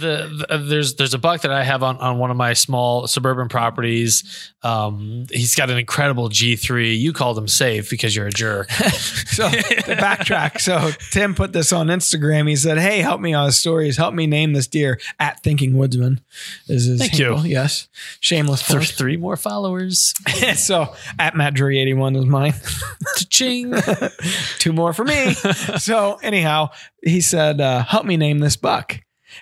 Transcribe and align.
the, 0.00 0.46
the 0.48 0.58
there's 0.58 0.94
there's 0.96 1.14
a 1.14 1.18
buck 1.18 1.42
that 1.42 1.50
I 1.52 1.62
have 1.64 1.82
on, 1.82 1.96
on 1.98 2.18
one 2.18 2.30
of 2.30 2.36
my 2.36 2.52
small 2.54 3.06
suburban 3.06 3.48
properties. 3.48 4.52
Um, 4.62 5.26
he's 5.30 5.54
got 5.54 5.70
an 5.70 5.78
incredible 5.78 6.28
G3. 6.28 6.98
You 6.98 7.12
called 7.12 7.38
him 7.38 7.48
safe 7.48 7.90
because 7.90 8.14
you're 8.16 8.26
a 8.26 8.30
jerk. 8.32 8.68
So 9.38 9.48
to 9.50 9.94
backtrack, 9.94 10.60
so 10.60 10.90
Tim 11.12 11.32
put 11.36 11.52
this 11.52 11.72
on 11.72 11.86
Instagram. 11.86 12.48
He 12.48 12.56
said, 12.56 12.76
"Hey, 12.76 12.98
help 12.98 13.20
me 13.20 13.34
on 13.34 13.46
his 13.46 13.56
stories. 13.56 13.96
Help 13.96 14.12
me 14.12 14.26
name 14.26 14.52
this 14.52 14.66
deer." 14.66 14.98
At 15.20 15.44
Thinking 15.44 15.74
Woodsman 15.76 16.20
is 16.66 16.86
his 16.86 16.98
Thank 16.98 17.18
you. 17.20 17.26
handle. 17.26 17.46
Yes, 17.46 17.86
shameless. 18.18 18.66
There's 18.66 18.90
three 18.90 19.16
more 19.16 19.36
followers. 19.36 20.12
so 20.56 20.92
at 21.20 21.36
Matt 21.36 21.54
Drury 21.54 21.78
eighty 21.78 21.94
one 21.94 22.16
is 22.16 22.24
mine. 22.26 22.54
Ching. 23.30 23.72
Two 24.58 24.72
more 24.72 24.92
for 24.92 25.04
me. 25.04 25.34
so 25.34 26.18
anyhow, 26.20 26.70
he 27.04 27.20
said, 27.20 27.60
uh, 27.60 27.84
"Help 27.84 28.06
me 28.06 28.16
name 28.16 28.40
this 28.40 28.56
buck." 28.56 28.98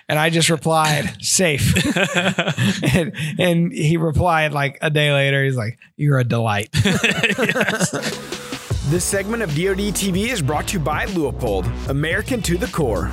And 0.09 0.19
I 0.19 0.29
just 0.29 0.49
replied, 0.49 1.23
safe. 1.23 1.75
and, 2.95 3.13
and 3.39 3.71
he 3.71 3.97
replied 3.97 4.53
like 4.53 4.77
a 4.81 4.89
day 4.89 5.11
later, 5.11 5.43
he's 5.43 5.55
like, 5.55 5.77
You're 5.95 6.19
a 6.19 6.23
delight. 6.23 6.69
This 8.87 9.03
segment 9.03 9.43
of 9.43 9.49
DoD 9.49 9.93
TV 9.93 10.29
is 10.29 10.41
brought 10.41 10.69
to 10.69 10.77
you 10.77 10.79
by 10.79 11.07
Leupold, 11.07 11.89
American 11.89 12.41
to 12.43 12.57
the 12.57 12.67
core. 12.67 13.07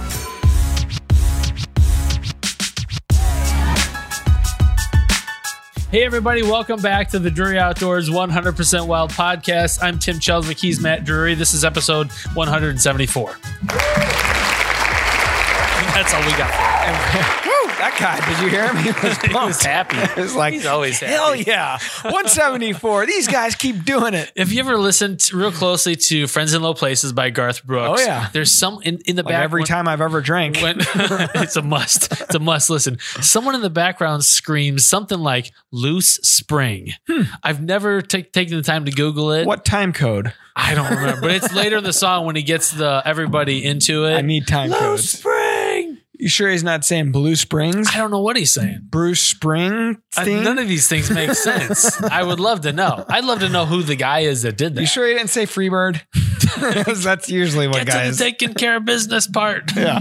Hey, 5.90 6.04
everybody, 6.04 6.44
welcome 6.44 6.80
back 6.80 7.10
to 7.10 7.18
the 7.18 7.28
Drury 7.28 7.58
Outdoors 7.58 8.08
100% 8.08 8.86
Wild 8.86 9.10
podcast. 9.10 9.82
I'm 9.82 9.98
Tim 9.98 10.20
Chelswick. 10.20 10.58
He's 10.58 10.80
Matt 10.80 11.04
Drury. 11.04 11.34
This 11.34 11.52
is 11.52 11.64
episode 11.64 12.08
174. 12.34 14.33
That's 15.94 16.12
all 16.12 16.20
we 16.22 16.32
got. 16.32 16.50
Woo, 17.46 17.70
that 17.78 17.96
guy, 18.00 18.18
did 18.28 18.42
you 18.42 18.48
hear 18.48 18.66
him? 18.66 18.76
He 18.76 18.90
was 19.06 19.16
He 19.22 19.32
was 19.34 19.62
happy. 19.62 19.96
It 19.96 20.16
was 20.16 20.34
like, 20.34 20.54
He's 20.54 20.66
always 20.66 20.98
happy. 20.98 21.12
hell 21.12 21.34
yeah, 21.36 21.78
174. 22.02 23.06
These 23.06 23.28
guys 23.28 23.54
keep 23.54 23.84
doing 23.84 24.12
it. 24.14 24.32
If 24.34 24.52
you 24.52 24.60
ever 24.60 24.76
listened 24.76 25.20
to- 25.20 25.36
real 25.36 25.52
closely 25.52 25.94
to 25.96 26.26
Friends 26.26 26.52
in 26.52 26.62
Low 26.62 26.74
Places 26.74 27.12
by 27.12 27.30
Garth 27.30 27.64
Brooks, 27.64 28.02
Oh, 28.02 28.04
yeah. 28.04 28.28
there's 28.32 28.50
some 28.52 28.80
in, 28.82 28.98
in 29.06 29.16
the 29.16 29.22
Like 29.22 29.32
back. 29.34 29.44
every 29.44 29.60
when- 29.60 29.66
time 29.68 29.86
I've 29.88 30.00
ever 30.00 30.20
drank. 30.20 30.56
when 30.58 30.78
it's 31.34 31.56
a 31.56 31.62
must. 31.62 32.10
It's 32.20 32.34
a 32.34 32.38
must 32.40 32.70
listen. 32.70 32.98
Someone 33.20 33.54
in 33.54 33.60
the 33.62 33.70
background 33.70 34.24
screams 34.24 34.84
something 34.86 35.18
like 35.18 35.52
loose 35.70 36.14
spring. 36.16 36.90
I've 37.42 37.62
never 37.62 38.02
ta- 38.02 38.18
taken 38.32 38.56
the 38.56 38.62
time 38.62 38.84
to 38.86 38.90
Google 38.90 39.30
it. 39.32 39.42
Hmm. 39.42 39.48
what 39.48 39.64
time 39.64 39.92
code? 39.92 40.32
I 40.56 40.76
don't 40.76 40.88
remember, 40.88 41.20
but 41.20 41.30
it's 41.32 41.52
later 41.52 41.78
in 41.78 41.82
the 41.84 41.92
song 41.92 42.26
when 42.26 42.36
he 42.36 42.42
gets 42.44 42.70
the 42.70 43.02
everybody 43.04 43.64
into 43.64 44.04
it. 44.06 44.14
I 44.14 44.20
need 44.20 44.46
time 44.46 44.70
loose 44.70 44.78
codes. 44.80 45.10
spring. 45.18 45.33
You 46.24 46.30
sure 46.30 46.48
he's 46.48 46.64
not 46.64 46.86
saying 46.86 47.12
Blue 47.12 47.36
Springs? 47.36 47.86
I 47.92 47.98
don't 47.98 48.10
know 48.10 48.22
what 48.22 48.38
he's 48.38 48.50
saying. 48.54 48.86
Bruce 48.88 49.20
Spring 49.20 49.98
I- 50.16 50.24
thing? 50.24 50.42
none 50.42 50.58
of 50.58 50.66
these 50.66 50.88
things 50.88 51.10
make 51.10 51.32
sense. 51.34 52.00
I 52.02 52.22
would 52.22 52.40
love 52.40 52.62
to 52.62 52.72
know. 52.72 53.04
I'd 53.10 53.26
love 53.26 53.40
to 53.40 53.50
know 53.50 53.66
who 53.66 53.82
the 53.82 53.94
guy 53.94 54.20
is 54.20 54.40
that 54.40 54.56
did 54.56 54.74
that. 54.74 54.80
you 54.80 54.86
sure 54.86 55.06
he 55.06 55.12
didn't 55.12 55.28
say 55.28 55.44
Freebird? 55.44 56.00
'Cause 56.86 57.04
That's 57.04 57.28
usually 57.28 57.68
what 57.68 57.76
guys 57.76 57.84
Get 57.84 57.92
to 57.92 57.98
the 57.98 58.04
guys. 58.06 58.16
taking 58.16 58.54
care 58.54 58.76
of 58.76 58.86
business 58.86 59.26
part. 59.26 59.70
yeah. 59.76 60.00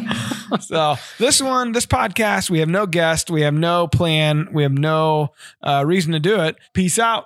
So 0.61 0.95
this 1.19 1.41
one, 1.41 1.73
this 1.73 1.85
podcast, 1.85 2.49
we 2.49 2.59
have 2.59 2.69
no 2.69 2.85
guest, 2.85 3.29
we 3.29 3.41
have 3.41 3.53
no 3.53 3.87
plan, 3.89 4.47
we 4.53 4.63
have 4.63 4.71
no 4.71 5.33
uh, 5.61 5.83
reason 5.85 6.13
to 6.13 6.21
do 6.21 6.39
it. 6.39 6.55
Peace 6.73 6.99
out. 6.99 7.25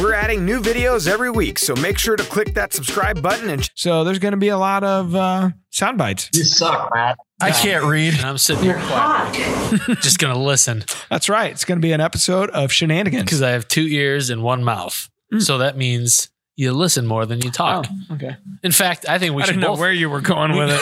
We're 0.00 0.14
adding 0.14 0.46
new 0.46 0.60
videos 0.60 1.06
every 1.06 1.30
week, 1.30 1.58
so 1.58 1.74
make 1.76 1.98
sure 1.98 2.14
to 2.16 2.22
click 2.24 2.54
that 2.54 2.72
subscribe 2.72 3.20
button. 3.20 3.50
And 3.50 3.68
so 3.74 4.04
there's 4.04 4.18
going 4.20 4.32
to 4.32 4.38
be 4.38 4.48
a 4.48 4.56
lot 4.56 4.84
of 4.84 5.14
uh, 5.16 5.50
sound 5.70 5.98
bites. 5.98 6.30
You 6.32 6.44
suck, 6.44 6.90
Matt. 6.94 7.18
I 7.42 7.50
can't 7.50 7.84
read. 7.84 8.14
And 8.14 8.22
I'm 8.24 8.38
sitting 8.38 8.62
here 8.64 8.78
quiet, 8.86 9.80
just 10.00 10.18
gonna 10.18 10.38
listen 10.38 10.84
That's 11.10 11.28
right. 11.28 11.50
It's 11.50 11.64
going 11.64 11.78
to 11.78 11.82
be 11.82 11.92
an 11.92 12.00
episode 12.00 12.50
of 12.50 12.72
shenanigans. 12.72 13.24
because 13.24 13.42
I 13.42 13.50
have 13.50 13.68
two 13.68 13.86
ears 13.86 14.30
and 14.30 14.42
one 14.42 14.64
mouth. 14.64 15.08
Hmm. 15.30 15.40
So 15.40 15.58
that 15.58 15.76
means 15.76 16.28
you 16.56 16.72
listen 16.72 17.06
more 17.06 17.24
than 17.26 17.40
you 17.40 17.50
talk. 17.50 17.86
Oh, 18.10 18.14
okay. 18.14 18.36
In 18.62 18.72
fact, 18.72 19.06
I 19.08 19.18
think 19.18 19.34
we 19.34 19.42
I 19.42 19.46
should 19.46 19.52
didn't 19.52 19.62
know 19.62 19.68
both. 19.72 19.80
where 19.80 19.92
you 19.92 20.08
were 20.10 20.20
going 20.20 20.56
with 20.56 20.70
it. 20.70 20.80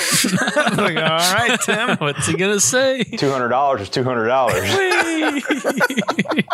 I 0.59 0.71
was 0.71 0.79
like, 0.79 0.97
all 0.97 1.35
right, 1.35 1.59
Tim. 1.61 1.97
What's 1.99 2.27
he 2.27 2.35
gonna 2.37 2.61
say? 2.61 3.05
Two 3.05 3.31
hundred 3.31 3.49
dollars 3.51 3.83
is 3.83 3.89
two 3.91 4.03
hundred 4.05 4.27
dollars. 4.29 4.65
oh. 4.65 6.45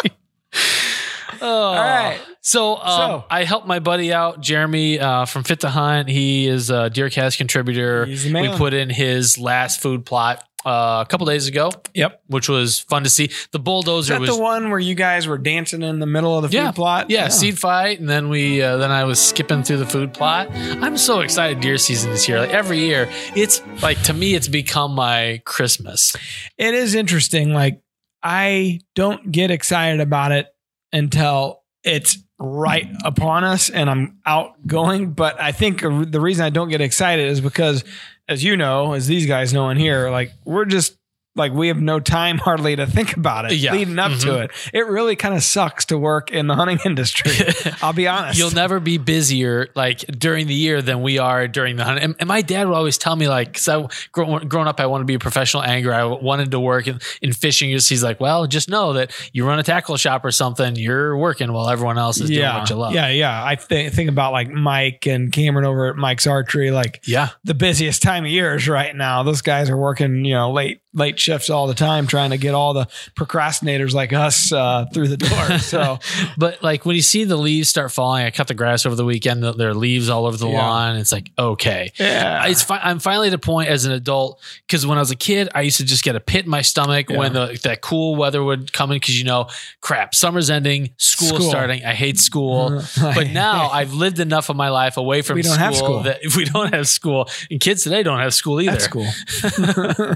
All 1.42 1.74
right. 1.74 2.18
So, 2.40 2.76
um, 2.76 2.82
So- 2.86 3.24
I 3.30 3.44
helped 3.44 3.66
my 3.66 3.78
buddy 3.80 4.12
out, 4.12 4.40
Jeremy 4.40 4.98
uh, 5.00 5.24
from 5.24 5.42
Fit 5.44 5.60
to 5.60 5.68
Hunt. 5.70 6.08
He 6.08 6.46
is 6.46 6.70
a 6.70 6.90
DeerCast 6.90 7.38
contributor. 7.38 8.06
He's 8.06 8.24
the 8.24 8.32
We 8.32 8.48
put 8.50 8.72
in 8.74 8.88
his 8.90 9.38
last 9.38 9.80
food 9.80 10.04
plot 10.06 10.42
uh, 10.64 11.04
a 11.06 11.08
couple 11.08 11.26
days 11.26 11.46
ago, 11.46 11.70
Yep. 11.94 12.22
which 12.26 12.48
was 12.48 12.80
fun 12.80 13.04
to 13.04 13.10
see. 13.10 13.26
The 13.52 13.58
Is 13.58 13.62
bulldozer 13.64 14.14
that 14.14 14.20
was 14.20 14.30
the 14.30 14.40
one 14.42 14.70
where 14.70 14.80
you 14.80 14.96
guys 14.96 15.28
were 15.28 15.38
dancing 15.38 15.82
in 15.82 16.00
the 16.00 16.06
middle 16.06 16.36
of 16.36 16.42
the 16.42 16.48
food 16.48 16.54
yeah, 16.54 16.72
plot? 16.72 17.08
Yeah, 17.08 17.28
seed 17.28 17.56
fight, 17.58 18.00
and 18.00 18.08
then 18.08 18.28
we 18.28 18.62
uh, 18.62 18.76
then 18.76 18.90
I 18.90 19.04
was 19.04 19.20
skipping 19.20 19.62
through 19.62 19.76
the 19.76 19.86
food 19.86 20.12
plot. 20.12 20.48
I'm 20.52 20.96
so 20.96 21.20
excited 21.20 21.60
deer 21.60 21.78
season 21.78 22.10
is 22.10 22.24
here. 22.24 22.38
Like 22.40 22.50
every 22.50 22.80
year, 22.80 23.08
it's 23.36 23.62
like 23.80 24.02
to 24.04 24.12
me, 24.12 24.34
it's 24.34 24.48
become 24.48 24.92
my 24.96 25.40
Christmas. 25.44 26.16
it 26.58 26.74
is 26.74 26.96
interesting. 26.96 27.52
Like 27.52 27.80
I 28.22 28.80
don't 28.96 29.30
get 29.30 29.52
excited 29.52 30.00
about 30.00 30.32
it 30.32 30.46
until 30.92 31.62
it's 31.84 32.18
right 32.38 32.88
upon 33.04 33.44
us 33.44 33.70
and 33.70 33.88
I'm 33.88 34.18
outgoing. 34.26 35.12
But 35.12 35.40
I 35.40 35.52
think 35.52 35.80
the 35.80 36.20
reason 36.20 36.44
I 36.44 36.50
don't 36.50 36.68
get 36.68 36.80
excited 36.80 37.28
is 37.28 37.40
because, 37.40 37.84
as 38.28 38.44
you 38.44 38.56
know, 38.56 38.92
as 38.92 39.06
these 39.06 39.26
guys 39.26 39.52
know 39.52 39.70
in 39.70 39.76
here, 39.76 40.10
like 40.10 40.32
we're 40.44 40.64
just 40.64 40.96
like 41.36 41.52
we 41.52 41.68
have 41.68 41.80
no 41.80 42.00
time 42.00 42.38
hardly 42.46 42.74
to 42.76 42.86
think 42.86 43.16
about 43.16 43.44
it 43.44 43.52
Yeah. 43.56 43.72
leading 43.72 43.98
up 43.98 44.12
to 44.20 44.26
Mhm. 44.28 44.44
it. 44.44 44.50
It 44.72 44.86
really 44.86 45.16
kind 45.16 45.34
of 45.34 45.42
sucks 45.42 45.84
to 45.86 45.98
work 45.98 46.30
in 46.32 46.46
the 46.46 46.54
hunting 46.54 46.78
industry. 46.84 47.32
I'll 47.82 47.92
be 47.92 48.08
honest. 48.08 48.38
You'll 48.38 48.50
never 48.50 48.80
be 48.80 48.98
busier 48.98 49.68
like 49.74 49.98
during 50.00 50.46
the 50.46 50.54
year 50.54 50.82
than 50.82 51.02
we 51.02 51.18
are 51.18 51.46
during 51.48 51.76
the 51.76 51.84
hunt. 51.84 52.00
And, 52.00 52.14
and 52.18 52.26
my 52.28 52.42
dad 52.42 52.66
would 52.66 52.74
always 52.74 52.98
tell 52.98 53.14
me 53.16 53.28
like, 53.28 53.48
because 53.52 53.68
I 53.68 53.86
grow, 54.12 54.38
growing 54.40 54.66
up, 54.68 54.80
I 54.80 54.86
wanted 54.86 55.02
to 55.02 55.06
be 55.06 55.14
a 55.14 55.18
professional 55.18 55.62
angler. 55.62 55.92
I 55.94 56.04
wanted 56.04 56.50
to 56.50 56.60
work 56.60 56.86
in, 56.86 57.00
in 57.22 57.32
fishing. 57.32 57.68
He's 57.70 58.02
like, 58.02 58.18
well, 58.20 58.46
just 58.46 58.68
know 58.68 58.94
that 58.94 59.12
you 59.32 59.46
run 59.46 59.58
a 59.58 59.62
tackle 59.62 59.96
shop 59.96 60.24
or 60.24 60.30
something, 60.30 60.76
you're 60.76 61.16
working 61.16 61.52
while 61.52 61.68
everyone 61.68 61.98
else 61.98 62.20
is 62.20 62.30
doing 62.30 62.42
what 62.42 62.70
you 62.70 62.76
love. 62.76 62.94
Yeah, 62.94 63.08
yeah. 63.08 63.44
I 63.44 63.56
th- 63.56 63.92
think 63.92 64.08
about 64.08 64.32
like 64.32 64.48
Mike 64.50 65.06
and 65.06 65.32
Cameron 65.32 65.64
over 65.66 65.88
at 65.88 65.96
Mike's 65.96 66.26
Archery. 66.26 66.70
Like 66.70 67.02
yeah. 67.06 67.30
the 67.44 67.54
busiest 67.54 68.02
time 68.02 68.24
of 68.24 68.30
year 68.30 68.54
is 68.54 68.68
right 68.68 68.94
now. 68.94 69.22
Those 69.22 69.42
guys 69.42 69.68
are 69.70 69.76
working, 69.76 70.24
you 70.24 70.34
know, 70.34 70.52
late 70.52 70.80
late 70.96 71.18
shifts 71.20 71.50
all 71.50 71.66
the 71.68 71.74
time, 71.74 72.06
trying 72.08 72.30
to 72.30 72.38
get 72.38 72.54
all 72.54 72.72
the 72.72 72.86
procrastinators 73.14 73.92
like 73.92 74.12
us 74.12 74.50
uh, 74.50 74.86
through 74.92 75.08
the 75.08 75.16
door. 75.16 75.58
So 75.60 75.98
But 76.38 76.62
like 76.62 76.84
when 76.86 76.96
you 76.96 77.02
see 77.02 77.24
the 77.24 77.36
leaves 77.36 77.68
start 77.68 77.92
falling, 77.92 78.24
I 78.24 78.30
cut 78.30 78.46
the 78.48 78.54
grass 78.54 78.86
over 78.86 78.94
the 78.96 79.04
weekend. 79.04 79.42
th- 79.42 79.56
There 79.56 79.68
are 79.70 79.74
leaves 79.74 80.08
all 80.08 80.26
over 80.26 80.36
the 80.36 80.48
Yeah. 80.48 80.58
lawn. 80.66 80.96
It's 80.96 81.12
like 81.12 81.30
okay, 81.38 81.92
yeah, 81.98 82.46
it's 82.46 82.62
fi- 82.62 82.80
I'm 82.82 82.98
finally 82.98 83.28
at 83.28 83.34
a 83.34 83.38
point 83.38 83.68
as 83.68 83.84
an 83.84 83.92
adult 83.92 84.40
because 84.66 84.86
when 84.86 84.96
I 84.98 85.00
was 85.00 85.10
a 85.10 85.16
kid, 85.16 85.48
I 85.54 85.62
used 85.62 85.76
to 85.78 85.84
just 85.84 86.02
get 86.02 86.16
a 86.16 86.20
pit 86.20 86.44
in 86.44 86.50
my 86.50 86.62
stomach 86.62 87.10
Yeah. 87.10 87.18
when 87.18 87.32
the, 87.34 87.58
that 87.64 87.80
cool 87.82 88.16
weather 88.16 88.42
would 88.42 88.72
come 88.72 88.90
in 88.90 88.96
because 88.96 89.18
you 89.18 89.24
know, 89.24 89.48
crap, 89.80 90.14
summer's 90.14 90.48
ending, 90.50 90.90
school's 90.96 91.30
School. 91.34 91.48
starting. 91.50 91.84
I 91.84 91.92
hate 91.94 92.18
school, 92.18 92.82
but 93.00 93.28
now 93.30 93.68
I've 93.68 93.92
lived 93.92 94.18
enough 94.20 94.48
of 94.48 94.56
my 94.56 94.68
life 94.70 94.96
away 94.96 95.22
from 95.22 95.36
We 95.36 95.42
don't 95.42 95.52
school, 95.52 95.64
have 95.64 95.76
school. 95.76 96.00
that 96.04 96.24
if 96.24 96.36
we 96.36 96.44
don't 96.46 96.72
have 96.72 96.88
school, 96.88 97.28
and 97.50 97.60
kids 97.60 97.82
today 97.82 98.02
don't 98.02 98.20
have 98.20 98.32
school 98.34 98.60
either. 98.60 98.72
that's 98.72 98.86
cool. 98.88 99.06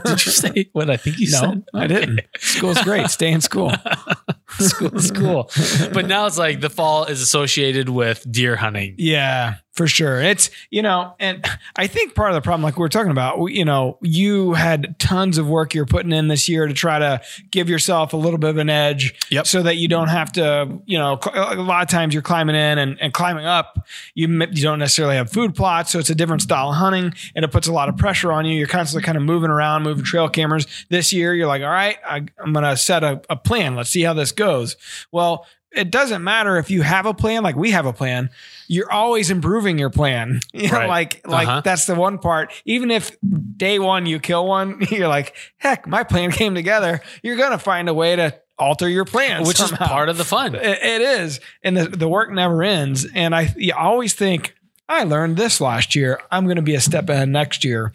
Did 0.05 0.25
you 0.27 0.33
say 0.33 0.70
what 0.73 0.91
I 0.91 0.97
think 0.97 1.19
you 1.19 1.31
no, 1.31 1.39
said? 1.39 1.65
I 1.75 1.87
didn't. 1.87 2.21
School's 2.39 2.83
great. 2.83 3.09
Stay 3.09 3.31
in 3.31 3.41
school. 3.41 3.73
School 4.59 4.95
is 4.97 5.13
cool, 5.13 5.49
but 5.93 6.07
now 6.07 6.27
it's 6.27 6.37
like 6.37 6.61
the 6.61 6.69
fall 6.69 7.05
is 7.05 7.23
associated 7.23 7.89
with 7.89 8.27
deer 8.31 8.57
hunting. 8.57 8.97
Yeah, 8.99 9.57
for 9.81 9.87
sure. 9.87 10.21
It's, 10.21 10.51
you 10.69 10.83
know, 10.83 11.15
and 11.19 11.43
I 11.75 11.87
think 11.87 12.15
part 12.15 12.29
of 12.29 12.35
the 12.35 12.43
problem, 12.43 12.63
like 12.63 12.77
we 12.77 12.83
were 12.83 12.91
talking 12.91 13.11
about, 13.11 13.39
you 13.51 13.65
know, 13.65 13.97
you 14.03 14.53
had 14.53 14.99
tons 14.99 15.39
of 15.39 15.49
work 15.49 15.73
you're 15.73 15.87
putting 15.87 16.13
in 16.13 16.29
this 16.29 16.51
year 16.51 16.67
to 16.67 16.75
try 16.75 16.99
to 16.99 17.23
give 17.51 17.71
yourself 17.71 18.13
a 18.13 18.19
little 18.19 18.37
bit 18.39 18.51
of 18.51 18.59
an 18.59 18.69
edge 18.69 19.15
Yep. 19.31 19.47
so 19.47 19.63
that 19.63 19.77
you 19.77 19.89
don't 19.89 20.09
have 20.09 20.33
to, 20.33 20.81
you 20.85 20.99
know, 20.99 21.19
a 21.35 21.55
lot 21.55 21.83
of 21.83 21.89
times 21.89 22.13
you're 22.13 22.23
climbing 22.23 22.57
in 22.57 22.77
and, 22.77 23.01
and 23.01 23.15
climbing 23.15 23.47
up. 23.47 23.89
You, 24.15 24.29
you 24.29 24.63
don't 24.63 24.81
necessarily 24.81 25.17
have 25.17 25.33
food 25.33 25.55
plots. 25.55 25.93
So 25.93 25.99
it's 25.99 26.11
a 26.11 26.15
different 26.15 26.43
style 26.43 26.69
of 26.69 26.77
hunting 26.77 27.15
and 27.35 27.43
it 27.43 27.51
puts 27.51 27.67
a 27.67 27.73
lot 27.73 27.89
of 27.89 27.97
pressure 27.97 28.33
on 28.33 28.45
you. 28.45 28.59
You're 28.59 28.69
constantly 28.69 29.03
kind 29.07 29.17
of 29.17 29.25
moving 29.25 29.49
around, 29.49 29.85
moving 29.85 30.05
trail 30.05 30.29
cameras. 30.29 30.67
This 30.91 31.11
year, 31.11 31.35
you're 31.35 31.49
like, 31.49 31.63
all 31.63 31.69
right, 31.71 31.97
I, 32.07 32.17
I'm 32.39 32.53
going 32.53 32.67
to 32.67 32.77
set 32.77 33.03
a, 33.03 33.23
a 33.31 33.37
plan. 33.37 33.77
Let's 33.77 33.89
see 33.89 34.03
how 34.03 34.13
this 34.13 34.31
goes. 34.31 34.77
Well, 35.11 35.47
it 35.73 35.91
doesn't 35.91 36.25
matter 36.25 36.57
if 36.57 36.71
you 36.71 36.83
have 36.83 37.07
a 37.07 37.15
plan, 37.15 37.43
like 37.43 37.57
we 37.57 37.71
have 37.71 37.87
a 37.87 37.93
plan. 37.93 38.31
You're 38.69 38.91
always 38.91 39.31
improving 39.31 39.79
your 39.79 39.91
plan. 39.91 40.41
You 40.53 40.69
know, 40.69 40.79
Right. 40.79 40.89
like 40.89 41.27
like 41.27 41.49
Uh-huh. 41.49 41.61
that's 41.65 41.87
the 41.87 41.95
one 41.95 42.19
part. 42.19 42.53
Even 42.65 42.91
if 42.91 43.17
day 43.57 43.79
one 43.79 44.07
you 44.07 44.19
kill 44.21 44.47
one, 44.47 44.79
you're 44.91 45.09
like, 45.09 45.35
heck, 45.59 45.87
my 45.87 46.03
plan 46.05 46.31
came 46.33 46.55
together. 46.55 47.01
You're 47.23 47.37
gonna 47.37 47.59
find 47.59 47.89
a 47.89 47.95
way 47.95 48.17
to 48.17 48.35
alter 48.59 48.89
your 48.89 49.05
plan, 49.07 49.45
which 49.47 49.61
is 49.61 49.71
part 49.73 50.09
of 50.09 50.19
the 50.19 50.25
fun. 50.25 50.55
It- 50.57 50.83
it 50.83 51.01
is, 51.01 51.41
and 51.63 51.77
the, 51.77 51.85
the 51.89 52.09
work 52.09 52.31
never 52.31 52.63
ends. 52.63 53.07
And 53.15 53.35
I 53.35 53.53
you 53.57 53.73
always 53.75 54.15
think 54.15 54.55
I 54.89 55.05
learned 55.05 55.37
this 55.37 55.61
last 55.61 55.95
year. 55.95 56.21
I'm 56.33 56.45
going 56.45 56.57
to 56.57 56.63
be 56.63 56.75
a 56.75 56.81
step 56.81 57.09
ahead 57.09 57.29
next 57.29 57.65
year. 57.65 57.93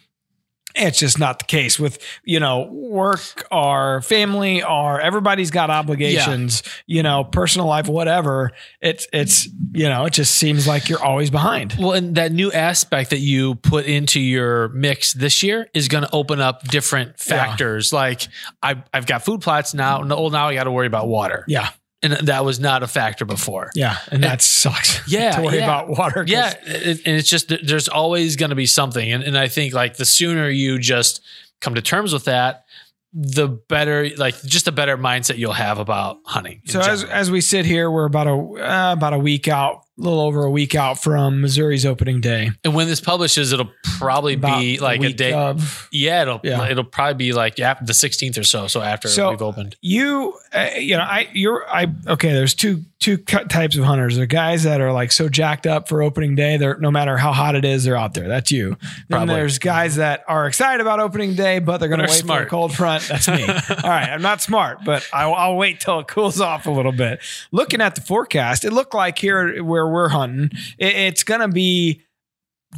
It's 0.75 0.99
just 0.99 1.19
not 1.19 1.39
the 1.39 1.45
case 1.45 1.79
with, 1.79 1.97
you 2.23 2.39
know, 2.39 2.69
work 2.71 3.47
or 3.51 4.01
family 4.01 4.63
or 4.63 4.99
everybody's 4.99 5.51
got 5.51 5.69
obligations, 5.69 6.63
you 6.85 7.01
know, 7.01 7.23
personal 7.23 7.67
life, 7.67 7.87
whatever. 7.87 8.51
It's, 8.81 9.07
it's, 9.13 9.47
you 9.73 9.87
know, 9.87 10.05
it 10.05 10.13
just 10.13 10.35
seems 10.35 10.67
like 10.67 10.89
you're 10.89 11.03
always 11.03 11.29
behind. 11.29 11.75
Well, 11.79 11.93
and 11.93 12.15
that 12.15 12.31
new 12.31 12.51
aspect 12.51 13.11
that 13.11 13.19
you 13.19 13.55
put 13.55 13.85
into 13.85 14.19
your 14.19 14.69
mix 14.69 15.13
this 15.13 15.43
year 15.43 15.67
is 15.73 15.87
going 15.87 16.03
to 16.03 16.09
open 16.13 16.41
up 16.41 16.63
different 16.67 17.19
factors. 17.19 17.93
Like 17.93 18.27
I, 18.61 18.83
I've 18.93 19.05
got 19.05 19.23
food 19.23 19.41
plots 19.41 19.73
now. 19.73 20.01
No, 20.01 20.15
oh, 20.15 20.29
now 20.29 20.47
I 20.47 20.53
got 20.53 20.65
to 20.65 20.71
worry 20.71 20.87
about 20.87 21.07
water, 21.07 21.45
Yeah. 21.47 21.69
And 22.13 22.27
that 22.27 22.45
was 22.45 22.59
not 22.59 22.83
a 22.83 22.87
factor 22.87 23.25
before. 23.25 23.71
Yeah. 23.75 23.97
And 24.11 24.23
that 24.23 24.41
sucks. 24.41 24.95
Yeah, 25.07 25.35
to 25.35 25.41
worry 25.43 25.57
yeah. 25.57 25.63
about 25.63 25.89
water. 25.89 26.25
Yeah, 26.27 26.53
and 26.65 26.99
it's 27.05 27.29
just 27.29 27.53
there's 27.63 27.87
always 27.87 28.35
going 28.35 28.49
to 28.49 28.55
be 28.55 28.65
something, 28.65 29.11
and 29.11 29.23
and 29.23 29.37
I 29.37 29.47
think 29.47 29.73
like 29.73 29.97
the 29.97 30.05
sooner 30.05 30.49
you 30.49 30.79
just 30.79 31.21
come 31.61 31.75
to 31.75 31.81
terms 31.81 32.11
with 32.11 32.25
that, 32.25 32.65
the 33.13 33.47
better, 33.47 34.09
like 34.17 34.41
just 34.43 34.67
a 34.67 34.71
better 34.71 34.97
mindset 34.97 35.37
you'll 35.37 35.53
have 35.53 35.79
about 35.79 36.17
hunting. 36.25 36.61
in 36.65 36.71
So 36.71 36.81
as 36.81 37.03
as 37.03 37.31
we 37.31 37.39
sit 37.39 37.65
here, 37.65 37.89
we're 37.89 38.05
about 38.05 38.27
a 38.27 38.31
uh, 38.31 38.93
about 38.93 39.13
a 39.13 39.19
week 39.19 39.47
out, 39.47 39.84
a 39.97 40.01
little 40.01 40.19
over 40.19 40.43
a 40.43 40.51
week 40.51 40.75
out 40.75 41.01
from 41.01 41.39
Missouri's 41.41 41.85
opening 41.85 42.19
day. 42.21 42.51
and 42.65 42.75
when 42.75 42.87
this 42.87 42.99
publishes, 42.99 43.53
it'll 43.53 43.71
probably 43.97 44.33
About 44.33 44.59
be 44.59 44.77
like 44.79 44.97
a 44.99 45.01
week 45.01 45.15
day. 45.17 45.31
of 45.31 45.87
yeah, 45.91 46.21
it'll 46.23 46.41
Yeah. 46.43 46.67
it'll 46.69 46.83
probably 46.83 47.13
be 47.13 47.31
like 47.33 47.59
after 47.61 47.85
the 47.85 47.93
16th 47.93 48.37
or 48.37 48.43
so. 48.43 48.67
So 48.67 48.81
after 48.81 49.07
So- 49.07 49.29
we've 49.31 49.41
opened. 49.41 49.77
you. 49.81 50.33
Uh, 50.53 50.69
you 50.77 50.97
know, 50.97 51.03
I 51.03 51.27
you're 51.33 51.65
I 51.69 51.87
okay. 52.07 52.33
There's 52.33 52.53
two 52.53 52.83
two 52.99 53.17
types 53.17 53.75
of 53.75 53.83
hunters. 53.83 54.15
There 54.15 54.23
are 54.23 54.27
guys 54.27 54.63
that 54.63 54.81
are 54.81 54.91
like 54.91 55.11
so 55.11 55.29
jacked 55.29 55.67
up 55.67 55.87
for 55.87 56.01
opening 56.01 56.35
day. 56.35 56.57
They're 56.57 56.77
no 56.77 56.91
matter 56.91 57.17
how 57.17 57.33
hot 57.33 57.55
it 57.55 57.65
is, 57.65 57.83
they're 57.83 57.97
out 57.97 58.13
there. 58.13 58.27
That's 58.27 58.51
you. 58.51 58.77
Then 59.09 59.27
there's 59.27 59.59
guys 59.59 59.97
that 59.97 60.23
are 60.27 60.47
excited 60.47 60.81
about 60.81 60.99
opening 60.99 61.35
day, 61.35 61.59
but 61.59 61.77
they're 61.77 61.89
going 61.89 61.99
to 61.99 62.05
wait 62.05 62.21
for 62.21 62.25
smart. 62.25 62.43
a 62.43 62.49
cold 62.49 62.73
front. 62.73 63.07
That's 63.07 63.27
me. 63.27 63.43
All 63.43 63.89
right, 63.89 64.09
I'm 64.09 64.21
not 64.21 64.41
smart, 64.41 64.79
but 64.85 65.07
I'll, 65.13 65.33
I'll 65.33 65.55
wait 65.57 65.79
till 65.79 65.99
it 65.99 66.07
cools 66.07 66.39
off 66.39 66.65
a 66.65 66.71
little 66.71 66.91
bit. 66.91 67.19
Looking 67.51 67.81
at 67.81 67.95
the 67.95 68.01
forecast, 68.01 68.65
it 68.65 68.71
looked 68.71 68.93
like 68.93 69.19
here 69.19 69.63
where 69.63 69.87
we're 69.87 70.09
hunting, 70.09 70.57
it, 70.77 70.95
it's 70.95 71.23
going 71.23 71.41
to 71.41 71.47
be 71.47 72.04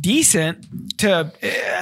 decent 0.01 0.65
to. 0.99 1.31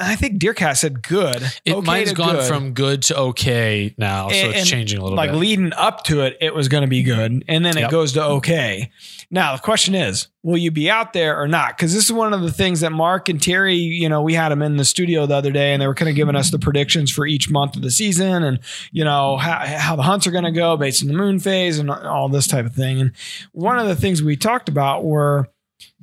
I 0.00 0.16
think 0.16 0.40
Deercast 0.40 0.78
said 0.78 1.02
good. 1.02 1.42
It 1.64 1.74
okay 1.74 1.86
mine's 1.86 2.12
gone 2.12 2.36
good. 2.36 2.48
from 2.48 2.72
good 2.72 3.02
to 3.04 3.16
okay 3.18 3.94
now, 3.98 4.28
so 4.28 4.34
And- 4.34 4.54
it's 4.54 4.68
changing 4.68 4.98
a 4.98 5.02
little 5.02 5.16
like 5.16 5.28
bit. 5.30 5.34
Like 5.34 5.40
leading 5.40 5.72
up 5.74 6.04
to 6.04 6.22
it, 6.22 6.36
it 6.40 6.54
was 6.54 6.68
going 6.68 6.82
to 6.82 6.88
be 6.88 7.02
good, 7.02 7.44
and 7.48 7.64
then 7.64 7.76
it 7.76 7.82
Yep. 7.82 7.90
goes 7.90 8.12
to 8.14 8.22
okay. 8.24 8.90
Now 9.30 9.54
the 9.56 9.62
question 9.62 9.94
is, 9.94 10.28
will 10.42 10.56
you 10.56 10.70
be 10.70 10.88
out 10.88 11.12
there 11.12 11.40
or 11.40 11.46
not? 11.48 11.76
Because 11.76 11.92
this 11.92 12.04
is 12.04 12.12
one 12.12 12.32
of 12.32 12.40
the 12.42 12.52
things 12.52 12.80
that 12.80 12.90
Mark 12.92 13.28
and 13.28 13.42
Terry, 13.42 13.74
you 13.74 14.08
know, 14.08 14.22
we 14.22 14.34
had 14.34 14.50
them 14.50 14.62
in 14.62 14.76
the 14.76 14.84
studio 14.84 15.26
the 15.26 15.34
other 15.34 15.50
day, 15.52 15.72
and 15.72 15.82
they 15.82 15.86
were 15.86 15.94
kind 15.94 16.08
of 16.08 16.14
giving 16.16 16.36
us 16.36 16.50
the 16.50 16.58
predictions 16.58 17.10
for 17.10 17.26
each 17.26 17.50
month 17.50 17.76
of 17.76 17.82
the 17.82 17.90
season, 17.90 18.44
and 18.44 18.60
you 18.92 19.04
know 19.04 19.36
how 19.36 19.58
how 19.66 19.96
the 19.96 20.02
hunts 20.02 20.26
are 20.26 20.30
going 20.30 20.44
to 20.44 20.52
go 20.52 20.76
based 20.76 21.02
on 21.02 21.08
the 21.08 21.14
moon 21.14 21.38
phase 21.38 21.78
and 21.78 21.90
all 21.90 22.28
this 22.28 22.46
type 22.46 22.64
of 22.66 22.74
thing. 22.74 23.00
And 23.00 23.12
one 23.52 23.78
of 23.78 23.86
the 23.88 23.96
things 23.96 24.22
we 24.22 24.36
talked 24.36 24.68
about 24.68 25.04
were 25.04 25.48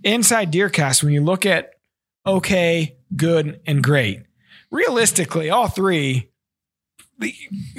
inside 0.03 0.51
Deercast 0.51 1.01
when 1.03 1.13
you 1.13 1.23
look 1.23 1.45
at 1.45 1.71
okay, 2.25 2.97
good, 3.15 3.59
and 3.65 3.83
great. 3.83 4.21
Realistically, 4.71 5.49
all 5.49 5.67
three 5.67 6.29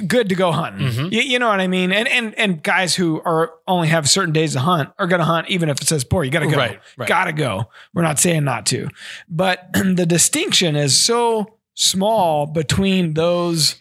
good 0.07 0.29
to 0.29 0.35
go 0.35 0.51
hunting. 0.51 0.87
Mhm. 0.87 1.11
You, 1.11 1.21
you 1.21 1.39
know 1.39 1.47
what 1.49 1.59
I 1.59 1.67
mean? 1.67 1.91
And 1.91 2.07
and 2.07 2.33
and 2.35 2.63
guys 2.63 2.95
who 2.95 3.21
are 3.25 3.51
only 3.67 3.89
have 3.89 4.09
certain 4.09 4.33
days 4.33 4.53
to 4.53 4.59
hunt 4.59 4.89
are 4.97 5.07
going 5.07 5.19
to 5.19 5.25
hunt 5.25 5.49
even 5.49 5.69
if 5.69 5.79
it 5.81 5.87
says 5.87 6.03
poor. 6.03 6.23
You 6.23 6.31
got 6.31 6.39
to 6.39 6.47
go. 6.47 6.57
Right, 6.57 6.79
right. 6.97 7.07
Got 7.07 7.25
to 7.25 7.33
go. 7.33 7.69
We're 7.93 8.01
not 8.01 8.17
saying 8.17 8.43
not 8.43 8.65
to, 8.67 8.87
but 9.29 9.67
the 9.73 10.05
distinction 10.05 10.75
is 10.75 10.97
so 10.97 11.57
small 11.75 12.45
between 12.47 13.13
those 13.13 13.75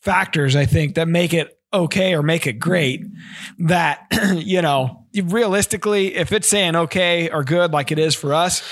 factors. 0.00 0.56
I 0.56 0.64
think 0.64 0.94
that 0.94 1.08
make 1.08 1.34
it 1.34 1.58
okay 1.72 2.14
or 2.14 2.22
make 2.22 2.46
it 2.46 2.54
great. 2.54 3.04
That 3.58 4.06
you 4.34 4.62
know, 4.62 5.06
realistically, 5.14 6.14
if 6.16 6.32
it's 6.32 6.48
saying 6.48 6.76
okay 6.76 7.30
or 7.30 7.44
good 7.44 7.72
like 7.72 7.92
it 7.92 7.98
is 7.98 8.14
for 8.14 8.34
us, 8.34 8.62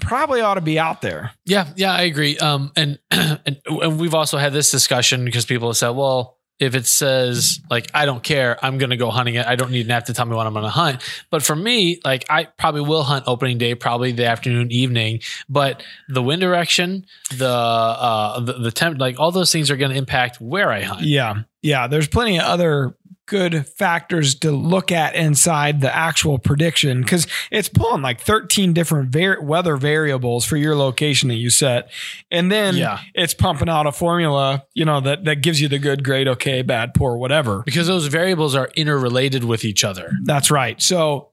probably 0.00 0.40
ought 0.40 0.54
to 0.54 0.60
be 0.60 0.78
out 0.78 1.02
there. 1.02 1.32
Yeah, 1.44 1.68
yeah, 1.76 1.92
I 1.92 2.02
agree. 2.02 2.38
Um, 2.38 2.72
and 2.76 2.98
and, 3.10 3.60
and 3.66 4.00
we've 4.00 4.14
also 4.14 4.38
had 4.38 4.52
this 4.52 4.70
discussion 4.70 5.24
because 5.24 5.44
people 5.44 5.68
have 5.68 5.76
said, 5.76 5.90
well, 5.90 6.39
if 6.60 6.74
it 6.74 6.86
says 6.86 7.58
like 7.70 7.90
I 7.94 8.04
don't 8.04 8.22
care, 8.22 8.62
I'm 8.64 8.78
to 8.90 8.96
go 8.96 9.10
hunting 9.10 9.34
it. 9.34 9.46
I 9.46 9.56
don't 9.56 9.70
need 9.70 9.86
an 9.86 9.92
app 9.92 10.04
to 10.04 10.14
tell 10.14 10.26
me 10.26 10.36
what 10.36 10.46
I'm 10.46 10.52
to 10.64 10.70
hunt. 10.70 11.02
But 11.30 11.42
for 11.42 11.56
me, 11.56 12.00
like 12.04 12.26
I 12.28 12.44
probably 12.44 12.82
will 12.82 13.02
hunt 13.02 13.24
opening 13.26 13.58
day, 13.58 13.74
probably 13.74 14.12
the 14.12 14.26
afternoon, 14.26 14.70
evening. 14.70 15.20
But 15.48 15.82
the 16.08 16.22
wind 16.22 16.42
direction, 16.42 17.06
the 17.34 17.48
uh, 17.48 18.40
the, 18.40 18.52
the 18.52 18.70
temp, 18.70 19.00
like 19.00 19.18
all 19.18 19.32
those 19.32 19.50
things 19.50 19.70
are 19.70 19.76
to 19.90 19.96
impact 19.96 20.40
where 20.40 20.70
I 20.70 20.82
hunt. 20.82 21.02
Yeah. 21.02 21.42
Yeah. 21.62 21.86
There's 21.86 22.08
plenty 22.08 22.38
of 22.38 22.44
other 22.44 22.94
good 23.30 23.64
factors 23.66 24.34
to 24.34 24.50
look 24.50 24.90
at 24.90 25.14
inside 25.14 25.80
the 25.80 25.94
actual 25.94 26.36
prediction 26.36 27.00
because 27.00 27.28
it's 27.52 27.68
pulling 27.68 28.02
like 28.02 28.20
13 28.20 28.72
different 28.72 29.10
var- 29.10 29.40
weather 29.40 29.76
variables 29.76 30.44
for 30.44 30.56
your 30.56 30.74
location 30.74 31.28
that 31.28 31.36
you 31.36 31.48
set. 31.48 31.88
And 32.32 32.50
then 32.50 32.74
Yeah. 32.76 32.98
it's 33.14 33.32
pumping 33.32 33.68
out 33.68 33.86
a 33.86 33.92
formula, 33.92 34.64
you 34.74 34.84
know, 34.84 35.00
that, 35.00 35.24
that 35.26 35.36
gives 35.36 35.60
you 35.60 35.68
the 35.68 35.78
good, 35.78 36.02
great, 36.02 36.26
okay, 36.26 36.62
bad, 36.62 36.92
poor, 36.92 37.16
whatever. 37.16 37.62
Because 37.64 37.86
those 37.86 38.06
variables 38.08 38.56
are 38.56 38.68
interrelated 38.74 39.44
with 39.44 39.64
each 39.64 39.84
other. 39.84 40.10
That's 40.24 40.50
right. 40.50 40.82
So 40.82 41.28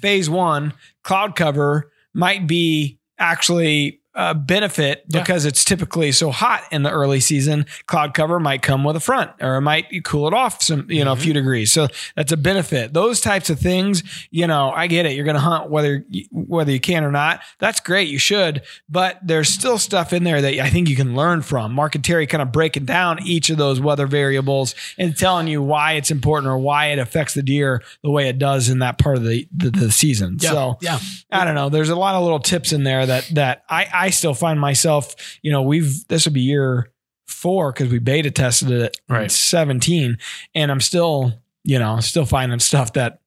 phase 0.00 0.28
one, 0.28 0.72
cloud 1.04 1.36
cover 1.36 1.92
might 2.12 2.48
be 2.48 2.98
actually 3.20 4.00
a 4.16 4.34
benefit 4.34 5.04
Yeah. 5.08 5.20
because 5.20 5.44
it's 5.44 5.64
typically 5.64 6.10
so 6.10 6.30
hot 6.30 6.62
in 6.72 6.82
the 6.82 6.90
early 6.90 7.20
season. 7.20 7.66
Cloud 7.86 8.14
cover 8.14 8.40
might 8.40 8.62
come 8.62 8.82
with 8.82 8.96
a 8.96 9.00
front 9.00 9.30
or 9.40 9.56
it 9.56 9.60
might 9.60 9.86
cool 10.04 10.26
it 10.26 10.32
off 10.34 10.62
some, 10.62 10.90
you 10.90 11.04
know, 11.04 11.12
a 11.12 11.16
few 11.16 11.32
mm-hmm. 11.32 11.40
degrees. 11.40 11.72
So 11.72 11.88
that's 12.16 12.32
a 12.32 12.36
benefit. 12.36 12.94
Those 12.94 13.20
types 13.20 13.50
of 13.50 13.60
things, 13.60 14.02
you 14.30 14.46
know, 14.46 14.72
I 14.74 14.86
get 14.86 15.04
it. 15.04 15.12
You're 15.12 15.24
going 15.24 15.36
to 15.36 15.40
hunt 15.40 15.70
whether, 15.70 16.04
you- 16.08 16.26
whether 16.32 16.72
you 16.72 16.80
can 16.80 17.04
or 17.04 17.12
not. 17.12 17.40
That's 17.58 17.78
great. 17.80 18.08
You 18.08 18.18
should, 18.18 18.62
but 18.88 19.18
there's 19.22 19.50
still 19.50 19.78
stuff 19.78 20.14
in 20.14 20.24
there 20.24 20.40
that 20.40 20.58
I 20.60 20.70
think 20.70 20.88
you 20.88 20.96
can 20.96 21.14
learn 21.14 21.42
from. 21.42 21.74
Mark 21.74 21.94
and 21.94 22.02
Terry 22.04 22.26
kind 22.26 22.40
of 22.40 22.50
breaking 22.52 22.86
down 22.86 23.22
each 23.22 23.50
of 23.50 23.58
those 23.58 23.80
weather 23.80 24.06
variables 24.06 24.74
and 24.98 25.16
telling 25.16 25.46
you 25.46 25.62
why 25.62 25.92
it's 25.92 26.10
important 26.10 26.50
or 26.50 26.56
why 26.56 26.86
it 26.86 26.98
affects 26.98 27.34
the 27.34 27.42
deer 27.42 27.82
the 28.02 28.10
way 28.10 28.28
it 28.28 28.38
does 28.38 28.70
in 28.70 28.78
that 28.78 28.98
part 28.98 29.16
of 29.16 29.24
the, 29.24 29.46
the, 29.54 29.70
the 29.70 29.92
season. 29.92 30.38
So 30.38 30.78
yeah. 30.80 30.98
I 31.30 31.44
don't 31.44 31.54
know. 31.54 31.68
There's 31.68 31.90
a 31.90 31.96
lot 31.96 32.14
of 32.14 32.22
little 32.22 32.38
tips 32.38 32.72
in 32.72 32.84
there 32.84 33.04
that 33.04 33.28
that 33.34 33.64
I 33.68 33.86
I 33.92 34.05
still 34.10 34.34
find 34.34 34.60
myself. 34.60 35.14
You 35.42 35.52
know, 35.52 35.62
we've 35.62 36.06
this 36.08 36.24
would 36.24 36.34
be 36.34 36.42
year 36.42 36.90
four 37.26 37.72
because 37.72 37.90
we 37.90 37.98
beta 37.98 38.30
tested 38.30 38.70
it 38.70 38.96
in 39.08 39.14
Right. 39.14 39.30
17, 39.30 40.18
and 40.54 40.70
I'm 40.70 40.80
still 40.80 41.32
you 41.64 41.78
know 41.78 42.00
still 42.00 42.26
finding 42.26 42.58
stuff 42.60 42.92
that 42.94 43.20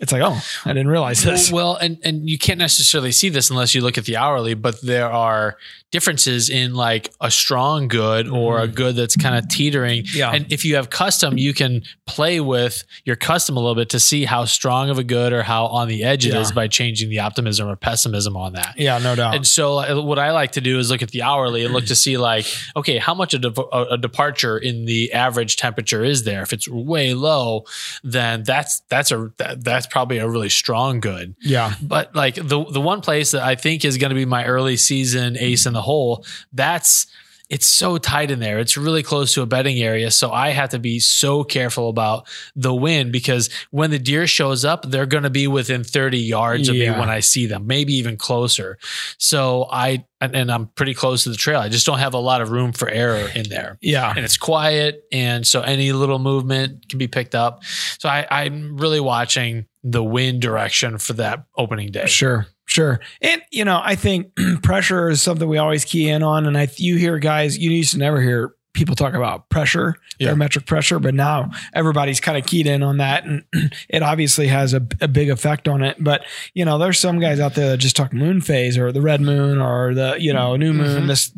it's 0.00 0.12
like 0.12 0.22
oh 0.22 0.40
I 0.64 0.70
didn't 0.72 0.88
realize 0.88 1.22
this. 1.22 1.52
Well, 1.52 1.76
and 1.76 1.98
and 2.04 2.28
you 2.28 2.38
can't 2.38 2.58
necessarily 2.58 3.12
see 3.12 3.28
this 3.28 3.50
unless 3.50 3.74
you 3.74 3.80
look 3.80 3.96
at 3.98 4.04
the 4.04 4.16
hourly, 4.16 4.54
but 4.54 4.80
there 4.82 5.10
are 5.10 5.56
differences 5.92 6.50
in 6.50 6.74
like 6.74 7.12
a 7.20 7.30
strong 7.30 7.86
good 7.86 8.26
or 8.26 8.58
a 8.58 8.66
good 8.66 8.96
that's 8.96 9.14
kind 9.14 9.36
of 9.36 9.48
teetering. 9.48 10.02
Mm-hmm. 10.02 10.18
Yeah. 10.18 10.32
And 10.32 10.52
if 10.52 10.64
you 10.64 10.74
have 10.74 10.90
custom, 10.90 11.38
you 11.38 11.54
can 11.54 11.82
play 12.06 12.40
with 12.40 12.82
your 13.04 13.14
custom 13.14 13.56
a 13.56 13.60
little 13.60 13.76
bit 13.76 13.90
to 13.90 14.00
see 14.00 14.24
how 14.24 14.44
strong 14.44 14.90
of 14.90 14.98
a 14.98 15.04
good 15.04 15.32
or 15.32 15.44
how 15.44 15.66
on 15.66 15.86
the 15.86 16.02
edge 16.02 16.26
it 16.26 16.32
Yeah. 16.34 16.40
is 16.40 16.50
by 16.50 16.66
changing 16.66 17.10
the 17.10 17.20
optimism 17.20 17.68
or 17.68 17.76
pessimism 17.76 18.36
on 18.36 18.54
that. 18.54 18.74
yeah, 18.76 18.98
no 18.98 19.14
doubt. 19.14 19.36
And 19.36 19.46
so, 19.46 19.78
uh, 19.78 20.02
what 20.02 20.18
I 20.18 20.32
like 20.32 20.50
to 20.52 20.60
do 20.60 20.80
is 20.80 20.90
look 20.90 21.02
at 21.02 21.12
the 21.12 21.22
hourly 21.22 21.64
and 21.64 21.72
look 21.72 21.86
to 21.86 21.94
see, 21.94 22.16
like, 22.18 22.46
okay, 22.74 22.98
how 22.98 23.14
much 23.14 23.32
a, 23.32 23.38
de- 23.38 23.54
a 23.72 23.84
a 23.92 23.96
departure 23.98 24.58
in 24.58 24.86
the 24.86 25.12
average 25.12 25.54
temperature 25.56 26.02
is 26.02 26.24
there? 26.24 26.42
If 26.42 26.52
it's 26.52 26.66
way 26.66 27.14
low, 27.14 27.66
then 28.02 28.42
that's 28.42 28.80
that's 28.88 29.12
a 29.12 29.30
that, 29.36 29.62
that's 29.62 29.83
probably 29.86 30.18
a 30.18 30.28
really 30.28 30.48
strong 30.48 31.00
good. 31.00 31.34
yeah, 31.40 31.74
But 31.82 32.14
like 32.14 32.34
the 32.36 32.64
the 32.64 32.80
one 32.80 33.00
place 33.00 33.32
that 33.32 33.42
I 33.42 33.54
think 33.54 33.84
is 33.84 33.98
going 33.98 34.10
to 34.10 34.16
be 34.16 34.24
my 34.26 34.44
early 34.44 34.76
season 34.76 35.36
ace 35.38 35.66
in 35.66 35.72
the 35.72 35.82
hole, 35.82 36.24
that's 36.52 37.06
it's 37.50 37.66
so 37.66 37.98
tight 37.98 38.30
in 38.30 38.40
there. 38.40 38.58
It's 38.58 38.76
really 38.76 39.02
close 39.02 39.34
to 39.34 39.42
a 39.42 39.46
bedding 39.46 39.78
area. 39.78 40.10
So 40.10 40.32
I 40.32 40.50
have 40.50 40.70
to 40.70 40.78
be 40.78 40.98
so 40.98 41.44
careful 41.44 41.90
about 41.90 42.26
the 42.56 42.74
wind 42.74 43.12
because 43.12 43.50
when 43.70 43.90
the 43.90 43.98
deer 43.98 44.26
shows 44.26 44.64
up, 44.64 44.88
they're 44.88 45.04
going 45.04 45.24
to 45.24 45.30
be 45.30 45.46
within 45.46 45.84
30 45.84 46.18
yards 46.18 46.68
of 46.70 46.74
me 46.74 46.90
when 46.90 47.10
I 47.10 47.20
see 47.20 47.44
them, 47.44 47.66
maybe 47.66 47.94
even 47.94 48.16
closer. 48.16 48.78
So 49.18 49.68
I, 49.70 50.06
and, 50.22 50.34
and 50.34 50.50
I'm 50.50 50.68
pretty 50.68 50.94
close 50.94 51.24
to 51.24 51.30
the 51.30 51.36
trail. 51.36 51.60
I 51.60 51.68
just 51.68 51.84
don't 51.84 51.98
have 51.98 52.14
a 52.14 52.18
lot 52.18 52.40
of 52.40 52.50
room 52.50 52.72
for 52.72 52.88
error 52.88 53.28
in 53.34 53.48
there 53.50 53.76
yeah, 53.82 54.10
and 54.16 54.24
it's 54.24 54.38
quiet. 54.38 55.04
And 55.12 55.46
so 55.46 55.60
any 55.60 55.92
little 55.92 56.18
movement 56.18 56.88
can 56.88 56.98
be 56.98 57.08
picked 57.08 57.34
up. 57.34 57.62
So 57.98 58.08
I, 58.08 58.26
I'm 58.30 58.78
really 58.78 59.00
watching 59.00 59.66
the 59.84 60.02
wind 60.02 60.40
direction 60.40 60.98
for 60.98 61.12
that 61.12 61.44
opening 61.56 61.92
day. 61.92 62.06
Sure, 62.06 62.46
sure. 62.64 63.00
And 63.20 63.42
you 63.52 63.64
know, 63.64 63.80
I 63.84 63.94
think 63.94 64.32
pressure 64.62 65.10
is 65.10 65.22
something 65.22 65.46
we 65.46 65.58
always 65.58 65.84
key 65.84 66.08
in 66.08 66.22
on. 66.22 66.46
And 66.46 66.56
I, 66.56 66.68
you 66.76 66.96
hear 66.96 67.18
guys, 67.18 67.58
you 67.58 67.70
used 67.70 67.92
to 67.92 67.98
never 67.98 68.20
hear 68.20 68.54
people 68.74 68.94
talk 68.94 69.14
about 69.14 69.48
pressure, 69.48 69.96
Yeah. 70.18 70.26
barometric 70.28 70.66
pressure, 70.66 70.98
but 70.98 71.14
now 71.14 71.50
everybody's 71.72 72.20
kind 72.20 72.36
of 72.36 72.44
keyed 72.44 72.66
in 72.66 72.82
on 72.82 72.98
that. 72.98 73.24
And 73.24 73.44
it 73.88 74.02
obviously 74.02 74.48
has 74.48 74.74
a, 74.74 74.86
a 75.00 75.08
big 75.08 75.30
effect 75.30 75.66
on 75.68 75.82
it. 75.82 75.96
But, 76.02 76.24
you 76.52 76.64
know, 76.64 76.76
there's 76.76 76.98
some 76.98 77.18
guys 77.20 77.40
out 77.40 77.54
there 77.54 77.70
that 77.70 77.76
just 77.78 77.96
talk 77.96 78.12
moon 78.12 78.40
phase 78.40 78.76
or 78.76 78.92
the 78.92 79.00
red 79.00 79.20
moon 79.20 79.60
or 79.60 79.94
the, 79.94 80.16
you 80.18 80.32
know, 80.32 80.56
new 80.56 80.72
moon. 80.72 81.04
Mhm. 81.04 81.06
This, 81.06 81.32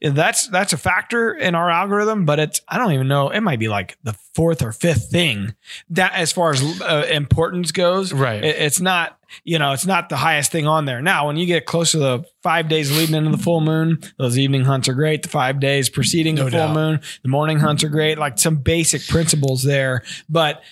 that's, 0.00 0.48
that's 0.48 0.72
a 0.72 0.78
factor 0.78 1.32
in 1.32 1.54
our 1.54 1.70
algorithm, 1.70 2.24
but 2.24 2.38
it's, 2.40 2.60
I 2.68 2.78
don't 2.78 2.92
even 2.92 3.06
know. 3.08 3.28
It 3.30 3.40
might 3.40 3.58
be 3.60 3.68
like 3.68 3.96
the 4.02 4.14
fourth 4.34 4.62
or 4.62 4.72
fifth 4.72 5.10
thing 5.10 5.54
that 5.90 6.12
as 6.14 6.32
far 6.32 6.50
as 6.52 6.80
uh, 6.80 7.06
importance 7.10 7.70
goes. 7.70 8.12
Right. 8.12 8.42
It- 8.44 8.56
it's 8.56 8.80
not, 8.80 9.17
you 9.44 9.58
know, 9.58 9.72
it's 9.72 9.86
not 9.86 10.08
the 10.08 10.16
highest 10.16 10.52
thing 10.52 10.66
on 10.66 10.84
there. 10.84 11.00
Now, 11.00 11.26
when 11.26 11.36
you 11.36 11.46
get 11.46 11.66
close 11.66 11.92
to 11.92 11.98
the 11.98 12.24
five 12.42 12.68
days 12.68 12.96
leading 12.96 13.14
into 13.14 13.30
the 13.30 13.42
full 13.42 13.60
moon, 13.60 14.00
those 14.18 14.38
evening 14.38 14.64
hunts 14.64 14.88
are 14.88 14.94
great. 14.94 15.22
The 15.22 15.28
five 15.28 15.60
days 15.60 15.88
preceding 15.88 16.34
No 16.36 16.44
the 16.44 16.50
full 16.50 16.60
doubt. 16.60 16.74
moon, 16.74 17.00
the 17.22 17.28
morning 17.28 17.58
hunts 17.58 17.84
are 17.84 17.88
great. 17.88 18.18
Like 18.18 18.38
some 18.38 18.56
basic 18.56 19.06
principles 19.06 19.62
there, 19.62 20.02
but 20.28 20.62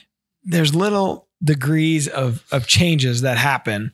there's 0.45 0.75
little 0.75 1.29
degrees 1.43 2.09
of 2.09 2.45
of 2.51 2.67
changes 2.67 3.23
that 3.23 3.37
happen 3.39 3.93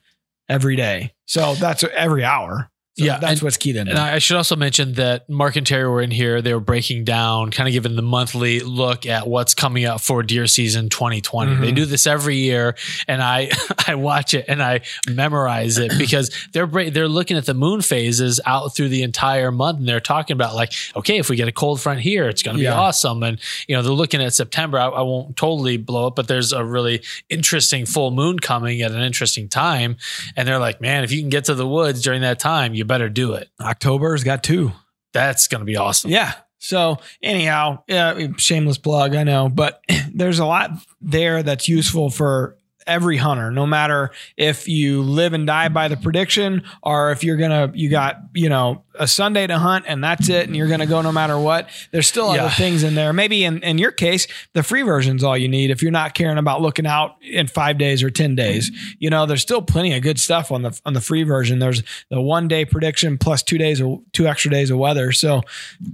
every 0.49 0.76
day. 0.76 1.14
So 1.26 1.54
that's 1.54 1.83
every 1.85 2.25
hour. 2.25 2.71
So 2.99 3.07
Yeah, 3.07 3.17
that's 3.19 3.33
and- 3.41 3.43
what's 3.43 3.57
keyed 3.57 3.77
in. 3.77 3.89
And 3.89 3.99
I 3.99 4.19
should 4.19 4.37
also 4.37 4.55
mention 4.55 4.93
that 4.95 5.27
Mark 5.31 5.57
and 5.57 5.67
Terry 5.67 5.89
were 5.89 6.03
in 6.03 6.11
here. 6.11 6.43
They 6.43 6.53
were 6.53 6.61
breaking 6.61 7.05
down, 7.05 7.51
kind 7.51 7.67
of 7.67 7.73
giving 7.73 7.97
the 7.97 8.03
monthly 8.03 8.61
look 8.61 9.07
at 9.07 9.27
what's 9.27 9.55
coming 9.55 9.87
up 9.87 10.03
for 10.03 10.23
deer 10.23 10.47
season 10.47 10.91
2020. 10.91 11.55
They 11.57 11.73
Mhm. 11.73 11.75
do 11.77 11.85
this 11.87 12.07
every 12.07 12.37
year, 12.37 12.77
and 13.09 13.23
I 13.23 13.49
I 13.87 13.95
watch 13.95 14.35
it 14.35 14.45
and 14.47 14.63
I 14.63 14.83
memorize 15.09 15.79
it 15.79 15.93
because 15.97 16.31
they're 16.53 16.67
they're 16.67 17.09
looking 17.09 17.39
at 17.39 17.47
the 17.47 17.55
moon 17.55 17.81
phases 17.81 18.41
out 18.45 18.77
through 18.77 18.91
the 18.91 19.03
entire 19.03 19.51
month, 19.51 19.79
and 19.79 19.89
they're 19.89 19.99
talking 20.01 20.35
about 20.35 20.55
like, 20.55 20.75
okay, 20.95 21.17
if 21.17 21.31
we 21.31 21.37
get 21.37 21.49
a 21.49 21.53
cold 21.53 21.81
front 21.81 22.01
here, 22.01 22.29
it's 22.29 22.43
going 22.43 22.57
to 22.57 22.61
be 22.61 22.65
Yeah. 22.65 22.79
awesome. 22.79 23.23
And 23.23 23.39
you 23.69 23.75
know, 23.75 23.81
they're 23.83 23.93
looking 23.93 24.23
at 24.23 24.35
September. 24.35 24.79
I, 24.79 24.89
I 24.89 25.01
won't 25.01 25.35
totally 25.39 25.79
blow 25.79 26.09
it, 26.09 26.15
but 26.15 26.29
there's 26.29 26.53
a 26.53 26.63
really 26.63 27.01
interesting 27.31 27.87
full 27.87 28.11
moon 28.11 28.39
coming 28.39 28.83
at 28.83 28.91
an 28.93 29.01
interesting 29.01 29.49
time, 29.49 29.97
and 30.37 30.47
they're 30.47 30.59
like, 30.59 30.83
man, 30.83 31.05
if 31.05 31.11
you 31.13 31.21
can 31.21 31.31
get 31.31 31.47
to 31.47 31.55
the 31.55 31.67
woods 31.67 32.03
during 32.03 32.21
that 32.21 32.39
time, 32.39 32.75
you 32.75 32.82
better 32.85 33.09
do 33.09 33.35
it. 33.35 33.51
October's 33.61 34.25
got 34.25 34.43
two. 34.43 34.73
That's 35.12 35.49
going 35.49 35.61
to 35.61 35.65
be 35.65 35.77
awesome. 35.77 36.11
Yeah. 36.11 36.33
So 36.59 36.99
anyhow, 37.23 37.83
yeah, 37.89 38.29
shameless 38.37 38.79
plug, 38.79 39.17
I 39.17 39.25
know, 39.25 39.49
but 39.49 39.83
there's 40.15 40.39
a 40.39 40.47
lot 40.47 40.71
there 41.01 41.43
that's 41.43 41.69
useful 41.69 42.09
for 42.09 42.57
every 42.87 43.17
hunter, 43.17 43.51
no 43.51 43.67
matter 43.67 44.11
if 44.37 44.69
you 44.69 45.03
live 45.03 45.33
and 45.33 45.47
die 45.47 45.69
by 45.69 45.89
the 45.89 45.97
prediction 45.97 46.62
or 46.83 47.12
if 47.12 47.23
you're 47.25 47.37
gonna 47.37 47.71
you 47.75 47.89
got, 47.91 48.17
you 48.35 48.49
know, 48.49 48.83
a 48.99 49.07
Sunday 49.09 49.47
to 49.47 49.59
hunt 49.59 49.85
and 49.89 50.03
that's 50.05 50.29
it 50.29 50.47
and 50.47 50.55
you're 50.57 50.69
gonna 50.69 50.87
go 50.87 51.01
no 51.03 51.12
matter 51.12 51.39
what. 51.39 51.69
There's 51.93 52.07
still 52.07 52.35
Yeah. 52.35 52.43
other 52.47 52.55
things 52.55 52.83
in 52.83 52.95
there. 52.95 53.12
Maybe 53.12 53.45
in, 53.45 53.62
in 53.62 53.79
your 53.79 53.91
case, 53.91 54.27
the 54.53 54.62
free 54.62 54.83
version's 54.83 55.25
all 55.25 55.37
you 55.37 55.49
need 55.49 55.71
if 55.71 55.83
you're 55.83 55.91
not 55.93 56.15
caring 56.15 56.39
about 56.39 56.61
looking 56.61 56.87
out 56.87 57.17
in 57.23 57.47
five 57.47 57.79
days 57.79 58.03
or 58.03 58.11
ten 58.11 58.35
days. 58.35 58.71
You 58.99 59.11
know, 59.11 59.25
there's 59.27 59.43
still 59.43 59.62
plenty 59.62 59.95
of 59.95 60.03
good 60.03 60.19
stuff 60.21 60.51
on 60.53 60.62
the 60.62 60.79
on 60.85 60.93
the 60.95 61.01
free 61.01 61.23
version. 61.23 61.59
There's 61.59 61.83
the 62.11 62.21
one 62.21 62.49
day 62.49 62.65
prediction 62.65 63.19
plus 63.19 63.43
two 63.43 63.59
days 63.59 63.81
or 63.81 64.01
two 64.12 64.27
extra 64.27 64.51
days 64.51 64.71
of 64.71 64.79
weather. 64.79 65.12
So 65.12 65.43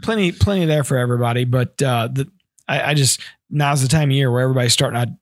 plenty 0.03 0.33
plenty 0.33 0.65
there 0.67 0.85
for 0.85 0.97
everybody. 0.99 1.45
But 1.45 1.81
uh, 1.83 2.09
the 2.13 2.29
I, 2.69 2.91
I 2.91 2.95
just 2.95 3.21
now's 3.51 3.81
the 3.81 3.89
time 3.89 4.11
of 4.11 4.17
year 4.17 4.31
where 4.31 4.43
everybody's 4.43 4.73
starting 4.75 5.01
to 5.01 5.13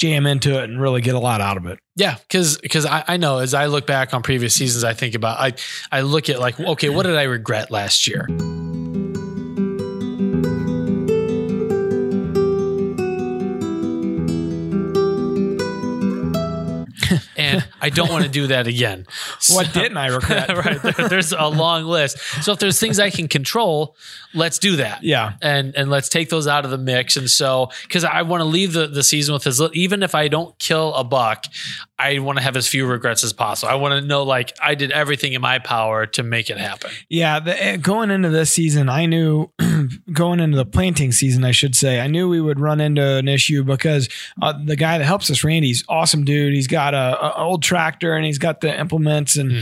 jam 0.00 0.26
into 0.26 0.58
it 0.58 0.64
and 0.64 0.80
really 0.80 1.02
get 1.02 1.14
a 1.14 1.18
lot 1.18 1.40
out 1.40 1.58
of 1.58 1.66
it. 1.66 1.78
Yeah, 1.94 2.16
because 2.16 2.56
because 2.56 2.86
I, 2.86 3.04
I 3.06 3.16
know 3.18 3.38
as 3.38 3.52
I 3.54 3.66
look 3.66 3.86
back 3.86 4.14
on 4.14 4.22
previous 4.22 4.54
seasons, 4.54 4.82
I 4.82 4.94
think 4.94 5.14
about 5.14 5.38
I 5.38 5.52
I 5.92 6.00
look 6.00 6.28
at 6.28 6.40
like 6.40 6.58
okay, 6.58 6.88
what 6.88 7.04
did 7.04 7.16
I 7.16 7.24
regret 7.24 7.70
last 7.70 8.08
year? 8.08 8.26
And 17.50 17.68
I 17.80 17.90
don't 17.90 18.10
want 18.10 18.24
to 18.24 18.30
do 18.30 18.46
that 18.48 18.66
again. 18.66 19.06
What 19.50 19.66
So- 19.66 19.80
didn't 19.80 19.96
I 19.96 20.06
regret? 20.08 20.48
right, 20.64 20.80
there- 20.82 21.08
there's 21.08 21.32
a 21.32 21.48
long 21.48 21.84
list. 21.84 22.18
So 22.44 22.52
if 22.52 22.58
there's 22.58 22.78
things 22.80 22.98
I 22.98 23.10
can 23.10 23.28
control, 23.28 23.96
let's 24.34 24.58
do 24.58 24.76
that. 24.76 25.02
Yeah. 25.02 25.32
and 25.42 25.74
and 25.76 25.90
let's 25.90 26.08
take 26.08 26.28
those 26.30 26.46
out 26.46 26.64
of 26.64 26.70
the 26.70 26.78
mix. 26.78 27.16
And 27.16 27.28
so, 27.30 27.70
because 27.82 28.04
I 28.04 28.22
want 28.22 28.40
to 28.42 28.44
leave 28.44 28.72
the, 28.72 28.86
the 28.86 29.02
season 29.02 29.32
with 29.34 29.46
as 29.46 29.60
even 29.72 30.02
if 30.02 30.14
I 30.14 30.28
don't 30.28 30.58
kill 30.58 30.94
a 30.94 31.04
buck, 31.04 31.46
I 32.00 32.18
want 32.18 32.38
to 32.38 32.42
have 32.42 32.56
as 32.56 32.66
few 32.66 32.86
regrets 32.86 33.22
as 33.22 33.32
possible. 33.32 33.70
I 33.70 33.74
want 33.74 34.00
to 34.00 34.06
know 34.06 34.22
like 34.22 34.56
I 34.60 34.74
did 34.74 34.90
everything 34.90 35.34
in 35.34 35.42
my 35.42 35.58
power 35.58 36.06
to 36.06 36.22
make 36.22 36.48
it 36.48 36.56
happen. 36.56 36.90
Yeah, 37.08 37.40
the, 37.40 37.62
eh, 37.62 37.76
going 37.76 38.10
into 38.10 38.30
this 38.30 38.50
season, 38.50 38.88
I 38.88 39.06
knew 39.06 39.50
going 40.12 40.40
into 40.40 40.56
the 40.56 40.64
planting 40.64 41.12
season, 41.12 41.44
I 41.44 41.50
should 41.50 41.74
say, 41.74 42.00
I 42.00 42.06
knew 42.06 42.28
we 42.28 42.40
would 42.40 42.58
run 42.58 42.80
into 42.80 43.04
an 43.16 43.28
issue 43.28 43.64
because 43.64 44.08
uh, 44.40 44.54
the 44.64 44.76
guy 44.76 44.98
that 44.98 45.04
helps 45.04 45.30
us, 45.30 45.44
Randy's 45.44 45.84
awesome 45.88 46.24
dude. 46.24 46.54
He's 46.54 46.66
got 46.66 46.94
a, 46.94 47.22
a 47.22 47.34
old 47.44 47.62
tractor 47.62 48.14
and 48.14 48.24
he's 48.24 48.38
got 48.38 48.60
the 48.60 48.78
implements, 48.78 49.36
and 49.36 49.52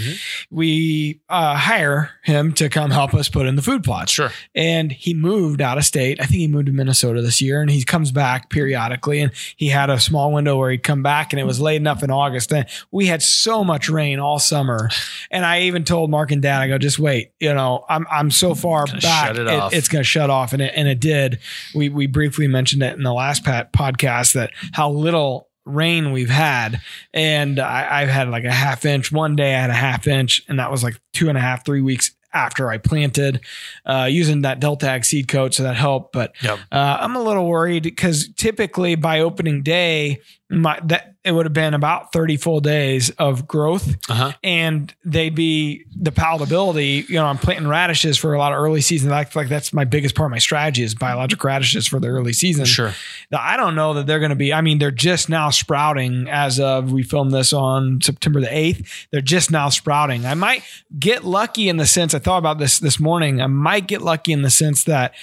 we 0.50 1.20
uh, 1.28 1.56
hire 1.56 2.10
him 2.22 2.52
to 2.54 2.68
come 2.68 2.90
help 2.90 3.14
us 3.14 3.28
put 3.28 3.46
in 3.46 3.56
the 3.56 3.62
food 3.62 3.82
plots. 3.82 4.12
Sure. 4.12 4.30
And 4.54 4.92
he 4.92 5.12
moved 5.12 5.60
out 5.60 5.78
of 5.78 5.84
state. 5.84 6.20
I 6.20 6.26
think 6.26 6.38
he 6.40 6.48
moved 6.48 6.66
to 6.66 6.72
Minnesota 6.72 7.20
this 7.20 7.40
year, 7.40 7.60
and 7.60 7.70
he 7.70 7.82
comes 7.82 8.12
back 8.12 8.50
periodically. 8.50 9.20
And 9.20 9.32
he 9.56 9.68
had 9.68 9.90
a 9.90 9.98
small 9.98 10.32
window 10.32 10.56
where 10.56 10.70
he'd 10.70 10.82
come 10.82 11.02
back, 11.02 11.32
and 11.32 11.40
it 11.40 11.44
was 11.44 11.60
late 11.60 11.76
enough 11.76 12.02
in 12.02 12.10
August. 12.10 12.27
And 12.34 12.66
we 12.90 13.06
had 13.06 13.22
so 13.22 13.64
much 13.64 13.88
rain 13.88 14.18
all 14.20 14.38
summer, 14.38 14.90
and 15.30 15.44
I 15.44 15.62
even 15.62 15.84
told 15.84 16.10
Mark 16.10 16.30
and 16.30 16.42
Dad, 16.42 16.60
I 16.62 16.68
go, 16.68 16.78
just 16.78 16.98
wait. 16.98 17.32
You 17.40 17.54
know, 17.54 17.84
I'm 17.88 18.06
I'm 18.10 18.30
so 18.30 18.54
far 18.54 18.86
back, 18.86 19.36
it 19.36 19.48
off. 19.48 19.72
it's 19.72 19.88
going 19.88 20.00
to 20.02 20.08
shut 20.08 20.30
off, 20.30 20.52
and 20.52 20.62
it 20.62 20.72
and 20.76 20.88
it 20.88 21.00
did. 21.00 21.38
We 21.74 21.88
we 21.88 22.06
briefly 22.06 22.46
mentioned 22.46 22.82
it 22.82 22.96
in 22.96 23.02
the 23.02 23.12
last 23.12 23.44
pat 23.44 23.72
podcast 23.72 24.34
that 24.34 24.50
how 24.72 24.90
little 24.90 25.48
rain 25.64 26.12
we've 26.12 26.30
had 26.30 26.80
and 27.12 27.58
I, 27.60 28.00
I've 28.00 28.08
had 28.08 28.30
like 28.30 28.44
a 28.44 28.50
half 28.50 28.86
inch 28.86 29.12
one 29.12 29.36
day 29.36 29.54
i 29.54 29.60
had 29.60 29.68
a 29.68 29.74
half 29.74 30.06
inch 30.06 30.42
and 30.48 30.58
that 30.58 30.70
was 30.70 30.82
like 30.82 30.98
two 31.12 31.28
and 31.28 31.36
a 31.36 31.42
half 31.42 31.62
three 31.62 31.82
weeks 31.82 32.12
after 32.32 32.70
i 32.70 32.78
planted 32.78 33.42
uh, 33.84 34.08
using 34.10 34.40
that 34.42 34.60
deltag 34.60 35.04
seed 35.04 35.28
coat 35.28 35.52
so 35.52 35.64
that 35.64 35.76
helped 35.76 36.14
but 36.14 36.32
Yep. 36.42 36.58
uh, 36.72 36.96
i'm 37.00 37.16
a 37.16 37.22
little 37.22 37.46
worried 37.46 37.82
because 37.82 38.30
typically 38.34 38.94
by 38.94 39.20
opening 39.20 39.62
day 39.62 40.22
my 40.48 40.80
that 40.84 41.16
it 41.28 41.32
would 41.32 41.46
have 41.46 41.52
been 41.52 41.74
about 41.74 42.12
30 42.12 42.36
full 42.38 42.60
days 42.60 43.10
of 43.10 43.46
growth 43.46 43.96
Uh 44.10 44.14
huh. 44.14 44.32
and 44.42 44.94
they'd 45.04 45.34
be 45.34 45.84
the 46.00 46.10
palatability. 46.10 47.08
You 47.08 47.16
know, 47.16 47.26
I'm 47.26 47.38
planting 47.38 47.68
radishes 47.68 48.16
for 48.18 48.34
a 48.34 48.38
lot 48.38 48.52
of 48.52 48.58
early 48.58 48.80
season. 48.80 49.10
Feel 49.10 49.26
like 49.42 49.48
that's 49.48 49.72
my 49.72 49.84
biggest 49.84 50.14
part 50.14 50.26
of 50.28 50.30
my 50.32 50.38
strategy 50.38 50.82
is 50.82 50.94
biologic 50.94 51.42
radishes 51.44 51.86
for 51.86 52.00
the 52.00 52.08
early 52.08 52.32
season. 52.32 52.64
Sure. 52.64 52.94
Now, 53.30 53.38
I 53.40 53.56
don't 53.56 53.74
know 53.74 53.94
that 53.94 54.06
they're 54.06 54.18
going 54.20 54.30
to 54.30 54.36
be. 54.36 54.52
I 54.52 54.60
mean, 54.60 54.78
they're 54.78 54.90
just 54.90 55.28
now 55.28 55.50
sprouting 55.50 56.28
as 56.28 56.58
of 56.58 56.90
we 56.92 57.02
filmed 57.02 57.32
this 57.32 57.52
on 57.52 58.00
September 58.00 58.40
the 58.40 58.54
eighth. 58.56 59.06
They're 59.10 59.20
just 59.20 59.50
now 59.50 59.68
sprouting. 59.68 60.24
I 60.26 60.34
might 60.34 60.62
get 60.98 61.24
lucky 61.24 61.68
in 61.68 61.76
the 61.76 61.86
sense 61.86 62.14
I 62.14 62.18
thought 62.18 62.38
about 62.38 62.58
this 62.58 62.78
this 62.78 62.98
morning. 62.98 63.40
I 63.40 63.46
might 63.48 63.86
get 63.86 64.02
lucky 64.02 64.32
in 64.32 64.42
the 64.42 64.50
sense 64.50 64.84
that 64.84 65.14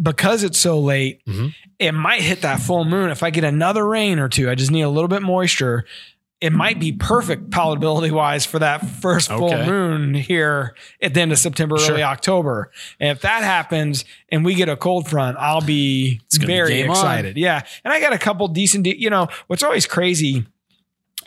because 0.00 0.42
it's 0.42 0.58
so 0.58 0.78
late, 0.78 1.20
Mhm. 1.26 1.54
it 1.78 1.92
might 1.92 2.20
hit 2.22 2.42
that 2.42 2.60
full 2.60 2.84
moon. 2.84 3.10
If 3.10 3.22
I 3.22 3.30
get 3.30 3.44
another 3.44 3.86
rain 3.86 4.18
or 4.18 4.28
two, 4.28 4.50
I 4.50 4.54
just 4.54 4.70
need 4.70 4.82
a 4.82 4.88
little 4.88 5.08
bit 5.08 5.22
moisture. 5.22 5.84
It 6.40 6.54
might 6.54 6.80
be 6.80 6.90
perfect 6.92 7.50
palatability 7.50 8.10
wise 8.10 8.46
for 8.46 8.58
that 8.60 8.86
first 8.86 9.28
full 9.28 9.52
Okay. 9.52 9.66
moon 9.66 10.14
here 10.14 10.74
at 11.02 11.12
the 11.12 11.20
end 11.20 11.32
of 11.32 11.38
September, 11.38 11.76
Sure. 11.76 11.92
early 11.92 12.02
October. 12.02 12.70
And 12.98 13.10
if 13.10 13.20
that 13.20 13.42
happens 13.44 14.06
and 14.30 14.42
we 14.42 14.54
get 14.54 14.70
a 14.70 14.76
cold 14.76 15.06
front, 15.06 15.36
I'll 15.38 15.60
be 15.60 16.18
gonna 16.38 16.46
be 16.46 16.52
very 16.54 16.82
on. 16.84 16.90
excited. 16.90 17.36
Yeah. 17.36 17.60
And 17.84 17.92
I 17.92 18.00
got 18.00 18.14
a 18.14 18.18
couple 18.18 18.48
decent, 18.48 18.84
de- 18.84 18.98
you 18.98 19.10
know, 19.10 19.28
what's 19.48 19.62
always 19.62 19.84
crazy 19.86 20.46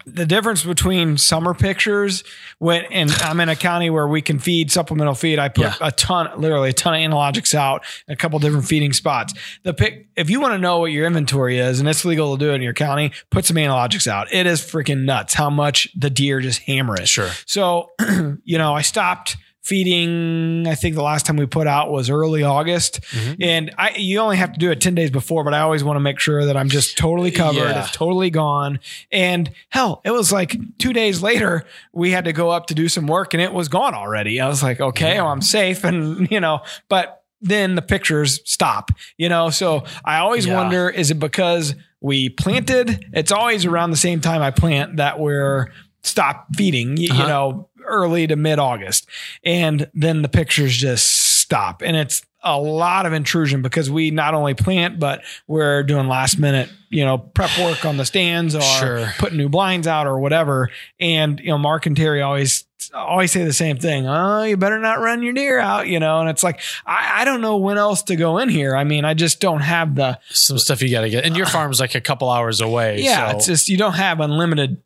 the 0.06 0.26
difference 0.26 0.64
between 0.64 1.18
summer 1.18 1.54
pictures 1.54 2.24
when 2.60 2.84
and 2.92 3.12
I'm 3.22 3.40
in 3.40 3.50
a 3.50 3.56
county 3.56 3.90
where 3.90 4.08
we 4.08 4.22
can 4.22 4.40
feed 4.40 4.72
supplemental 4.72 5.14
feed. 5.16 5.40
I 5.40 5.50
put 5.50 5.64
Yeah. 5.66 5.76
a 5.82 5.92
ton, 5.92 6.30
literally 6.38 6.70
a 6.70 6.74
ton 6.74 6.94
of 6.94 7.00
analogics 7.02 7.54
out 7.56 7.84
in 8.08 8.14
a 8.14 8.18
couple 8.18 8.38
different 8.40 8.66
feeding 8.66 8.94
spots. 8.94 9.34
The 9.64 9.74
pick, 9.74 10.08
if 10.16 10.30
you 10.30 10.40
want 10.42 10.54
to 10.54 10.58
know 10.60 10.80
what 10.80 10.92
your 10.92 11.06
inventory 11.06 11.58
is, 11.60 11.80
and 11.80 11.88
it's 11.88 12.04
legal 12.06 12.38
to 12.38 12.46
do 12.46 12.52
it 12.52 12.56
in 12.56 12.62
your 12.62 12.74
county, 12.74 13.12
put 13.30 13.46
some 13.46 13.58
analogics 13.58 14.08
out. 14.08 14.32
It 14.34 14.46
is 14.46 14.62
freaking 14.62 15.04
nuts 15.06 15.34
how 15.34 15.50
much 15.50 15.88
the 15.96 16.10
deer 16.10 16.40
just 16.42 16.62
hammer 16.64 16.96
it. 16.96 17.08
Sure. 17.08 17.30
So, 17.46 17.92
you 18.44 18.58
know, 18.58 18.74
I 18.74 18.82
stopped 18.82 19.38
feeding. 19.64 20.68
I 20.68 20.76
think 20.76 20.96
the 20.96 21.02
last 21.04 21.26
time 21.26 21.38
we 21.38 21.46
put 21.46 21.68
out 21.68 21.92
was 21.92 22.10
early 22.10 22.44
August, 22.44 23.00
Mhm. 23.12 23.38
and 23.42 23.72
I 23.78 23.92
you 23.96 24.20
only 24.20 24.38
have 24.38 24.54
to 24.54 24.60
do 24.60 24.72
it 24.72 24.82
ten 24.82 24.96
days 24.96 25.10
before. 25.10 25.44
But 25.44 25.54
I 25.54 25.60
always 25.62 25.84
want 25.84 25.96
to 25.98 26.02
make 26.02 26.20
sure 26.20 26.46
that 26.46 26.56
I'm 26.58 26.70
just 26.70 26.98
totally 26.98 27.32
covered. 27.32 27.70
Yeah. 27.70 27.82
It's 27.84 27.92
totally 27.92 28.30
gone. 28.30 28.80
And 29.12 29.50
hell, 29.70 30.02
it 30.06 30.12
was 30.12 30.32
like 30.32 30.58
two 30.78 30.94
days 30.94 31.22
later 31.22 31.66
we 31.94 32.12
had 32.12 32.26
to 32.26 32.34
go 32.34 32.50
up 32.50 32.68
to 32.68 32.76
do 32.76 32.88
some 32.90 33.08
work, 33.08 33.34
and 33.34 33.42
it 33.42 33.54
was 33.54 33.68
gone 33.68 33.94
already. 33.96 34.40
I 34.40 34.48
was 34.48 34.62
like, 34.64 34.80
okay, 34.80 35.16
well, 35.20 35.28
I'm 35.30 35.42
safe, 35.42 35.84
and 35.84 36.30
you 36.32 36.40
know, 36.40 36.62
but. 36.90 37.20
Then 37.46 37.76
the 37.76 37.82
pictures 37.82 38.40
stop, 38.46 38.90
you 39.18 39.28
know. 39.28 39.50
So 39.50 39.84
I 40.06 40.20
always 40.20 40.46
Yeah. 40.46 40.56
wonder: 40.56 40.90
is 40.90 41.12
it 41.12 41.20
because 41.20 41.76
we 42.00 42.30
planted? 42.30 43.04
It's 43.12 43.34
always 43.34 43.66
around 43.66 43.92
the 43.92 43.98
same 43.98 44.22
time 44.22 44.42
I 44.42 44.50
plant 44.50 44.96
that 44.96 45.20
we're 45.20 45.68
stop 46.04 46.48
feeding. 46.56 46.96
You, 46.96 47.08
you 47.08 47.12
Uh-huh. 47.12 47.28
know, 47.28 47.68
early 47.94 48.28
to 48.28 48.36
mid 48.36 48.60
August, 48.60 49.08
and 49.44 49.90
then 49.94 50.22
the 50.22 50.30
pictures 50.30 50.76
just 50.76 51.06
stop. 51.40 51.82
And 51.84 51.96
it's 51.96 52.24
a 52.46 52.60
lot 52.60 53.06
of 53.06 53.14
intrusion 53.14 53.62
because 53.62 53.90
we 53.90 54.12
not 54.12 54.34
only 54.34 54.54
plant, 54.54 55.00
but 55.00 55.22
we're 55.48 55.82
doing 55.84 56.08
last 56.10 56.38
minute, 56.38 56.70
you 56.90 57.06
know, 57.06 57.18
prep 57.18 57.50
work 57.58 57.86
on 57.86 57.96
the 57.96 58.04
stands 58.06 58.54
or 58.54 58.62
Sure. 58.62 59.08
putting 59.18 59.38
new 59.38 59.48
blinds 59.48 59.88
out 59.88 60.08
or 60.08 60.20
whatever. 60.20 60.70
And, 61.00 61.40
you 61.40 61.48
know, 61.48 61.58
Mark 61.58 61.86
and 61.86 61.96
Terry 61.96 62.22
always, 62.22 62.66
always 62.94 63.32
say 63.32 63.46
the 63.46 63.54
same 63.54 63.78
thing. 63.78 64.08
Oh, 64.10 64.44
you 64.44 64.58
better 64.58 64.80
not 64.80 65.00
run 65.00 65.24
your 65.24 65.32
deer 65.32 65.58
out, 65.58 65.88
you 65.88 66.02
know? 66.02 66.20
And 66.20 66.30
it's 66.30 66.44
like, 66.44 66.60
I, 66.86 67.22
I 67.22 67.26
don't 67.26 67.40
know 67.40 67.56
when 67.56 67.78
else 67.78 68.04
to 68.04 68.18
go 68.18 68.38
in 68.40 68.50
here. 68.50 68.76
I 68.76 68.84
mean, 68.84 69.06
I 69.06 69.14
just 69.14 69.40
don't 69.40 69.62
have 69.62 69.96
the, 69.96 70.20
Some 70.30 70.58
stuff 70.58 70.82
you 70.82 70.92
got 70.92 71.02
to 71.02 71.10
get. 71.10 71.24
And 71.24 71.38
your 71.38 71.46
farm's 71.46 71.80
like 71.80 71.96
a 71.96 72.02
couple 72.02 72.30
hours 72.30 72.60
away. 72.60 73.00
yeah, 73.04 73.32
so- 73.32 73.38
it's 73.38 73.46
just, 73.46 73.70
you 73.70 73.78
don't 73.78 73.94
have 73.94 74.20
unlimited 74.20 74.82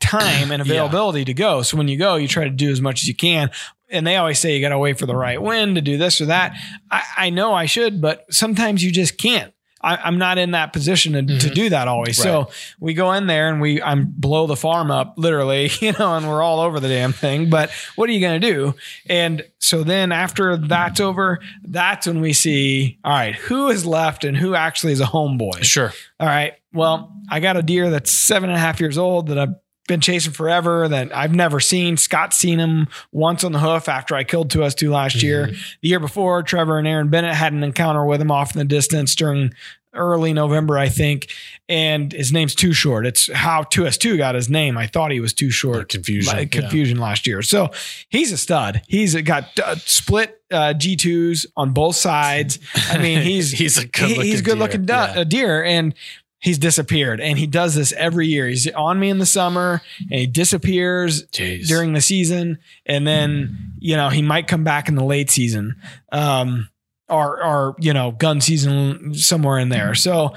time 0.00 0.50
and 0.50 0.60
Yeah. 0.66 0.72
availability 0.72 1.24
to 1.26 1.34
go. 1.34 1.62
So 1.62 1.76
when 1.76 1.88
you 1.88 1.98
go, 1.98 2.16
you 2.16 2.28
try 2.28 2.44
to 2.44 2.50
do 2.50 2.70
as 2.70 2.80
much 2.80 3.02
as 3.02 3.08
you 3.08 3.14
can. 3.14 3.50
And 3.90 4.06
they 4.06 4.16
always 4.16 4.38
say 4.38 4.54
you 4.54 4.60
got 4.60 4.68
to 4.70 4.78
wait 4.78 4.98
for 4.98 5.06
the 5.06 5.16
right 5.16 5.40
wind 5.40 5.76
to 5.76 5.80
do 5.80 5.96
this 5.96 6.20
or 6.20 6.26
that. 6.26 6.54
I, 6.90 7.02
I 7.16 7.30
know 7.30 7.54
I 7.54 7.64
should, 7.66 8.00
but 8.02 8.26
sometimes 8.32 8.84
you 8.84 8.90
just 8.92 9.16
can't. 9.16 9.52
I, 9.80 9.96
I'm 9.96 10.18
not 10.18 10.38
in 10.38 10.50
that 10.50 10.72
position 10.72 11.12
to, 11.12 11.38
to 11.38 11.48
Mhm. 11.48 11.54
do 11.54 11.70
that 11.70 11.86
always. 11.86 12.20
So 12.20 12.50
we 12.80 12.94
go 12.94 13.12
in 13.12 13.28
there 13.28 13.48
and 13.48 13.60
we 13.60 13.80
I'm 13.80 14.12
blow 14.14 14.48
the 14.48 14.56
farm 14.56 14.90
up 14.90 15.14
literally, 15.16 15.70
you 15.80 15.92
know, 15.92 16.16
and 16.16 16.28
we're 16.28 16.42
all 16.42 16.58
over 16.58 16.80
the 16.80 16.88
damn 16.88 17.12
thing. 17.12 17.48
But 17.48 17.70
what 17.94 18.10
are 18.10 18.12
you 18.12 18.20
gonna 18.20 18.40
do? 18.40 18.74
And 19.08 19.44
so 19.60 19.84
then 19.84 20.10
after 20.10 20.56
that's 20.56 20.98
over, 20.98 21.38
that's 21.62 22.08
when 22.08 22.20
we 22.20 22.32
see, 22.32 22.98
all 23.04 23.12
right, 23.12 23.36
who 23.36 23.68
is 23.68 23.86
left 23.86 24.24
and 24.24 24.36
who 24.36 24.56
actually 24.56 24.92
is 24.94 25.00
a 25.00 25.04
homeboy. 25.06 25.62
sure. 25.62 25.92
All 26.18 26.26
right. 26.26 26.54
Well, 26.74 27.12
I 27.30 27.38
got 27.38 27.56
a 27.56 27.62
deer 27.62 27.88
that's 27.88 28.10
seven 28.10 28.50
and 28.50 28.56
a 28.56 28.60
half 28.60 28.80
years 28.80 28.98
old 28.98 29.28
that 29.28 29.38
I've 29.38 29.54
been 29.88 30.00
chasing 30.00 30.32
forever 30.32 30.86
that 30.86 31.14
I've 31.16 31.34
never 31.34 31.58
seen. 31.58 31.96
Scott 31.96 32.32
seen 32.32 32.60
him 32.60 32.86
once 33.10 33.42
on 33.42 33.50
the 33.52 33.58
hoof 33.58 33.88
after 33.88 34.14
I 34.14 34.22
killed 34.22 34.50
two 34.50 34.62
us 34.62 34.74
two 34.74 34.90
last 34.92 35.22
year. 35.22 35.46
The 35.48 35.88
year 35.88 35.98
before, 36.00 36.42
Trevor 36.44 36.78
and 36.78 36.86
Aaron 36.86 37.08
Bennett 37.08 37.34
had 37.34 37.52
an 37.52 37.64
encounter 37.64 38.04
with 38.04 38.20
him 38.20 38.30
off 38.30 38.54
in 38.54 38.58
the 38.60 38.64
distance 38.64 39.16
during 39.16 39.52
early 39.94 40.32
November, 40.34 40.78
I 40.78 40.88
think. 40.90 41.28
And 41.68 42.12
his 42.12 42.30
name's 42.32 42.54
Too 42.54 42.72
Short. 42.72 43.06
It's 43.06 43.32
how 43.32 43.62
2S2 43.64 44.18
got 44.18 44.34
his 44.34 44.48
name. 44.48 44.76
I 44.78 44.86
thought 44.86 45.10
he 45.10 45.18
was 45.20 45.32
Too 45.32 45.50
Short. 45.50 45.88
Confusion. 45.88 46.32
Like, 46.36 46.52
confusion 46.52 46.98
last 46.98 47.26
year. 47.26 47.42
So 47.42 47.70
he's 48.10 48.30
a 48.30 48.36
stud. 48.38 48.82
He's 48.86 49.14
got 49.22 49.58
uh, 49.58 49.76
split 49.76 50.40
uh, 50.52 50.74
G2s 50.76 51.46
on 51.56 51.72
both 51.72 51.96
sides. 51.96 52.58
I 52.90 52.98
mean, 52.98 53.22
he's 53.22 53.50
He's 53.50 53.78
a 53.78 53.86
good 53.86 54.08
he- 54.08 54.14
looking 54.16 54.30
he's 54.30 54.42
good 54.42 54.58
looking 54.58 54.84
deer. 54.84 54.96
du- 55.06 55.18
Yeah. 55.18 55.24
deer 55.24 55.64
and 55.64 55.94
he's 56.40 56.58
disappeared. 56.58 57.20
And 57.20 57.38
he 57.38 57.46
does 57.46 57.74
this 57.74 57.92
every 57.92 58.26
year. 58.26 58.46
He's 58.48 58.70
on 58.72 58.98
me 58.98 59.10
in 59.10 59.18
the 59.18 59.26
summer 59.26 59.82
and 60.10 60.20
he 60.20 60.26
disappears 60.26 61.26
Jeez. 61.28 61.66
during 61.66 61.92
the 61.92 62.00
season. 62.00 62.58
And 62.86 63.06
then 63.06 63.72
you 63.78 63.96
know 63.96 64.08
he 64.08 64.22
might 64.22 64.46
come 64.48 64.64
back 64.64 64.88
in 64.88 64.94
the 64.94 65.04
late 65.04 65.30
season. 65.30 65.76
Um 66.12 66.68
or 67.08 67.42
or 67.42 67.76
you 67.78 67.92
know 67.92 68.12
gun 68.12 68.40
season 68.40 69.14
somewhere 69.14 69.58
in 69.58 69.68
there 69.70 69.94
so 69.94 70.34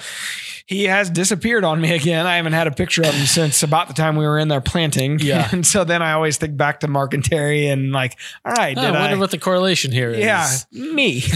he 0.68 0.86
has 0.86 1.10
disappeared 1.10 1.66
on 1.66 1.82
me 1.82 1.92
again. 1.94 2.26
I 2.26 2.38
haven't 2.38 2.54
had 2.54 2.66
a 2.66 2.72
picture 2.72 3.02
of 3.02 3.14
him 3.14 3.26
since 3.26 3.62
about 3.62 3.90
the 3.90 3.94
time 3.94 4.16
we 4.16 4.26
were 4.26 4.40
in 4.40 4.48
there 4.48 4.62
planting. 4.62 5.20
Yeah. 5.20 5.50
And 5.52 5.68
so 5.68 5.84
then 5.84 6.02
I 6.02 6.14
always 6.14 6.38
think 6.38 6.56
back 6.56 6.80
to 6.80 6.88
Mark 6.88 7.14
and 7.14 7.26
Terry 7.26 7.68
and 7.68 7.92
like, 7.92 8.18
all 8.46 8.54
right, 8.54 8.78
Oh, 8.78 8.82
did 8.82 8.96
I 8.96 9.00
wonder 9.02 9.18
I? 9.18 9.20
what 9.20 9.32
the 9.32 9.38
correlation 9.38 9.92
here 9.92 10.12
is. 10.12 10.20
yeah, 10.20 10.48
me. 10.72 11.22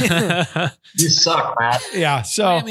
You 0.98 1.10
suck, 1.10 1.58
Matt. 1.60 1.82
yeah. 1.94 2.22
So 2.22 2.62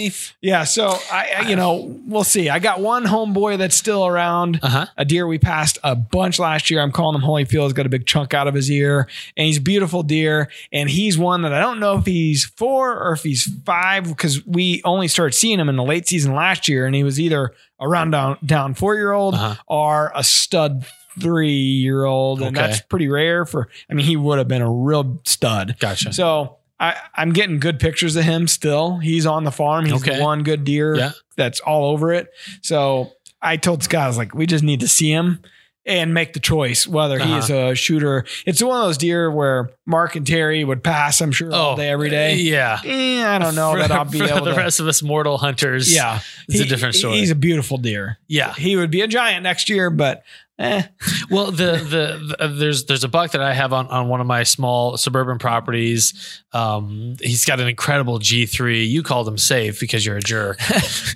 yeah, 0.40 0.64
so 0.64 0.96
I, 1.12 1.32
I- 1.40 1.48
you 1.50 1.56
know, 1.56 2.00
we'll 2.06 2.24
see. 2.24 2.48
I 2.48 2.58
got 2.60 2.80
one 2.80 3.04
homeboy 3.04 3.58
that's 3.58 3.76
still 3.76 4.06
around. 4.06 4.60
Uh-huh. 4.62 4.86
A 4.96 5.04
deer 5.04 5.26
we 5.26 5.38
passed 5.38 5.76
a 5.84 5.94
bunch 5.94 6.38
last 6.38 6.70
year. 6.70 6.80
I'm 6.80 6.92
calling 6.92 7.20
him 7.20 7.26
Holyfield. 7.28 7.64
He's 7.64 7.72
got 7.74 7.84
a 7.84 7.90
big 7.90 8.06
chunk 8.06 8.32
out 8.32 8.48
of 8.48 8.54
his 8.54 8.70
ear, 8.70 9.08
and 9.36 9.46
he's 9.46 9.58
a 9.58 9.60
beautiful 9.60 10.02
deer. 10.02 10.48
And 10.72 10.88
he's 10.88 11.18
one 11.18 11.42
that 11.42 11.52
I 11.52 11.60
don't 11.60 11.80
know 11.80 11.98
if 11.98 12.06
he's 12.06 12.46
four 12.56 12.96
or 12.96 13.12
if 13.12 13.22
he's 13.22 13.48
five 13.64 14.04
because 14.08 14.44
we 14.46 14.80
only 14.84 15.08
started 15.08 15.34
seeing 15.34 15.58
him 15.58 15.68
in 15.68 15.76
the 15.76 15.82
late 15.84 16.06
season 16.08 16.34
last 16.34 16.68
year, 16.68 16.86
and 16.86 16.94
he 16.94 17.02
was 17.04 17.18
either 17.20 17.52
around 17.80 18.10
down 18.12 18.38
down 18.44 18.74
four 18.74 18.94
year 18.94 19.12
old 19.12 19.34
Uh-huh. 19.34 19.54
or 19.66 20.12
a 20.14 20.22
stud 20.24 20.86
three 21.20 21.50
year 21.52 22.04
old, 22.04 22.40
and 22.42 22.56
Okay. 22.56 22.66
that's 22.66 22.80
pretty 22.82 23.08
rare 23.08 23.44
for. 23.44 23.68
I 23.90 23.94
mean, 23.94 24.06
he 24.06 24.16
would 24.16 24.38
have 24.38 24.48
been 24.48 24.62
a 24.62 24.70
real 24.70 25.20
stud. 25.24 25.76
Gotcha. 25.78 26.12
So 26.12 26.56
I, 26.80 26.96
I'm 27.14 27.32
getting 27.32 27.60
good 27.60 27.78
pictures 27.78 28.16
of 28.16 28.24
him 28.24 28.48
still. 28.48 28.98
He's 28.98 29.26
on 29.26 29.44
the 29.44 29.52
farm. 29.52 29.84
He's 29.86 29.94
Okay. 30.02 30.16
the 30.16 30.22
one 30.22 30.42
good 30.42 30.64
deer 30.64 30.96
Yeah. 30.96 31.12
that's 31.36 31.60
all 31.60 31.84
over 31.90 32.12
it. 32.12 32.28
So 32.62 33.12
I 33.40 33.56
told 33.56 33.82
Scott, 33.84 34.02
I 34.04 34.06
was 34.08 34.18
like, 34.18 34.34
we 34.34 34.46
just 34.46 34.64
need 34.64 34.80
to 34.80 34.88
see 34.88 35.10
him 35.10 35.40
and 35.86 36.14
make 36.14 36.32
the 36.32 36.40
choice 36.40 36.86
whether 36.86 37.18
he 37.18 37.24
Uh-huh. 37.24 37.36
is 37.38 37.50
a 37.50 37.74
shooter. 37.74 38.24
It's 38.46 38.62
one 38.62 38.78
of 38.80 38.86
those 38.86 38.96
deer 38.98 39.30
where 39.30 39.70
Mark 39.86 40.16
and 40.16 40.26
Terry 40.26 40.64
would 40.64 40.82
pass, 40.82 41.20
I'm 41.20 41.30
sure, 41.30 41.52
all 41.52 41.76
day, 41.76 41.90
every 41.90 42.08
day. 42.08 42.32
Oh, 42.32 42.36
Yeah. 42.36 42.80
Eh, 42.84 43.22
I 43.26 43.38
don't 43.38 43.54
know 43.54 43.72
For- 43.72 43.78
that 43.80 43.90
I'll 43.92 44.04
be 44.06 44.18
for 44.20 44.24
able 44.24 44.44
the 44.46 44.52
to. 44.52 44.56
rest 44.56 44.80
of 44.80 44.86
us 44.88 45.02
mortal 45.02 45.36
hunters. 45.38 45.94
yeah. 45.94 46.20
It's 46.48 46.60
a 46.60 46.64
different 46.64 46.94
story. 46.94 47.18
He's 47.18 47.30
a 47.30 47.34
beautiful 47.34 47.76
deer. 47.78 48.18
yeah. 48.28 48.54
He 48.54 48.76
would 48.76 48.90
be 48.90 49.02
a 49.02 49.06
giant 49.06 49.42
next 49.42 49.68
year, 49.68 49.90
but 49.90 50.22
eh. 50.58 50.82
Well, 51.30 51.50
the, 51.50 51.72
the 51.78 52.36
the 52.38 52.48
there's 52.48 52.84
there's 52.86 53.04
a 53.04 53.08
buck 53.08 53.32
that 53.32 53.40
I 53.42 53.54
have 53.54 53.72
on 53.72 53.86
on 53.88 54.08
one 54.08 54.20
of 54.20 54.26
my 54.26 54.42
small 54.42 54.96
suburban 54.96 55.38
properties. 55.38 56.42
Um, 56.52 57.16
he's 57.20 57.44
got 57.44 57.60
an 57.60 57.66
incredible 57.68 58.18
G3. 58.20 58.88
You 58.88 59.02
called 59.02 59.26
him 59.26 59.38
safe 59.38 59.80
because 59.80 60.04
you're 60.06 60.16
a 60.16 60.22
jerk. 60.22 60.58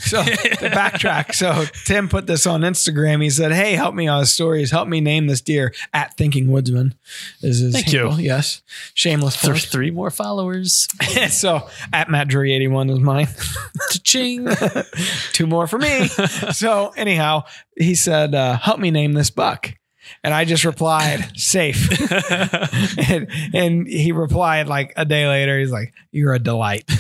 So 0.09 0.23
to 0.25 0.71
backtrack. 0.71 1.35
So 1.35 1.65
Tim 1.85 2.09
put 2.09 2.27
this 2.27 2.47
on 2.47 2.63
Instagram. 2.63 3.23
He 3.23 3.29
said, 3.29 3.53
Hey, 3.53 3.75
help 3.75 3.95
me 3.95 4.09
on 4.09 4.25
stories. 4.25 4.71
Help 4.71 4.89
me 4.89 5.03
name 5.03 5.27
this 5.27 5.43
deer 5.43 5.75
at 5.93 6.17
Thinking 6.17 6.51
Woodsman 6.51 6.95
is 7.43 7.59
his 7.59 7.75
Thank 7.75 7.93
you. 7.93 7.99
handle. 8.05 8.19
Yes. 8.21 8.63
Shameless 8.95 9.39
There's 9.43 9.67
three 9.67 9.91
more 9.91 10.09
followers. 10.11 10.89
so 11.29 11.69
at 11.93 12.09
Matt 12.09 12.29
Drury 12.29 12.55
81 12.55 12.89
is 12.89 13.01
mine. 13.01 13.29
Ching. 14.03 14.49
Two 15.35 15.47
more 15.47 15.67
for 15.67 15.79
me. 15.79 16.07
so 16.53 16.89
anyhow, 16.97 17.43
he 17.79 17.95
said, 17.95 18.35
uh, 18.35 18.59
help 18.59 18.79
me 18.79 18.91
name 18.91 19.13
this 19.13 19.31
buck. 19.31 19.75
And 20.25 20.33
I 20.35 20.45
just 20.45 20.65
replied, 20.65 21.39
safe. 21.39 21.89
and, 23.11 23.29
and 23.55 23.87
he 23.87 24.13
replied 24.13 24.69
like 24.69 24.93
a 24.97 25.05
day 25.05 25.27
later, 25.29 25.59
he's 25.59 25.71
like, 25.71 25.93
You're 26.11 26.35
a 26.35 26.39
delight. 26.39 26.85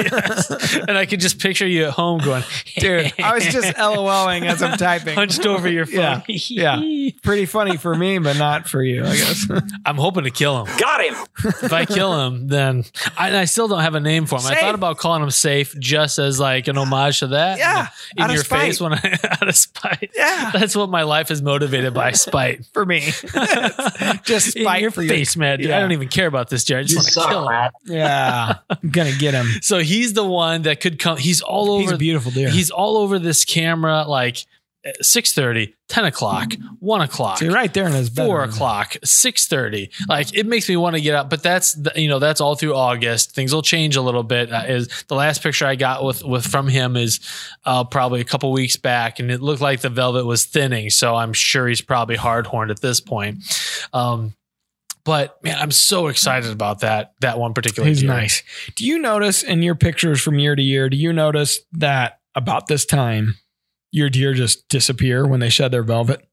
Yes. 0.00 0.76
And 0.76 0.96
I 0.96 1.06
could 1.06 1.20
just 1.20 1.38
picture 1.40 1.66
you 1.66 1.84
at 1.86 1.90
home 1.90 2.20
going, 2.20 2.42
Dude, 2.78 3.12
I 3.22 3.34
was 3.34 3.44
just 3.44 3.76
LOLing 3.76 4.46
as 4.46 4.62
I'm 4.62 4.76
typing. 4.78 5.14
hunched 5.14 5.46
over 5.46 5.68
your 5.68 5.86
phone. 5.86 6.22
Yeah. 6.28 6.80
Yeah. 6.80 7.10
Pretty 7.22 7.46
funny 7.46 7.76
for 7.76 7.94
me, 7.94 8.18
but 8.18 8.36
not 8.38 8.68
for 8.68 8.82
you, 8.82 9.02
I 9.04 9.16
guess. 9.16 9.46
I'm 9.84 9.96
hoping 9.96 10.24
to 10.24 10.30
kill 10.30 10.64
him. 10.64 10.78
Got 10.78 11.04
him. 11.04 11.14
If 11.62 11.72
I 11.72 11.84
kill 11.84 12.26
him, 12.26 12.48
then 12.48 12.84
I, 13.18 13.40
I 13.40 13.44
still 13.44 13.68
don't 13.68 13.80
have 13.80 13.94
a 13.94 14.00
name 14.00 14.26
for 14.26 14.38
him. 14.38 14.46
I 14.46 14.54
thought 14.56 14.74
about 14.74 14.98
calling 14.98 15.22
him 15.22 15.30
safe 15.30 15.78
just 15.78 16.18
as 16.18 16.38
like 16.40 16.68
an 16.68 16.76
homage 16.78 17.20
to 17.20 17.28
that. 17.28 17.58
Yeah, 17.58 17.88
In 18.16 18.22
out 18.22 18.30
of 18.30 18.34
your 18.36 18.44
spite. 18.44 18.60
face 18.60 18.80
when 18.80 18.94
I 18.94 19.18
out 19.40 19.48
of 19.48 19.56
spite. 19.56 20.10
Yeah. 20.14 20.50
That's 20.52 20.74
what 20.76 20.88
my 20.88 21.02
life 21.02 21.30
is 21.30 21.42
motivated 21.42 21.94
by 21.94 22.12
spite. 22.12 22.39
For 22.72 22.84
me. 22.86 23.00
Just 24.24 24.56
In 24.56 24.62
spite 24.62 24.82
your 24.82 24.90
for 24.90 25.02
you. 25.02 25.08
face, 25.08 25.36
man. 25.36 25.58
Dude, 25.58 25.70
I 25.70 25.80
don't 25.80 25.92
even 25.92 26.08
care 26.08 26.26
about 26.26 26.48
this 26.50 26.64
deer. 26.64 26.78
I 26.78 26.82
just 26.82 26.96
want 26.96 27.08
to 27.08 27.14
kill 27.14 27.46
suck, 27.48 27.72
him. 27.72 27.72
Yeah. 27.96 28.54
I'm 28.68 28.90
gonna 28.90 29.16
get 29.16 29.34
him. 29.34 29.46
So 29.62 29.78
he's 29.78 30.12
the 30.12 30.24
one 30.24 30.62
that 30.62 30.80
could 30.80 30.98
come. 30.98 31.16
He's 31.16 31.40
all 31.40 31.70
over. 31.72 31.82
He's 31.82 31.92
a 31.92 31.96
beautiful 31.98 32.30
deer. 32.30 32.48
He's 32.50 32.70
all 32.70 32.96
over 32.96 33.18
this 33.18 33.44
camera 33.44 34.04
like 34.06 34.44
6.30, 35.02 35.74
10 35.88 36.04
o'clock, 36.06 36.54
1 36.78 37.00
o'clock. 37.02 37.38
So 37.38 37.44
you're 37.44 37.54
right 37.54 37.72
there 37.72 37.86
in 37.86 37.92
his 37.92 38.10
Four 38.26 38.44
o'clock, 38.44 38.96
six 39.04 39.46
thirty. 39.46 39.90
Like 40.08 40.34
it 40.34 40.46
makes 40.46 40.68
me 40.68 40.76
want 40.76 40.96
to 40.96 41.02
get 41.02 41.14
up, 41.14 41.30
but 41.30 41.42
that's 41.42 41.72
the, 41.74 41.92
you 41.96 42.08
know 42.08 42.18
that's 42.18 42.40
all 42.40 42.54
through 42.54 42.74
August. 42.74 43.34
Things 43.34 43.54
will 43.54 43.62
change 43.62 43.96
a 43.96 44.02
little 44.02 44.22
bit. 44.22 44.52
Uh, 44.52 44.64
is 44.66 45.04
the 45.08 45.14
last 45.14 45.42
picture 45.42 45.66
I 45.66 45.76
got 45.76 46.04
with 46.04 46.24
with 46.24 46.46
from 46.46 46.68
him 46.68 46.96
is 46.96 47.20
uh, 47.64 47.84
probably 47.84 48.20
a 48.20 48.24
couple 48.24 48.52
weeks 48.52 48.76
back, 48.76 49.18
and 49.18 49.30
it 49.30 49.40
looked 49.40 49.62
like 49.62 49.80
the 49.80 49.88
velvet 49.88 50.26
was 50.26 50.44
thinning. 50.44 50.90
So 50.90 51.14
I'm 51.14 51.32
sure 51.32 51.68
he's 51.68 51.80
probably 51.80 52.16
hard 52.16 52.46
horned 52.46 52.70
at 52.70 52.80
this 52.80 53.00
point. 53.00 53.38
Um, 53.92 54.34
but 55.04 55.42
man, 55.42 55.56
I'm 55.58 55.70
so 55.70 56.08
excited 56.08 56.50
about 56.50 56.80
that 56.80 57.14
that 57.20 57.38
one 57.38 57.54
particular. 57.54 57.88
He's 57.88 58.00
deer. 58.00 58.08
nice. 58.08 58.42
Do 58.74 58.84
you 58.84 58.98
notice 58.98 59.42
in 59.42 59.62
your 59.62 59.74
pictures 59.74 60.20
from 60.20 60.38
year 60.38 60.56
to 60.56 60.62
year, 60.62 60.88
do 60.88 60.96
you 60.96 61.12
notice 61.12 61.60
that 61.72 62.20
about 62.34 62.66
this 62.66 62.84
time 62.84 63.36
your 63.92 64.10
deer 64.10 64.34
just 64.34 64.68
disappear 64.68 65.26
when 65.26 65.40
they 65.40 65.48
shed 65.48 65.70
their 65.72 65.82
velvet? 65.82 66.24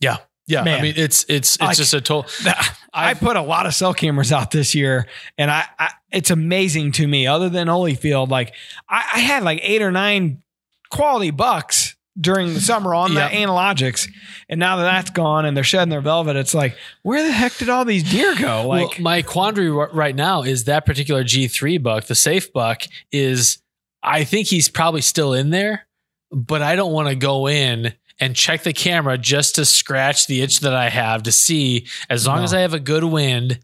Yeah, 0.00 0.18
Yeah. 0.46 0.62
I 0.62 0.64
Man. 0.64 0.82
mean 0.82 0.94
it's 0.96 1.24
it's 1.28 1.54
it's 1.56 1.60
Like- 1.60 1.76
just 1.76 1.94
a 1.94 2.00
total. 2.00 2.30
I 2.94 3.14
put 3.14 3.36
a 3.36 3.42
lot 3.42 3.64
of 3.66 3.74
cell 3.74 3.94
cameras 3.94 4.32
out 4.32 4.50
this 4.50 4.74
year, 4.74 5.06
and 5.38 5.50
I, 5.50 5.64
I 5.78 5.90
it's 6.10 6.30
amazing 6.30 6.92
to 6.92 7.06
me. 7.06 7.26
Other 7.26 7.48
than 7.48 7.68
Holyfield, 7.68 8.28
like 8.28 8.54
I, 8.88 9.04
I 9.14 9.18
had 9.20 9.42
like 9.44 9.60
eight 9.62 9.80
or 9.80 9.90
nine 9.90 10.42
quality 10.90 11.30
bucks 11.30 11.96
during 12.20 12.52
the 12.52 12.60
summer 12.60 12.94
on 12.94 13.12
Yeah. 13.12 13.28
the 13.30 13.36
analogics, 13.36 14.06
and 14.50 14.60
now 14.60 14.76
that 14.76 14.82
that's 14.82 15.10
gone 15.10 15.46
and 15.46 15.56
they're 15.56 15.64
shedding 15.64 15.88
their 15.88 16.02
velvet, 16.02 16.36
it's 16.36 16.52
like 16.52 16.76
where 17.02 17.22
the 17.22 17.32
heck 17.32 17.56
did 17.56 17.70
all 17.70 17.86
these 17.86 18.02
deer 18.10 18.34
go? 18.36 18.66
Like 18.68 18.88
well, 18.90 19.00
my 19.00 19.22
quandary 19.22 19.70
right 19.70 20.14
now 20.14 20.42
is 20.42 20.64
that 20.64 20.84
particular 20.84 21.24
G3 21.24 21.82
buck, 21.82 22.04
the 22.04 22.14
safe 22.14 22.52
buck, 22.52 22.82
is 23.10 23.58
I 24.02 24.24
think 24.24 24.48
he's 24.48 24.68
probably 24.68 25.00
still 25.00 25.32
in 25.32 25.48
there, 25.48 25.86
but 26.32 26.62
I 26.62 26.76
don't 26.76 26.92
want 26.92 27.08
to 27.08 27.14
go 27.14 27.48
in 27.48 27.92
and 28.20 28.34
check 28.36 28.62
the 28.62 28.72
camera 28.72 29.18
just 29.18 29.56
to 29.56 29.64
scratch 29.64 30.26
the 30.26 30.42
itch 30.42 30.60
that 30.60 30.74
I 30.74 30.88
have 30.88 31.24
to 31.24 31.32
see 31.32 31.86
as 32.08 32.26
long 32.26 32.38
No. 32.38 32.44
as 32.44 32.54
I 32.54 32.60
have 32.60 32.74
a 32.74 32.80
good 32.80 33.04
wind. 33.04 33.60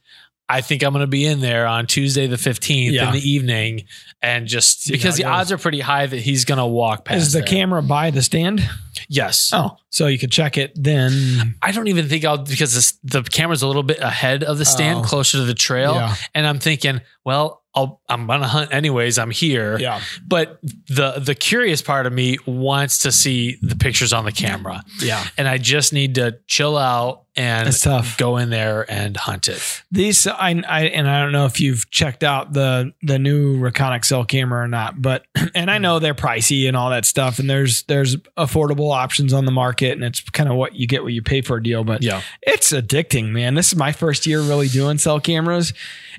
I 0.51 0.63
think 0.63 0.83
I'm 0.83 0.93
going 0.95 1.03
to 1.03 1.07
be 1.07 1.27
in 1.27 1.41
there 1.41 1.67
on 1.67 1.87
Tuesday 1.87 2.27
the 2.27 2.37
15th 2.37 2.93
Yeah. 2.93 3.09
in 3.09 3.13
the 3.13 3.21
evening, 3.31 3.85
and 4.23 4.47
just 4.47 4.85
See 4.85 4.93
because 4.95 5.17
how 5.17 5.17
the 5.17 5.25
odds 5.37 5.53
are 5.53 5.59
pretty 5.59 5.81
high 5.81 6.07
that 6.07 6.21
he's 6.21 6.47
going 6.47 6.57
to 6.57 6.65
walk 6.65 7.05
past. 7.05 7.19
Is 7.19 7.33
the 7.35 7.41
there. 7.41 7.49
camera 7.49 7.83
by 7.83 8.11
the 8.11 8.23
stand? 8.23 8.67
Yes. 9.11 9.51
Oh, 9.53 9.77
so 9.91 10.07
you 10.07 10.19
could 10.19 10.33
check 10.33 10.57
it 10.57 10.73
then. 10.75 11.55
I 11.61 11.71
don't 11.71 11.89
even 11.89 12.09
think 12.09 12.25
I'll 12.25 12.39
because 12.39 12.75
this, 12.75 12.93
the 13.05 13.23
camera's 13.23 13.61
a 13.61 13.67
little 13.67 13.83
bit 13.83 14.01
ahead 14.01 14.43
of 14.43 14.57
the 14.57 14.65
stand, 14.65 15.01
Oh. 15.01 15.03
closer 15.03 15.37
to 15.37 15.45
the 15.45 15.53
trail, 15.55 15.95
Yeah. 15.97 16.15
and 16.35 16.47
I'm 16.47 16.59
thinking, 16.59 17.03
well, 17.27 17.63
I'll, 17.79 18.01
I'm 18.09 18.27
gonna 18.27 18.49
hunt 18.49 18.73
anyways. 18.75 19.19
I'm 19.19 19.31
here, 19.31 19.79
Yeah. 19.79 20.01
but 20.27 20.59
the 20.89 21.21
the 21.21 21.35
curious 21.35 21.81
part 21.81 22.07
of 22.07 22.13
me 22.13 22.39
wants 22.47 22.99
to 23.01 23.13
see 23.13 23.57
the 23.63 23.77
pictures 23.77 24.13
on 24.13 24.25
the 24.25 24.33
camera, 24.33 24.83
Yeah. 25.01 25.25
and 25.37 25.47
I 25.47 25.59
just 25.59 25.93
need 25.93 26.17
to 26.17 26.39
chill 26.49 26.77
out 26.77 27.25
and 27.37 27.73
tough. 27.81 28.17
go 28.19 28.37
in 28.37 28.51
there 28.51 28.85
and 28.91 29.17
hunt 29.17 29.47
it. 29.47 29.63
These 29.93 30.27
I, 30.27 30.61
I 30.69 30.87
and 30.87 31.09
I 31.09 31.23
don't 31.23 31.31
know 31.31 31.47
if 31.47 31.61
you've 31.61 31.89
checked 31.91 32.25
out 32.25 32.53
the 32.53 32.93
the 33.03 33.19
new 33.19 33.59
Recon 33.59 34.03
XL 34.03 34.23
camera 34.23 34.65
or 34.65 34.69
not, 34.69 35.01
but 35.01 35.25
and 35.55 35.71
I 35.71 35.77
hmm. 35.77 35.83
know 35.83 35.99
they're 36.01 36.15
pricey 36.15 36.67
and 36.67 36.77
all 36.77 36.91
that 36.91 37.05
stuff, 37.05 37.39
and 37.39 37.49
there's 37.49 37.85
there's 37.85 38.17
affordable 38.37 38.93
options 38.93 39.33
on 39.33 39.45
the 39.45 39.53
market, 39.53 39.93
and 39.93 40.03
it's 40.03 40.21
kind 40.21 40.49
of 40.49 40.57
what 40.57 40.75
you 40.75 40.89
get 40.89 41.05
what 41.05 41.13
you 41.13 41.23
pay 41.23 41.41
for 41.41 41.59
a 41.59 41.63
deal. 41.63 41.85
But 41.85 42.03
Yeah. 42.03 42.23
it's 42.43 42.73
addicting, 42.73 43.29
man. 43.29 43.55
This 43.55 43.69
is 43.69 43.77
my 43.77 43.93
first 43.93 44.27
year 44.27 44.41
really 44.41 44.69
doing 44.69 44.99
cell 44.99 45.21
cameras, 45.21 45.73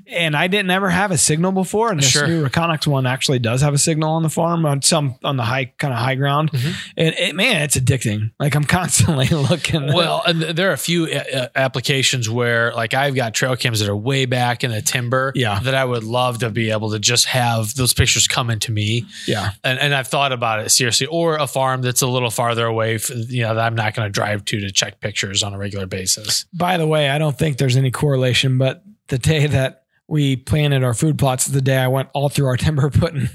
and 0.07 0.37
I 0.37 0.47
didn't 0.47 0.71
ever 0.71 0.89
have 0.89 1.11
a 1.11 1.17
signal 1.17 1.48
before. 1.51 1.91
And 1.91 1.99
this 1.99 2.09
Sure. 2.09 2.27
new 2.27 2.45
Reconyx 2.47 2.87
one 2.87 3.05
actually 3.05 3.39
does 3.39 3.61
have 3.61 3.73
a 3.73 3.77
signal 3.77 4.11
on 4.11 4.23
the 4.23 4.29
farm 4.29 4.65
on 4.65 4.81
some 4.81 5.15
on 5.23 5.37
the 5.37 5.43
high 5.43 5.65
kind 5.77 5.93
of 5.93 5.99
high 5.99 6.15
ground, 6.15 6.51
Mhm. 6.51 6.75
and 6.97 7.15
it, 7.15 7.35
man, 7.35 7.61
it's 7.63 7.77
addicting. 7.77 8.31
Like 8.39 8.55
I'm 8.55 8.63
constantly 8.79 9.27
looking. 9.27 9.93
Well, 9.93 10.21
and 10.25 10.41
there 10.41 10.69
are 10.69 10.73
a 10.73 10.77
few 10.77 11.05
uh, 11.05 11.23
uh, 11.33 11.47
applications 11.55 12.29
where, 12.29 12.73
like, 12.73 12.93
I've 12.93 13.15
got 13.15 13.33
trail 13.33 13.55
cams 13.55 13.79
that 13.79 13.89
are 13.89 13.95
way 13.95 14.25
back 14.25 14.63
in 14.63 14.71
the 14.71 14.81
timber. 14.81 15.31
Yeah. 15.35 15.59
That 15.59 15.75
I 15.75 15.85
would 15.85 16.03
love 16.03 16.39
to 16.39 16.49
be 16.49 16.71
able 16.71 16.91
to 16.91 16.99
just 16.99 17.25
have 17.25 17.73
those 17.75 17.93
pictures 17.93 18.27
come 18.27 18.49
into 18.49 18.71
me. 18.71 19.05
yeah, 19.27 19.51
And, 19.63 19.79
and 19.79 19.93
I've 19.93 20.07
thought 20.07 20.31
about 20.31 20.59
it 20.65 20.69
seriously, 20.69 21.07
or 21.07 21.37
a 21.37 21.47
farm 21.47 21.81
that's 21.81 22.01
a 22.01 22.07
little 22.07 22.29
farther 22.31 22.65
away, 22.65 22.95
f 22.95 23.09
you 23.29 23.43
know, 23.43 23.53
that 23.55 23.65
I'm 23.65 23.75
not 23.75 23.93
going 23.93 24.05
to 24.07 24.11
drive 24.11 24.45
to 24.45 24.59
to 24.59 24.71
check 24.71 24.99
pictures 24.99 25.43
on 25.43 25.53
a 25.53 25.57
regular 25.57 25.85
basis. 25.85 26.45
By 26.53 26.77
the 26.77 26.87
way, 26.87 27.09
I 27.09 27.17
don't 27.17 27.37
think 27.37 27.57
there's 27.57 27.77
any 27.77 27.91
correlation, 27.91 28.57
but 28.57 28.83
the 29.07 29.17
day 29.17 29.47
that 29.47 29.78
we 30.09 30.35
planted 30.35 30.83
our 30.83 30.93
food 30.93 31.17
plots 31.17 31.45
the 31.45 31.61
day 31.61 31.77
I 31.77 31.87
went 31.87 32.09
all 32.13 32.29
through 32.29 32.47
our 32.47 32.57
timber 32.65 32.89
putting 32.89 33.29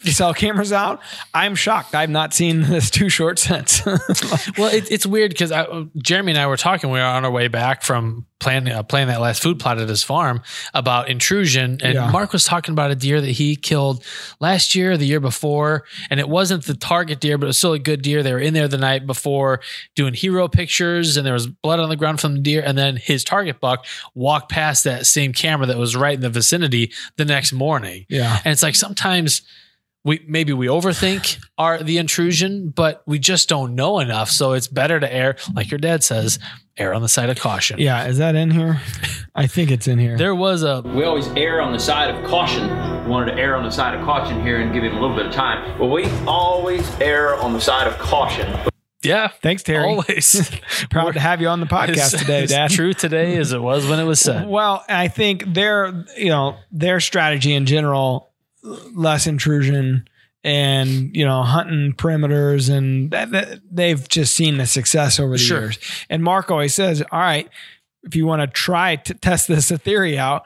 cell 0.00 0.34
cameras 0.34 0.72
out. 0.72 1.00
I'm 1.34 1.54
shocked. 1.54 1.94
I've 1.94 2.10
not 2.10 2.34
seen 2.34 2.62
this 2.68 2.90
too 2.90 3.08
short 3.08 3.38
since. 3.38 3.82
Well, 4.56 4.72
it, 4.74 4.90
it's 4.90 5.06
weird 5.06 5.30
because 5.30 5.52
Jeremy 6.02 6.32
and 6.32 6.38
I 6.40 6.46
were 6.46 6.56
talking. 6.56 6.90
We 6.90 6.98
were 6.98 7.04
on 7.04 7.24
our 7.24 7.30
way 7.30 7.48
back 7.48 7.82
from 7.82 8.26
planning 8.40 8.72
uh, 8.72 8.82
planning 8.82 9.08
that 9.08 9.20
last 9.20 9.42
food 9.42 9.58
plot 9.58 9.78
at 9.78 9.88
his 9.88 10.02
farm 10.02 10.42
about 10.74 11.08
intrusion, 11.08 11.78
and 11.82 11.94
Yeah. 11.94 12.10
Mark 12.10 12.32
was 12.32 12.44
talking 12.44 12.72
about 12.72 12.90
a 12.90 12.94
deer 12.94 13.20
that 13.20 13.30
he 13.30 13.56
killed 13.56 14.02
last 14.40 14.74
year, 14.74 14.96
the 14.96 15.06
year 15.06 15.20
before, 15.20 15.84
and 16.10 16.18
it 16.20 16.28
wasn't 16.28 16.64
the 16.64 16.74
target 16.74 17.20
deer, 17.20 17.38
but 17.38 17.46
it 17.46 17.48
was 17.48 17.58
still 17.58 17.72
a 17.72 17.78
good 17.78 18.02
deer. 18.02 18.22
They 18.22 18.32
were 18.32 18.38
in 18.40 18.54
there 18.54 18.68
the 18.68 18.78
night 18.78 19.06
before 19.06 19.60
doing 19.94 20.14
hero 20.14 20.48
pictures, 20.48 21.16
and 21.16 21.26
there 21.26 21.34
was 21.34 21.46
blood 21.46 21.80
on 21.80 21.88
the 21.88 21.96
ground 21.96 22.20
from 22.20 22.34
the 22.34 22.40
deer, 22.40 22.62
and 22.64 22.76
then 22.78 22.96
his 22.96 23.22
target 23.24 23.60
buck 23.60 23.84
walked 24.14 24.50
past 24.50 24.84
that 24.84 25.06
same 25.06 25.32
camera 25.32 25.66
that 25.66 25.78
was 25.78 25.94
right 25.96 26.14
in 26.14 26.20
the 26.20 26.30
vicinity 26.30 26.92
the 27.16 27.24
next 27.24 27.52
morning. 27.52 28.06
yeah. 28.08 28.40
And 28.44 28.52
it's 28.52 28.62
like 28.62 28.74
sometimes 28.76 29.42
we 30.08 30.24
maybe 30.26 30.52
we 30.52 30.66
overthink 30.66 31.38
our 31.58 31.78
the 31.82 31.98
intrusion, 31.98 32.70
but 32.70 33.02
we 33.06 33.18
just 33.18 33.48
don't 33.48 33.74
know 33.74 33.98
enough. 34.00 34.30
So 34.30 34.52
it's 34.52 34.66
better 34.68 34.98
to 34.98 35.12
err, 35.12 35.36
like 35.54 35.70
your 35.70 35.78
dad 35.78 36.02
says, 36.02 36.38
err 36.76 36.94
on 36.94 37.02
the 37.02 37.08
side 37.08 37.28
of 37.30 37.38
caution. 37.38 37.78
Yeah. 37.78 38.06
Is 38.06 38.18
that 38.18 38.34
in 38.34 38.50
here? 38.50 38.80
I 39.34 39.46
think 39.46 39.70
it's 39.70 39.86
in 39.86 39.98
here. 39.98 40.16
There 40.16 40.34
was 40.34 40.62
a 40.62 40.80
We 40.82 41.04
always 41.04 41.28
err 41.36 41.60
on 41.60 41.72
the 41.72 41.78
side 41.78 42.14
of 42.14 42.24
caution. 42.24 42.68
We 43.04 43.10
wanted 43.10 43.32
to 43.32 43.38
err 43.40 43.54
on 43.56 43.64
the 43.64 43.70
side 43.70 43.94
of 43.94 44.04
caution 44.04 44.42
here 44.42 44.60
and 44.60 44.72
give 44.72 44.84
it 44.84 44.92
a 44.92 44.98
little 44.98 45.14
bit 45.16 45.26
of 45.26 45.32
time. 45.32 45.78
But 45.78 45.86
we 45.86 46.04
always 46.26 46.88
err 47.00 47.36
on 47.36 47.52
the 47.52 47.60
side 47.60 47.86
of 47.86 47.96
caution. 47.98 48.52
yeah, 49.02 49.28
Thanks, 49.42 49.62
Terry. 49.62 49.84
always 49.84 50.50
Proud 50.90 51.12
to 51.14 51.20
have 51.20 51.40
you 51.40 51.48
on 51.48 51.60
the 51.60 51.66
podcast 51.78 52.14
As- 52.14 52.20
today, 52.20 52.42
as 52.44 52.50
Dad. 52.50 52.70
True 52.70 52.92
today 52.92 53.36
as 53.36 53.52
it 53.52 53.60
was 53.62 53.86
when 53.86 54.00
it 54.00 54.04
was 54.04 54.20
said. 54.20 54.46
Well, 54.48 54.84
I 54.88 55.08
think 55.08 55.44
their 55.54 56.04
you 56.16 56.28
know 56.30 56.56
their 56.72 57.00
strategy 57.00 57.54
in 57.54 57.66
general, 57.66 58.27
less 58.62 59.26
intrusion 59.26 60.08
and 60.44 61.14
you 61.16 61.24
know 61.24 61.42
hunting 61.42 61.92
perimeters, 61.94 62.70
and 62.74 63.10
that, 63.10 63.30
that- 63.32 63.60
they've 63.70 64.08
just 64.08 64.34
seen 64.34 64.56
the 64.58 64.66
success 64.66 65.18
over 65.18 65.32
the 65.32 65.38
Sure. 65.38 65.60
years. 65.62 65.78
And 66.08 66.22
Mark 66.22 66.50
always 66.50 66.74
says, 66.74 67.02
"All 67.10 67.20
right, 67.20 67.48
if 68.04 68.14
you 68.14 68.26
want 68.26 68.42
to 68.42 68.46
try 68.46 68.96
to 68.96 69.14
test 69.14 69.48
this 69.48 69.70
theory 69.82 70.16
out, 70.18 70.44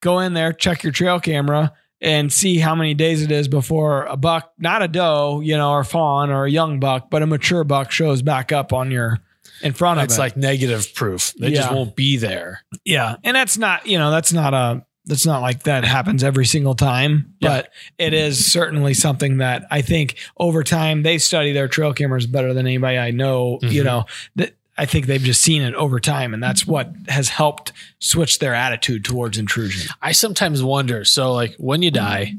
go 0.00 0.18
in 0.18 0.34
there, 0.34 0.52
check 0.52 0.82
your 0.82 0.92
trail 0.92 1.20
camera." 1.20 1.72
And 2.00 2.32
see 2.32 2.58
how 2.58 2.76
many 2.76 2.94
days 2.94 3.22
it 3.22 3.32
is 3.32 3.48
before 3.48 4.04
a 4.04 4.16
buck, 4.16 4.52
not 4.56 4.82
a 4.82 4.86
doe, 4.86 5.40
you 5.40 5.56
know, 5.56 5.72
or 5.72 5.82
fawn 5.82 6.30
or 6.30 6.44
a 6.44 6.48
young 6.48 6.78
buck, 6.78 7.10
but 7.10 7.22
a 7.22 7.26
mature 7.26 7.64
buck 7.64 7.90
shows 7.90 8.22
back 8.22 8.52
up 8.52 8.72
on 8.72 8.92
your 8.92 9.18
in 9.62 9.72
front 9.72 9.98
of 9.98 10.04
It's 10.04 10.16
like 10.16 10.36
negative 10.36 10.94
proof. 10.94 11.34
They 11.40 11.50
just 11.50 11.72
won't 11.72 11.96
be 11.96 12.16
there. 12.16 12.60
Yeah. 12.84 13.16
And 13.24 13.34
that's 13.34 13.58
not, 13.58 13.84
you 13.88 13.98
know, 13.98 14.12
that's 14.12 14.32
not 14.32 14.54
a, 14.54 14.84
that's 15.08 15.26
not 15.26 15.42
like 15.42 15.64
that 15.64 15.84
happens 15.84 16.22
every 16.22 16.46
single 16.46 16.74
time, 16.74 17.34
Yeah. 17.40 17.48
but 17.48 17.72
it 17.98 18.14
is 18.14 18.52
certainly 18.52 18.94
something 18.94 19.38
that 19.38 19.66
I 19.70 19.82
think 19.82 20.16
over 20.38 20.62
time 20.62 21.02
they 21.02 21.18
study 21.18 21.52
their 21.52 21.66
trail 21.66 21.92
cameras 21.92 22.26
better 22.26 22.54
than 22.54 22.66
anybody 22.66 22.98
I 22.98 23.10
know, 23.10 23.58
you 23.62 23.82
Mhm. 23.82 23.84
know, 23.86 24.04
that 24.36 24.54
I 24.76 24.86
think 24.86 25.06
they've 25.06 25.20
just 25.20 25.42
seen 25.42 25.62
it 25.62 25.74
over 25.74 25.98
time 25.98 26.32
and 26.32 26.40
that's 26.40 26.64
what 26.64 26.92
has 27.08 27.30
helped 27.30 27.72
switch 27.98 28.38
their 28.38 28.54
attitude 28.54 29.04
towards 29.04 29.36
intrusion. 29.36 29.90
I 30.00 30.12
sometimes 30.12 30.62
wonder. 30.62 31.04
So, 31.04 31.32
like, 31.34 31.56
when 31.58 31.82
you 31.82 31.90
die, 31.90 32.34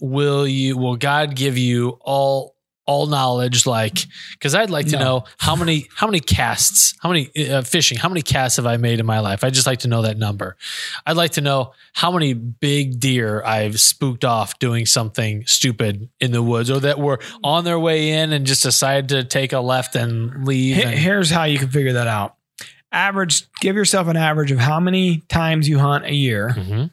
will 0.00 0.48
you? 0.48 0.78
Will 0.78 0.96
God 0.96 1.36
give 1.36 1.58
you 1.58 1.98
all 2.00 2.54
all 2.86 3.06
knowledge? 3.06 3.66
Like, 3.66 4.06
because 4.32 4.54
I'd 4.54 4.70
like 4.70 4.86
to 4.86 4.92
No. 4.98 5.04
know 5.04 5.24
how 5.38 5.56
many 5.56 5.88
how 5.94 6.06
many 6.06 6.20
casts, 6.20 6.94
how 7.02 7.08
many 7.10 7.30
uh, 7.48 7.62
fishing, 7.62 7.98
how 7.98 8.08
many 8.08 8.22
casts 8.22 8.56
have 8.56 8.66
I 8.66 8.76
made 8.76 9.00
in 9.00 9.06
my 9.06 9.20
life? 9.20 9.44
I 9.44 9.50
just 9.50 9.66
like 9.66 9.80
to 9.80 9.88
know 9.88 10.02
that 10.02 10.18
number. 10.18 10.56
I'd 11.04 11.16
like 11.16 11.32
to 11.32 11.40
know 11.40 11.72
how 11.92 12.10
many 12.12 12.32
big 12.34 13.00
deer 13.00 13.42
I've 13.44 13.80
spooked 13.80 14.24
off 14.24 14.58
doing 14.58 14.86
something 14.86 15.44
stupid 15.46 16.08
in 16.20 16.32
the 16.32 16.42
woods, 16.42 16.70
or 16.70 16.80
that 16.80 16.98
were 16.98 17.18
on 17.42 17.64
their 17.64 17.78
way 17.78 18.10
in 18.10 18.32
and 18.32 18.46
just 18.46 18.62
decided 18.62 19.08
to 19.10 19.24
take 19.24 19.52
a 19.52 19.60
left 19.60 19.94
and 19.96 20.46
leave. 20.46 20.78
And- 20.78 20.90
Here's 20.98 21.30
how 21.30 21.44
you 21.44 21.58
can 21.58 21.68
figure 21.68 21.94
that 21.94 22.06
out. 22.06 22.34
Average, 22.92 23.50
give 23.60 23.74
yourself 23.76 24.06
an 24.08 24.16
average 24.16 24.52
of 24.52 24.58
how 24.58 24.78
many 24.80 25.18
times 25.28 25.68
you 25.68 25.78
hunt 25.80 26.04
a 26.06 26.14
year 26.14 26.54
Mhm. 26.56 26.90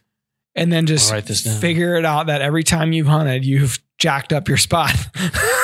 and 0.56 0.73
then 0.73 0.86
just 0.88 1.12
write 1.12 1.27
this 1.27 1.41
figure 1.62 1.95
it 1.95 2.03
out 2.03 2.27
that 2.27 2.41
every 2.41 2.63
time 2.63 2.91
you've 2.93 3.08
hunted, 3.08 3.45
you've 3.45 3.79
jacked 3.99 4.34
up 4.34 4.47
your 4.49 4.58
spot. 4.58 4.91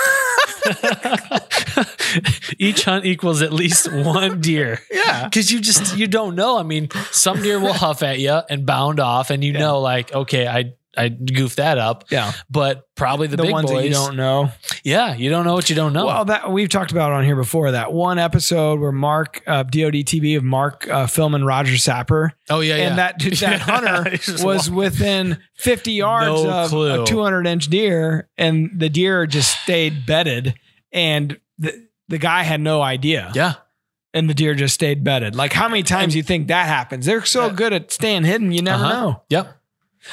Each 2.60 2.84
hunt 2.84 3.05
equals 3.05 3.41
at 3.41 3.53
least 3.53 3.91
one 3.91 4.41
deer. 4.41 4.79
Yeah. 4.91 5.25
Because 5.25 5.51
you 5.51 5.60
just 5.62 5.97
you 5.97 6.08
don't 6.08 6.36
know. 6.36 6.58
I 6.58 6.63
mean, 6.63 6.89
some 7.12 7.41
deer 7.41 7.60
will 7.60 7.73
huff 7.73 8.03
at 8.03 8.19
you 8.19 8.39
and 8.49 8.65
bound 8.65 8.99
off, 8.99 9.29
and 9.29 9.43
you 9.43 9.53
Yeah. 9.53 9.60
know, 9.60 9.79
like, 9.79 10.13
okay, 10.13 10.47
I 10.47 10.73
I 11.00 11.10
goofed 11.10 11.58
that 11.58 11.78
up. 11.78 12.06
Yeah. 12.12 12.34
But 12.50 12.84
probably 12.96 13.28
the, 13.28 13.38
The, 13.38 13.44
big 13.44 13.52
ones 13.54 13.72
boys, 13.72 13.78
that 13.82 13.88
you 13.88 13.94
don't 13.94 14.16
know. 14.18 14.52
yeah, 14.84 15.16
you 15.16 15.30
don't 15.30 15.46
know 15.46 15.54
what 15.54 15.70
you 15.70 15.76
don't 15.76 15.94
know. 15.94 16.06
Well, 16.06 16.26
that 16.26 16.52
we've 16.52 16.68
talked 16.70 16.92
about 16.92 17.12
on 17.14 17.24
here 17.24 17.36
before. 17.36 17.72
That 17.72 17.94
one 17.94 18.20
episode 18.20 18.80
where 18.80 18.92
Mark, 18.92 19.42
uh, 19.48 19.64
DOD 19.64 20.04
TV 20.06 20.36
of 20.38 20.44
Mark 20.44 20.88
uh, 20.90 21.08
filming 21.08 21.44
Roger 21.46 21.78
Sapper, 21.78 22.34
oh 22.50 22.60
yeah, 22.60 22.76
yeah. 22.76 22.88
and 22.90 22.98
that 22.98 23.20
that 23.20 23.42
Yeah, 23.42 23.58
hunter 23.60 24.18
was 24.46 24.70
within 24.70 25.40
50 25.56 25.92
yards 25.94 26.44
No 26.44 26.50
of 26.64 26.70
clue. 26.70 27.04
a 27.04 27.06
200 27.06 27.48
inch 27.48 27.68
deer, 27.68 28.30
and 28.38 28.72
the 28.78 28.90
deer 28.90 29.26
just 29.26 29.62
stayed 29.62 30.06
bedded, 30.06 30.56
and 30.92 31.40
the 31.58 31.88
the 32.10 32.18
guy 32.18 32.44
had 32.44 32.60
no 32.60 32.82
idea, 32.82 33.32
yeah. 33.36 33.54
and 34.14 34.30
the 34.30 34.34
deer 34.34 34.56
just 34.56 34.74
stayed 34.74 35.04
bedded. 35.04 35.36
Like 35.36 35.54
how 35.54 35.70
many 35.70 35.84
times 35.84 36.16
you 36.16 36.24
think 36.24 36.48
that 36.48 36.68
happens? 36.68 37.06
They're 37.06 37.24
so 37.24 37.46
Yeah. 37.48 37.54
good 37.54 37.72
at 37.74 37.92
staying 37.92 38.24
hidden, 38.26 38.52
you 38.52 38.62
never 38.64 38.84
Uh-huh. 38.84 38.94
know. 38.94 39.22
Yep. 39.30 39.56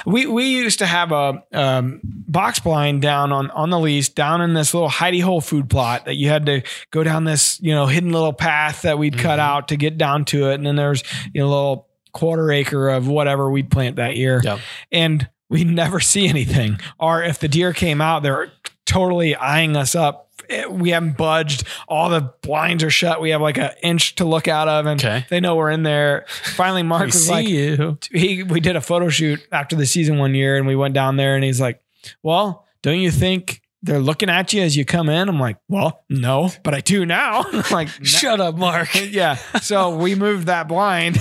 We 0.05 0.27
we 0.27 0.44
used 0.49 0.79
to 0.81 0.87
have 0.87 1.12
a 1.12 1.42
um, 1.53 2.01
box 2.05 2.59
blind 2.61 3.03
down 3.03 3.33
on 3.33 3.51
on 3.53 3.70
the 3.70 3.79
lease 3.79 4.09
down 4.09 4.40
in 4.42 4.53
this 4.55 4.75
little 4.75 4.88
hidey 4.88 5.22
hole 5.22 5.40
food 5.40 5.70
plot 5.70 6.05
that 6.07 6.14
you 6.16 6.29
had 6.29 6.46
to 6.46 6.62
go 6.90 7.03
down 7.05 7.25
this 7.25 7.61
you 7.61 7.72
know 7.75 7.87
hidden 7.87 8.11
little 8.12 8.33
path 8.33 8.83
that 8.83 8.99
we'd 8.99 9.16
cut 9.18 9.38
Mhm. 9.38 9.42
out 9.42 9.68
to 9.68 9.77
get 9.77 9.96
down 9.96 10.25
to 10.27 10.51
it, 10.51 10.55
and 10.55 10.66
then 10.66 10.77
there's 10.77 11.03
you 11.33 11.40
know 11.40 11.46
a 11.46 11.49
little 11.49 11.88
quarter 12.12 12.51
acre 12.51 12.88
of 12.88 13.07
whatever 13.09 13.51
we'd 13.51 13.70
plant 13.70 13.96
that 13.96 14.16
year, 14.16 14.40
Yep. 14.42 14.59
and 14.90 15.29
we 15.49 15.64
never 15.64 16.01
see 16.01 16.27
anything. 16.27 16.79
Or 16.99 17.22
if 17.22 17.38
the 17.38 17.46
deer 17.49 17.72
came 17.72 18.01
out, 18.01 18.22
they're 18.22 18.51
totally 18.87 19.35
eyeing 19.37 19.77
us 19.77 19.94
up. 19.94 20.31
Eh, 20.49 20.66
We 20.66 20.90
haven't 20.90 21.16
budged. 21.16 21.64
All 21.88 22.09
the 22.09 22.33
blinds 22.42 22.83
are 22.85 22.90
shut. 22.90 23.20
We 23.20 23.31
have 23.31 23.40
like 23.40 23.59
an 23.59 23.70
inch 23.83 24.14
to 24.16 24.25
look 24.25 24.49
out 24.49 24.68
of, 24.68 24.87
and 24.87 25.01
Okay. 25.05 25.27
they 25.29 25.40
know 25.40 25.57
we're 25.57 25.70
in 25.70 25.83
there. 25.83 26.25
Finally, 26.55 26.85
Mark 26.85 27.07
was 27.07 27.27
see 27.27 27.33
like, 27.33 27.49
you. 27.49 27.99
he 28.12 28.42
we 28.44 28.61
did 28.61 28.77
a 28.77 28.81
photo 28.81 29.09
shoot 29.09 29.40
after 29.53 29.75
the 29.77 29.87
season 29.87 30.18
one 30.18 30.35
year 30.35 30.57
and 30.57 30.66
we 30.66 30.77
went 30.77 30.94
down 30.94 31.16
there 31.16 31.35
and 31.35 31.42
he's 31.44 31.61
like, 31.61 31.83
Well, 32.22 32.64
don't 32.83 33.01
you 33.01 33.11
think 33.11 33.61
they're 33.87 33.99
looking 34.01 34.29
at 34.29 34.53
you 34.53 34.62
as 34.62 34.77
you 34.77 34.85
come 34.85 35.09
in? 35.09 35.29
I'm 35.29 35.40
like, 35.40 35.57
Well, 35.68 36.05
no, 36.11 36.51
but 36.62 36.75
I 36.75 36.81
do 36.81 37.07
now. 37.07 37.44
I'm 37.51 37.62
like, 37.70 37.88
Shut 38.03 38.40
up, 38.40 38.57
Mark. 38.57 38.88
yeah. 39.11 39.37
So 39.62 39.96
we 39.96 40.14
moved 40.14 40.46
that 40.49 40.68
blind 40.68 41.18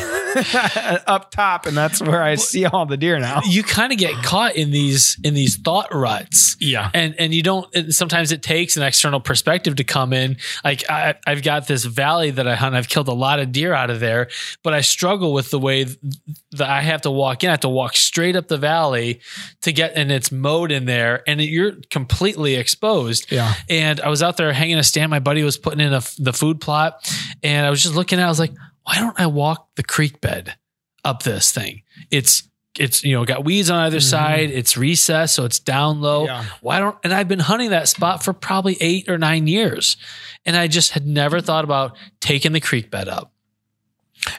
up 1.08 1.32
top, 1.32 1.66
and 1.66 1.76
that's 1.78 2.02
where 2.02 2.22
I 2.22 2.36
see 2.36 2.66
all 2.66 2.86
the 2.86 2.98
deer 2.98 3.20
now. 3.20 3.42
you 3.46 3.64
kind 3.64 3.92
of 3.92 3.98
get 3.98 4.14
caught 4.24 4.56
in 4.56 4.72
these 4.72 5.18
in 5.24 5.34
these 5.34 5.58
thought 5.58 5.94
ruts 5.94 6.58
Yeah. 6.60 6.90
and 6.94 7.16
and 7.20 7.34
you 7.34 7.42
don't 7.44 7.74
and 7.76 7.94
sometimes 7.94 8.32
it 8.32 8.42
takes 8.44 8.78
an 8.78 8.84
external 8.84 9.20
perspective 9.20 9.76
to 9.78 9.84
come 9.84 10.14
in 10.14 10.38
like 10.64 10.90
I, 10.90 11.16
i've 11.26 11.44
got 11.44 11.68
this 11.68 11.86
valley 11.86 12.32
that 12.32 12.48
i 12.48 12.56
hunt 12.56 12.76
i've 12.76 12.90
killed 12.90 13.08
a 13.08 13.14
lot 13.14 13.40
of 13.40 13.52
deer 13.52 13.74
out 13.74 13.90
of 13.90 14.00
there 14.00 14.28
but 14.64 14.74
i 14.74 14.82
struggle 14.82 15.34
with 15.34 15.52
the 15.52 15.60
way 15.60 15.84
that 15.86 16.70
i 16.70 16.82
have 16.82 17.02
to 17.04 17.12
walk 17.12 17.44
in 17.44 17.50
i 17.50 17.54
have 17.54 17.60
to 17.62 17.70
walk 17.70 17.96
straight 17.96 18.36
up 18.36 18.48
the 18.48 18.58
valley 18.58 19.22
to 19.62 19.72
get 19.72 19.94
and 19.96 20.12
it's 20.12 20.32
mowed 20.32 20.72
in 20.72 20.86
there 20.86 21.24
and 21.28 21.42
you're 21.42 21.74
completely 21.90 22.55
exposed. 22.58 23.32
Yeah. 23.32 23.54
and 23.70 24.00
i 24.02 24.10
was 24.10 24.24
out 24.24 24.38
there 24.38 24.52
hanging 24.54 24.78
a 24.78 24.84
stand. 24.84 25.10
My 25.10 25.20
buddy 25.20 25.44
was 25.44 25.58
putting 25.58 25.80
in 25.80 25.94
a, 25.94 26.02
the 26.20 26.34
food 26.34 26.62
plot. 26.62 27.12
And 27.44 27.66
i 27.66 27.70
was 27.70 27.82
just 27.82 27.96
looking 27.96 28.20
at 28.20 28.24
it, 28.24 28.26
i 28.26 28.30
was 28.30 28.40
like 28.40 28.54
why 28.84 29.00
don't 29.00 29.20
i 29.20 29.28
walk 29.28 29.70
the 29.76 29.84
creek 29.84 30.22
bed 30.22 30.56
up 31.04 31.24
this 31.24 31.52
thing? 31.52 31.84
It's 32.12 32.44
it's 32.78 33.04
you 33.04 33.16
know 33.16 33.24
got 33.26 33.46
weeds 33.46 33.70
on 33.70 33.80
either 33.86 33.98
mm-hmm. 33.98 34.10
side. 34.10 34.52
It's 34.52 34.78
recessed 34.78 35.36
so 35.36 35.46
it's 35.46 35.60
down 35.60 36.02
low. 36.02 36.26
Yeah. 36.26 36.46
why 36.62 36.80
don't 36.80 36.98
and 37.04 37.14
i've 37.14 37.28
been 37.28 37.40
hunting 37.40 37.70
that 37.72 37.88
spot 37.88 38.24
for 38.24 38.34
probably 38.34 38.78
eight 38.80 39.10
or 39.10 39.18
nine 39.18 39.48
years. 39.48 39.98
And 40.46 40.56
i 40.56 40.68
just 40.68 40.92
had 40.92 41.06
never 41.08 41.42
thought 41.42 41.64
about 41.64 41.98
taking 42.20 42.52
the 42.52 42.60
creek 42.60 42.92
bed 42.92 43.08
up. 43.08 43.32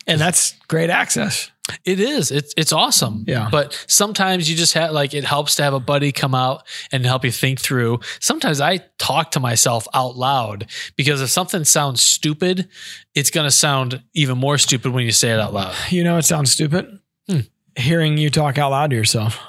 And 0.07 0.21
that's 0.21 0.55
great 0.69 0.91
access. 0.91 1.51
It 1.85 1.99
is 1.99 2.31
it's 2.31 2.55
it's 2.57 2.73
awesome 2.73 3.25
Yeah. 3.27 3.49
but 3.51 3.73
sometimes 3.89 4.49
you 4.49 4.57
just 4.57 4.75
have 4.75 4.93
like 4.93 5.15
it 5.15 5.25
helps 5.25 5.57
to 5.57 5.63
have 5.65 5.75
a 5.75 5.81
buddy 5.81 6.13
come 6.13 6.35
out 6.35 6.65
and 6.93 7.05
help 7.05 7.25
you 7.25 7.33
think 7.33 7.61
through 7.61 7.99
sometimes 8.21 8.61
i 8.61 8.79
talk 8.99 9.33
to 9.33 9.41
myself 9.41 9.89
out 9.93 10.17
loud 10.17 10.67
because 10.97 11.21
if 11.21 11.29
something 11.31 11.65
sounds 11.65 12.03
stupid 12.03 12.69
it's 13.15 13.31
going 13.31 13.47
to 13.47 13.51
sound 13.51 14.03
even 14.15 14.39
more 14.39 14.59
stupid 14.59 14.93
when 14.93 15.05
you 15.05 15.13
say 15.13 15.33
it 15.33 15.41
out 15.41 15.53
loud 15.53 15.75
You 15.91 16.05
know, 16.05 16.19
it 16.19 16.25
sounds 16.25 16.53
stupid. 16.53 17.01
Hmm. 17.29 17.41
Hearing 17.77 18.17
you 18.19 18.31
talk 18.31 18.59
out 18.59 18.71
loud 18.71 18.91
to 18.91 18.97
yourself. 18.97 19.41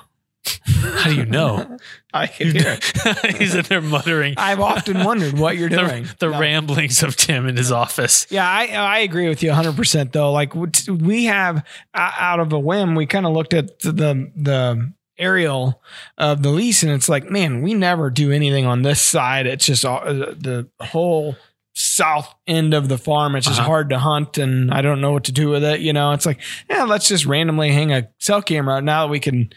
how 0.65 1.09
do 1.09 1.15
you 1.15 1.25
know 1.25 1.77
I 2.13 2.27
can 2.37 2.51
hear 2.51 2.77
it. 2.79 3.35
he's 3.37 3.53
in 3.53 3.63
there 3.63 3.81
muttering 3.81 4.35
I've 4.37 4.59
often 4.61 5.03
wondered 5.03 5.37
what 5.37 5.57
you're 5.57 5.69
doing. 5.83 6.03
the, 6.03 6.15
the 6.19 6.29
No. 6.31 6.39
ramblings 6.39 7.03
of 7.03 7.15
Tim 7.15 7.47
in 7.47 7.57
his 7.57 7.71
office. 7.71 8.25
Yeah, 8.29 8.47
I 8.49 8.67
I 8.67 8.99
agree 8.99 9.27
with 9.29 9.43
you 9.43 9.51
100% 9.51 10.11
though. 10.13 10.31
Like 10.31 10.53
we 10.55 11.25
have 11.25 11.65
out 11.93 12.39
of 12.39 12.53
a 12.53 12.59
whim, 12.59 12.95
we 12.95 13.05
kind 13.05 13.25
of 13.25 13.33
looked 13.33 13.53
at 13.53 13.79
the 13.79 14.31
the 14.35 14.93
aerial 15.19 15.81
of 16.17 16.43
the 16.43 16.49
lease 16.49 16.83
and 16.83 16.91
it's 16.91 17.09
like, 17.09 17.29
man, 17.29 17.61
we 17.63 17.73
never 17.73 18.09
do 18.11 18.31
anything 18.31 18.65
on 18.67 18.83
this 18.83 19.01
side. 19.01 19.47
It's 19.47 19.65
just 19.65 19.83
all, 19.83 19.99
uh, 19.99 20.13
the 20.13 20.69
whole 20.79 21.35
south 21.73 22.33
end 22.45 22.73
of 22.75 22.87
the 22.87 22.97
farm. 22.99 23.35
It's 23.35 23.47
just 23.47 23.59
Uh-huh. 23.59 23.67
hard 23.67 23.89
to 23.89 23.99
hunt 23.99 24.37
and 24.37 24.71
I 24.71 24.81
don't 24.81 25.01
know 25.01 25.11
what 25.11 25.23
to 25.25 25.31
do 25.31 25.49
with 25.49 25.63
it. 25.63 25.79
You 25.81 25.91
know, 25.93 26.11
it's 26.13 26.25
like, 26.25 26.39
yeah, 26.69 26.83
let's 26.83 27.07
just 27.07 27.25
randomly 27.25 27.71
hang 27.71 27.91
a 27.91 28.09
cell 28.19 28.41
camera. 28.43 28.79
Now 28.81 29.05
that 29.07 29.11
we 29.11 29.19
can 29.19 29.49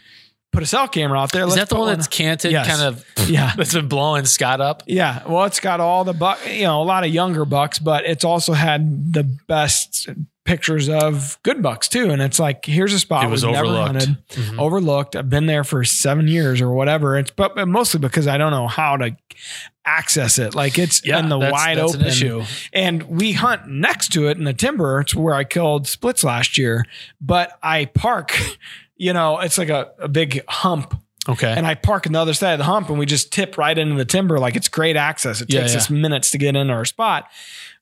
put 0.51 0.63
a 0.63 0.65
cell 0.65 0.87
camera 0.87 1.19
out 1.19 1.31
there. 1.31 1.43
Is 1.43 1.49
let's 1.49 1.61
that 1.61 1.69
the 1.69 1.75
put 1.75 1.81
one 1.81 1.95
that's 1.95 2.07
canted, 2.07 2.51
Yes. 2.51 2.67
kind 2.67 2.81
of 2.81 3.05
Yeah. 3.29 3.53
that's 3.57 3.73
been 3.73 3.87
blowing 3.87 4.25
Scott 4.25 4.59
up? 4.61 4.83
Yeah, 4.87 5.23
well, 5.27 5.45
it's 5.45 5.59
got 5.59 5.79
all 5.79 6.03
the 6.03 6.13
buck, 6.13 6.39
you 6.47 6.63
know, 6.63 6.81
a 6.81 6.83
lot 6.83 7.03
of 7.05 7.11
younger 7.13 7.45
bucks, 7.45 7.79
but 7.79 8.05
it's 8.05 8.23
also 8.25 8.53
had 8.53 9.13
the 9.13 9.23
best 9.23 10.09
pictures 10.43 10.89
of 10.89 11.37
good 11.43 11.61
bucks 11.61 11.87
too. 11.87 12.09
And 12.09 12.21
it's 12.21 12.39
like, 12.39 12.65
here's 12.65 12.93
a 12.93 12.99
spot 12.99 13.23
It 13.23 13.29
was 13.29 13.45
we've 13.45 13.53
never 13.53 13.67
overlooked. 13.67 13.87
hunted, 14.05 14.17
Mhm. 14.31 14.59
overlooked. 14.59 15.15
I've 15.15 15.29
been 15.29 15.45
there 15.45 15.63
for 15.63 15.83
seven 15.83 16.27
years 16.27 16.59
or 16.61 16.71
whatever. 16.73 17.15
It's 17.17 17.29
but, 17.31 17.55
but 17.55 17.67
mostly 17.67 17.99
because 17.99 18.27
I 18.27 18.37
don't 18.39 18.51
know 18.51 18.67
how 18.67 18.97
to 18.97 19.15
access 19.85 20.39
it. 20.39 20.55
Like 20.55 20.77
it's 20.79 21.05
Yeah, 21.05 21.19
in 21.19 21.29
the 21.29 21.37
that's- 21.37 21.53
wide 21.53 21.77
that's 21.77 21.93
an 21.93 21.99
open 22.01 22.07
issue. 22.07 22.43
and 22.73 23.03
we 23.03 23.33
hunt 23.33 23.67
next 23.67 24.09
to 24.13 24.27
it 24.27 24.37
in 24.37 24.43
the 24.43 24.53
timber. 24.53 24.99
It's 24.99 25.13
where 25.15 25.35
I 25.35 25.43
killed 25.43 25.87
splits 25.87 26.23
last 26.23 26.57
year, 26.57 26.85
but 27.21 27.57
I 27.63 27.85
park. 27.85 28.37
You 29.01 29.13
know, 29.13 29.39
it's 29.39 29.57
like 29.57 29.69
a, 29.69 29.91
a 29.99 30.07
big 30.07 30.43
hump 30.47 30.93
Okay. 31.27 31.51
and 31.51 31.65
I 31.65 31.75
park 31.75 32.05
on 32.07 32.13
the 32.13 32.19
other 32.19 32.33
side 32.33 32.53
of 32.53 32.57
the 32.59 32.65
hump 32.65 32.89
and 32.89 32.99
we 32.99 33.05
just 33.05 33.31
tip 33.33 33.57
right 33.57 33.77
into 33.77 33.95
the 33.95 34.05
timber. 34.05 34.37
Like 34.39 34.55
it's 34.55 34.67
great 34.67 34.95
access. 34.95 35.41
It 35.41 35.51
Yeah, 35.53 35.61
takes 35.61 35.71
yeah. 35.73 35.77
us 35.79 35.89
minutes 35.89 36.31
to 36.31 36.37
get 36.37 36.55
into 36.55 36.73
our 36.73 36.85
spot, 36.85 37.25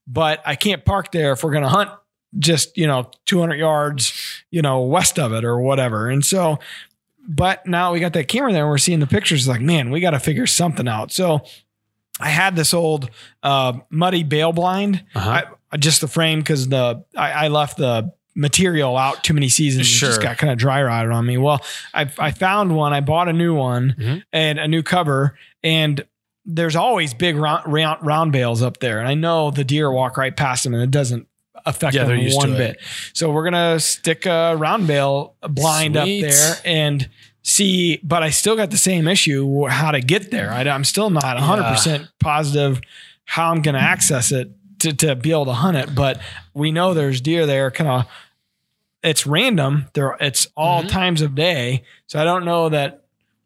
but 0.08 0.41
I 0.45 0.55
can't 0.55 0.84
park 0.86 1.12
there 1.12 1.32
if 1.34 1.43
we're 1.43 1.51
going 1.51 1.63
to 1.63 1.69
hunt 1.69 1.89
just, 2.38 2.77
you 2.77 2.86
know, 2.88 3.10
200 3.25 3.55
yards, 3.55 4.13
you 4.51 4.62
know, 4.62 4.82
west 4.84 5.17
of 5.19 5.34
it 5.34 5.43
or 5.43 5.60
whatever. 5.60 6.10
And 6.10 6.23
so, 6.23 6.60
but 7.27 7.65
now 7.65 7.91
we 7.93 7.99
got 7.99 8.13
that 8.13 8.27
camera 8.27 8.51
there 8.53 8.63
and 8.63 8.69
we're 8.69 8.77
seeing 8.77 8.99
the 8.99 9.08
pictures 9.08 9.47
like, 9.47 9.62
man, 9.62 9.89
we 9.91 9.99
got 9.99 10.12
to 10.12 10.19
figure 10.19 10.47
something 10.47 10.88
out. 10.88 11.12
So 11.12 11.41
I 12.19 12.29
had 12.29 12.55
this 12.55 12.73
old 12.73 13.10
uh, 13.43 13.73
muddy 13.89 14.23
bale 14.23 14.51
blind, 14.53 15.03
Uh-huh. 15.15 15.43
I, 15.71 15.77
just 15.77 16.01
the 16.01 16.08
frame 16.08 16.39
because 16.39 16.67
the 16.69 17.03
I, 17.15 17.32
I 17.45 17.47
left 17.49 17.77
the 17.77 18.12
material 18.39 18.95
out 18.97 19.23
too 19.23 19.34
many 19.34 19.49
seasons. 19.49 19.86
It 19.88 19.91
just 19.91 20.21
got 20.21 20.38
kind 20.38 20.52
of 20.52 20.58
dry 20.58 20.82
rotted 20.82 21.12
on 21.12 21.25
me. 21.25 21.38
Well, 21.38 21.62
I 21.93 22.10
I 22.17 22.32
found 22.32 22.75
one. 22.75 22.93
I 22.93 23.02
bought 23.02 23.28
a 23.28 23.34
new 23.34 23.54
one 23.54 23.95
Mhm. 23.99 24.23
and 24.32 24.58
a 24.60 24.67
new 24.67 24.82
cover, 24.82 25.38
and 25.63 26.04
there's 26.45 26.75
always 26.75 27.13
big 27.13 27.36
round, 27.36 27.71
round 27.71 28.06
round 28.06 28.32
bales 28.32 28.63
up 28.63 28.80
there, 28.80 28.99
and 28.99 29.08
I 29.08 29.13
know 29.13 29.52
the 29.52 29.63
deer 29.65 29.91
walk 29.91 30.17
right 30.17 30.36
past 30.36 30.63
them, 30.63 30.73
and 30.73 30.82
it 30.82 30.89
doesn't 30.91 31.28
affect 31.65 31.93
Yeah, 31.95 32.06
them 32.06 32.25
one 32.32 32.54
it. 32.54 32.58
bit. 32.58 32.78
So 33.13 33.30
we're 33.30 33.43
gonna 33.43 33.80
stick 33.82 34.25
a 34.25 34.56
round 34.58 34.88
bale 34.88 35.36
blind 35.41 35.95
Sweet. 35.95 36.23
up 36.23 36.32
there 36.32 36.56
and 36.63 37.10
see. 37.43 37.99
But 38.04 38.23
I 38.23 38.30
still 38.30 38.56
got 38.56 38.71
the 38.71 38.78
same 38.78 39.08
issue 39.08 39.67
how 39.67 39.91
to 39.91 39.99
get 39.99 40.32
there. 40.32 40.52
I, 40.52 40.62
I'm 40.62 40.86
still 40.86 41.10
not 41.10 41.36
100 41.36 41.63
percent 41.63 42.08
positive 42.21 42.80
how 43.25 43.52
I'm 43.52 43.62
gonna 43.62 43.78
access 43.80 44.32
it 44.32 44.49
to 44.80 44.93
to 44.93 45.15
be 45.15 45.32
able 45.32 45.45
to 45.45 45.54
hunt 45.54 45.75
it. 45.75 45.93
But 45.93 46.21
we 46.54 46.71
know 46.71 46.93
there's 46.93 47.19
deer 47.19 47.45
there, 47.45 47.69
kind 47.69 47.89
of. 47.89 48.06
It's 49.03 49.25
random. 49.25 49.88
There, 49.93 50.17
it's 50.19 50.47
all 50.57 50.83
Mhm. 50.83 50.89
times 50.89 51.21
of 51.21 51.35
day. 51.35 51.83
So 52.07 52.19
I 52.19 52.23
don't 52.23 52.43
know 52.45 52.69
that 52.69 53.03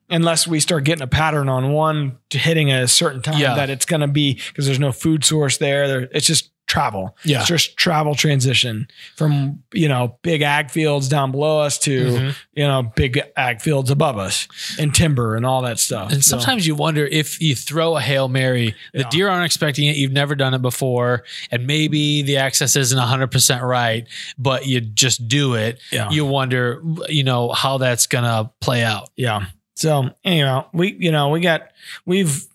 unless 0.10 0.48
we 0.48 0.60
start 0.60 0.84
getting 0.84 1.04
a 1.04 1.08
pattern 1.08 1.48
on 1.50 1.72
one 1.72 2.18
to 2.30 2.38
hitting 2.38 2.72
a 2.72 2.88
certain 2.88 3.22
time 3.22 3.40
Yeah. 3.40 3.56
that 3.56 3.70
it's 3.70 3.86
going 3.86 4.02
to 4.02 4.08
be 4.08 4.40
because 4.48 4.66
there's 4.66 4.80
no 4.80 4.92
food 4.92 5.24
source 5.24 5.58
there. 5.58 5.88
there. 5.88 6.10
It's 6.12 6.28
just 6.28 6.50
travel. 6.74 7.16
Yeah. 7.24 7.38
It's 7.42 7.48
just 7.48 7.78
travel 7.78 8.16
transition 8.16 8.88
from, 9.16 9.62
you 9.74 9.88
know, 9.88 10.18
big 10.24 10.42
ag 10.42 10.72
fields 10.72 11.08
down 11.08 11.32
below 11.32 11.60
us 11.60 11.78
to, 11.80 12.06
Mhm. 12.06 12.36
you 12.56 12.64
know, 12.64 12.92
big 12.96 13.22
ag 13.38 13.62
fields 13.62 13.92
above 13.92 14.18
us 14.18 14.48
and 14.80 14.92
timber 14.92 15.36
and 15.36 15.46
all 15.46 15.62
that 15.62 15.78
stuff. 15.78 16.12
And 16.12 16.24
So, 16.24 16.32
sometimes 16.40 16.66
you 16.66 16.74
wonder 16.74 17.06
if 17.06 17.40
you 17.40 17.54
throw 17.56 17.96
a 17.96 18.02
Hail 18.02 18.28
Mary, 18.28 18.74
the 18.92 19.02
Yeah. 19.02 19.10
deer 19.12 19.30
aren't 19.30 19.46
expecting 19.46 19.86
it, 19.88 19.98
you've 19.98 20.12
never 20.12 20.34
done 20.34 20.56
it 20.56 20.64
before, 20.64 21.24
and 21.52 21.68
maybe 21.68 22.24
the 22.24 22.38
access 22.38 22.76
isn't 22.76 22.98
100% 22.98 23.62
right, 23.62 24.08
but 24.40 24.66
you 24.66 24.82
just 24.82 25.28
do 25.28 25.54
it. 25.54 25.78
Yeah. 25.92 26.10
You 26.10 26.26
wonder, 26.26 26.82
you 27.08 27.24
know, 27.24 27.52
how 27.52 27.78
that's 27.78 28.08
going 28.08 28.24
to 28.24 28.50
play 28.62 28.82
out. 28.82 29.12
Yeah. 29.16 29.46
So 29.76 30.10
anyhow, 30.26 30.66
we 30.74 30.96
you 31.00 31.12
know 31.12 31.30
we 31.30 31.40
got 31.40 31.68
we've 32.08 32.46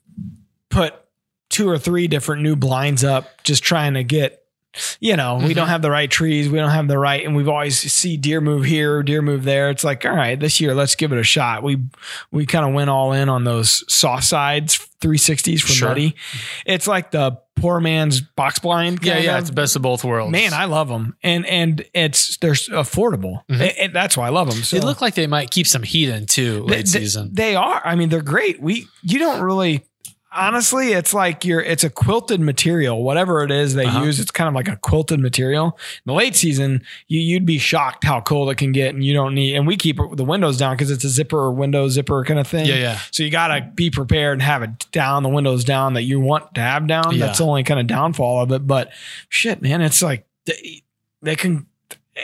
put 0.71 0.95
two 1.51 1.69
or 1.69 1.79
three 1.79 2.09
different 2.09 2.43
new 2.43 2.57
blinds 2.57 3.05
up, 3.05 3.43
just 3.45 3.63
trying 3.63 3.95
to 3.95 4.05
get. 4.05 4.43
You 5.01 5.17
know, 5.17 5.37
we 5.37 5.53
Mhm. 5.53 5.55
don't 5.57 5.69
have 5.69 5.83
the 5.83 5.91
right 5.91 6.09
trees. 6.11 6.49
We 6.49 6.59
don't 6.59 6.71
have 6.71 6.87
the 6.89 6.99
right, 6.99 7.25
and 7.25 7.35
we've 7.35 7.49
always 7.49 7.77
see 7.91 8.17
deer 8.19 8.41
move 8.41 8.65
here, 8.65 9.03
deer 9.03 9.23
move 9.23 9.43
there. 9.43 9.71
It's 9.71 9.83
like, 9.83 10.05
all 10.05 10.13
right, 10.15 10.39
this 10.39 10.61
year 10.61 10.73
let's 10.75 10.95
give 10.95 11.11
it 11.11 11.19
a 11.19 11.25
shot. 11.25 11.63
We 11.65 11.79
we 12.31 12.45
kind 12.47 12.65
of 12.67 12.75
went 12.75 12.89
all 12.91 13.13
in 13.13 13.29
on 13.31 13.43
those 13.45 13.83
soft 13.93 14.25
sides 14.25 14.79
360s 15.01 15.63
from 15.63 15.75
Sure. 15.75 15.89
Muddy. 15.89 16.15
It's 16.67 16.87
like 16.87 17.11
the 17.11 17.39
poor 17.57 17.81
man's 17.81 18.21
box 18.21 18.59
blind. 18.61 19.01
Yeah, 19.03 19.19
yeah, 19.19 19.33
of. 19.37 19.41
it's 19.41 19.49
the 19.51 19.55
best 19.57 19.75
of 19.75 19.83
both 19.83 20.05
worlds. 20.05 20.31
Man, 20.31 20.53
I 20.53 20.67
love 20.67 20.89
them, 20.89 21.17
and 21.25 21.45
and 21.47 21.85
it's 21.95 22.37
they're 22.37 22.53
affordable. 22.53 23.41
Mhm. 23.51 23.61
And- 23.61 23.79
and 23.79 23.93
that's 23.95 24.17
why 24.17 24.27
I 24.27 24.31
love 24.31 24.49
them. 24.51 24.63
So 24.63 24.79
they 24.79 24.85
look 24.85 25.01
like 25.01 25.15
they 25.15 25.27
might 25.27 25.51
keep 25.51 25.67
some 25.67 25.83
heat 25.83 26.11
in 26.11 26.27
too 26.27 26.63
late 26.65 26.85
they, 26.87 27.01
season. 27.01 27.31
They 27.33 27.57
are. 27.57 27.81
I 27.85 27.95
mean, 27.97 28.11
they're 28.11 28.21
great. 28.23 28.61
We 28.61 28.87
you 29.03 29.19
don't 29.19 29.41
really 29.41 29.83
honestly, 30.33 30.93
it's 30.93 31.15
like 31.15 31.45
you're 31.45 31.61
it's 31.61 31.85
a 31.85 31.91
quilted 31.91 32.41
material, 32.41 33.03
whatever 33.03 33.43
it 33.45 33.51
is 33.51 33.75
they 33.75 33.87
Uh-huh. 33.87 34.03
use, 34.05 34.21
it's 34.21 34.31
kind 34.31 34.49
of 34.49 34.55
like 34.55 34.69
a 34.69 34.77
quilted 34.77 35.21
material. 35.21 35.79
In 36.07 36.11
the 36.11 36.13
late 36.15 36.35
season, 36.37 36.83
you 37.07 37.21
you'd 37.21 37.47
be 37.47 37.59
shocked 37.59 38.05
how 38.05 38.21
cold 38.21 38.51
it 38.51 38.57
can 38.57 38.73
get 38.73 38.95
and 38.95 39.05
you 39.05 39.15
don't 39.15 39.35
need 39.35 39.55
and 39.55 39.67
we 39.67 39.77
keep 39.77 39.97
the 40.15 40.25
windows 40.25 40.57
down 40.59 40.75
because 40.75 40.91
it's 40.91 41.05
a 41.05 41.09
zipper 41.09 41.39
or 41.39 41.53
window 41.53 41.89
zipper 41.89 42.25
kind 42.25 42.41
of 42.41 42.47
thing. 42.47 42.67
Yeah, 42.67 42.77
yeah. 42.77 42.99
So 43.11 43.23
you 43.23 43.31
gotta 43.31 43.71
be 43.75 43.91
prepared 43.91 44.35
and 44.35 44.43
have 44.43 44.63
it 44.63 44.91
down, 44.93 45.23
the 45.23 45.29
windows 45.29 45.65
down 45.65 45.95
that 45.95 46.03
you 46.03 46.21
want 46.21 46.55
to 46.57 46.61
have 46.61 46.87
down. 46.87 47.13
Yeah. 47.15 47.27
That's 47.27 47.39
the 47.39 47.47
only 47.47 47.63
kind 47.63 47.81
of 47.81 47.87
downfall 47.87 48.43
of 48.43 48.53
it. 48.53 48.67
But 48.67 48.91
shit, 49.29 49.63
man, 49.63 49.81
it's 49.81 50.03
like 50.03 50.27
they, 50.47 50.83
they 51.23 51.37
can 51.37 51.67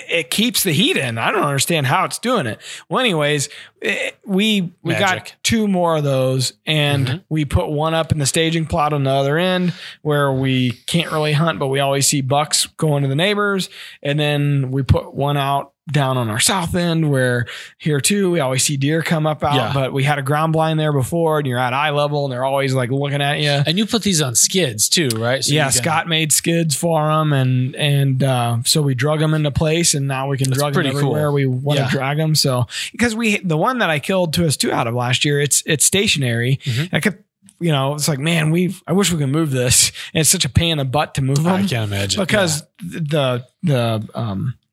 it 0.08 0.30
keeps 0.30 0.62
the 0.64 0.72
heat 0.72 0.96
in. 0.96 1.18
I 1.18 1.30
don't 1.30 1.42
understand 1.44 1.86
how 1.86 2.04
it's 2.04 2.18
doing 2.18 2.46
it. 2.46 2.58
Well, 2.88 3.00
anyways, 3.00 3.48
eh, 3.82 4.10
we 4.26 4.72
we 4.82 4.94
got 4.94 5.34
two 5.42 5.68
more 5.68 5.96
of 5.96 6.04
those, 6.04 6.54
and 6.66 7.06
Mhm. 7.06 7.24
we 7.28 7.44
put 7.44 7.68
one 7.68 7.94
up 7.94 8.10
in 8.10 8.18
the 8.18 8.26
staging 8.26 8.66
plot 8.66 8.92
on 8.92 9.04
the 9.04 9.10
other 9.10 9.38
end 9.38 9.72
where 10.02 10.32
we 10.32 10.72
can't 10.86 11.12
really 11.12 11.32
hunt, 11.34 11.58
but 11.58 11.68
we 11.68 11.80
always 11.80 12.06
see 12.06 12.22
bucks 12.22 12.66
going 12.66 13.02
to 13.02 13.08
the 13.08 13.14
neighbors, 13.14 13.68
and 14.02 14.18
then 14.18 14.70
we 14.70 14.82
put 14.82 15.14
one 15.14 15.36
out 15.36 15.72
down 15.92 16.16
on 16.16 16.30
our 16.30 16.40
south 16.40 16.74
end 16.74 17.10
where 17.10 17.44
here 17.76 18.00
too 18.00 18.30
we 18.30 18.40
always 18.40 18.62
see 18.62 18.78
deer 18.78 19.02
come 19.02 19.26
up 19.26 19.44
out 19.44 19.54
Yeah. 19.54 19.70
but 19.74 19.92
we 19.92 20.02
had 20.02 20.18
a 20.18 20.22
ground 20.22 20.54
blind 20.54 20.80
there 20.80 20.94
before 20.94 21.38
and 21.40 21.46
you're 21.46 21.58
at 21.58 21.74
eye 21.74 21.90
level 21.90 22.24
and 22.24 22.32
they're 22.32 22.44
always 22.44 22.72
like 22.72 22.90
looking 22.90 23.20
at 23.20 23.38
you 23.40 23.50
And 23.50 23.76
you 23.76 23.84
put 23.84 24.02
these 24.02 24.22
on 24.22 24.34
skids 24.34 24.88
too, 24.88 25.08
right? 25.16 25.44
So 25.44 25.52
yeah, 25.54 25.68
Scott 25.68 26.08
made 26.08 26.32
skids 26.32 26.74
for 26.74 27.06
them, 27.06 27.34
and 27.34 27.76
and 27.76 28.22
uh, 28.22 28.58
so 28.64 28.80
we 28.80 28.94
drug 28.94 29.20
them 29.20 29.34
into 29.34 29.50
place, 29.50 29.92
and 29.92 30.08
now 30.08 30.28
we 30.28 30.38
can 30.38 30.48
That's 30.48 30.58
drug 30.58 30.72
them 30.72 30.82
pretty 30.84 30.90
cool. 30.98 31.14
everywhere 31.16 31.32
we 31.32 31.44
want 31.44 31.78
Yeah. 31.78 31.86
to 31.86 31.90
drag 31.90 32.16
them. 32.16 32.34
So 32.34 32.66
because 32.92 33.14
we 33.14 33.38
the 33.40 33.58
one 33.58 33.78
that 33.80 33.90
I 33.90 33.98
killed 33.98 34.32
two 34.32 34.46
us 34.46 34.56
two 34.56 34.72
out 34.72 34.86
of 34.86 34.94
last 34.94 35.24
year, 35.26 35.38
it's 35.38 35.62
it's 35.66 35.84
stationary. 35.84 36.60
Mhm. 36.64 36.88
I 36.94 37.00
kept 37.00 37.22
you 37.60 37.72
know 37.72 37.94
it's 37.94 38.08
like 38.08 38.18
man, 38.18 38.50
we 38.50 38.74
I 38.86 38.92
wish 38.94 39.12
we 39.12 39.18
could 39.18 39.28
move 39.28 39.50
this. 39.50 39.92
And 40.14 40.22
it's 40.22 40.30
such 40.30 40.46
a 40.46 40.48
pain 40.48 40.72
in 40.72 40.78
the 40.78 40.84
butt 40.86 41.14
to 41.16 41.22
move 41.22 41.42
them. 41.42 41.46
I 41.52 41.58
can't 41.66 41.92
imagine 41.92 42.20
because 42.22 42.62
the 42.82 43.44
the 43.62 44.08
um 44.14 44.54
Yeah. 44.56 44.63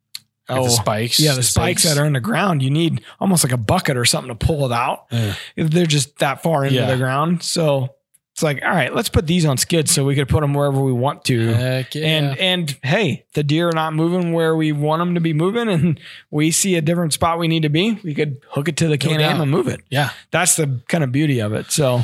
Oh 0.50 0.64
the 0.66 0.70
spikes. 0.70 1.20
yeah 1.20 1.34
the 1.34 1.44
spikes 1.44 1.82
stakes. 1.84 1.96
that 1.96 2.02
are 2.02 2.06
in 2.06 2.14
the 2.14 2.20
ground 2.20 2.62
you 2.62 2.70
need 2.70 3.02
almost 3.20 3.44
like 3.44 3.54
a 3.54 3.58
bucket 3.58 3.98
or 3.98 4.06
something 4.06 4.36
to 4.36 4.46
pull 4.46 4.66
it 4.66 4.72
out 4.72 5.06
Yeah. 5.12 5.34
they're 5.56 5.86
just 5.86 6.18
that 6.20 6.42
far 6.44 6.64
into 6.66 6.76
Yeah. 6.76 6.88
the 6.92 6.98
ground 6.98 7.44
so 7.44 7.96
it's 8.34 8.42
like 8.44 8.62
all 8.64 8.72
right 8.72 8.96
let's 8.96 9.10
put 9.10 9.28
these 9.28 9.46
on 9.46 9.58
skids 9.58 9.92
so 9.92 10.06
we 10.06 10.16
could 10.16 10.30
put 10.30 10.40
them 10.42 10.54
wherever 10.54 10.80
we 10.82 10.94
want 10.94 11.26
to 11.26 11.48
Heck 11.54 11.94
yeah. 11.96 12.06
and 12.08 12.38
and 12.40 12.78
hey 12.82 13.26
the 13.34 13.44
deer 13.44 13.68
are 13.70 13.74
not 13.74 13.94
moving 13.94 14.32
where 14.34 14.56
we 14.56 14.72
want 14.72 15.00
them 15.02 15.16
to 15.16 15.20
be 15.22 15.34
moving 15.34 15.68
and 15.70 16.00
we 16.32 16.50
see 16.52 16.76
a 16.76 16.82
different 16.82 17.14
spot 17.14 17.40
we 17.40 17.48
need 17.50 17.64
to 17.64 17.70
be 17.70 18.00
we 18.04 18.14
could 18.14 18.42
hook 18.50 18.68
it 18.70 18.78
to 18.78 18.88
the 18.88 18.98
can 18.98 19.20
am 19.22 19.42
and 19.42 19.52
move 19.52 19.68
it 19.68 19.82
yeah. 19.90 20.12
that's 20.32 20.56
the 20.56 20.82
kind 20.88 21.04
of 21.04 21.12
beauty 21.12 21.40
of 21.40 21.52
it 21.54 21.72
so 21.72 22.04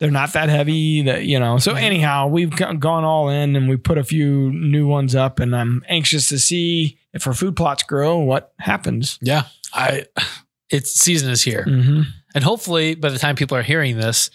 they're 0.00 0.10
not 0.10 0.32
that 0.32 0.48
heavy 0.48 1.02
that 1.02 1.24
you 1.24 1.38
know 1.38 1.58
so 1.58 1.74
anyhow 1.74 2.26
we've 2.26 2.50
gone 2.50 3.04
all 3.04 3.28
in 3.28 3.54
and 3.54 3.68
we 3.68 3.76
put 3.76 3.96
a 3.96 4.04
few 4.04 4.50
new 4.50 4.86
ones 4.88 5.14
up 5.14 5.38
and 5.38 5.54
i'm 5.54 5.84
anxious 5.88 6.28
to 6.28 6.38
see 6.38 6.98
if 7.12 7.26
our 7.26 7.34
food 7.34 7.56
plots 7.56 7.82
grow 7.82 8.18
what 8.18 8.52
happens 8.58 9.18
Yeah. 9.22 9.44
I 9.72 10.06
it's 10.70 10.92
season 10.92 11.30
is 11.30 11.42
here. 11.42 11.64
mm-hmm. 11.66 12.02
And 12.34 12.44
hopefully 12.44 12.94
by 12.94 13.08
the 13.10 13.18
time 13.18 13.34
people 13.34 13.56
are 13.56 13.62
hearing 13.62 13.96
this, 13.96 14.30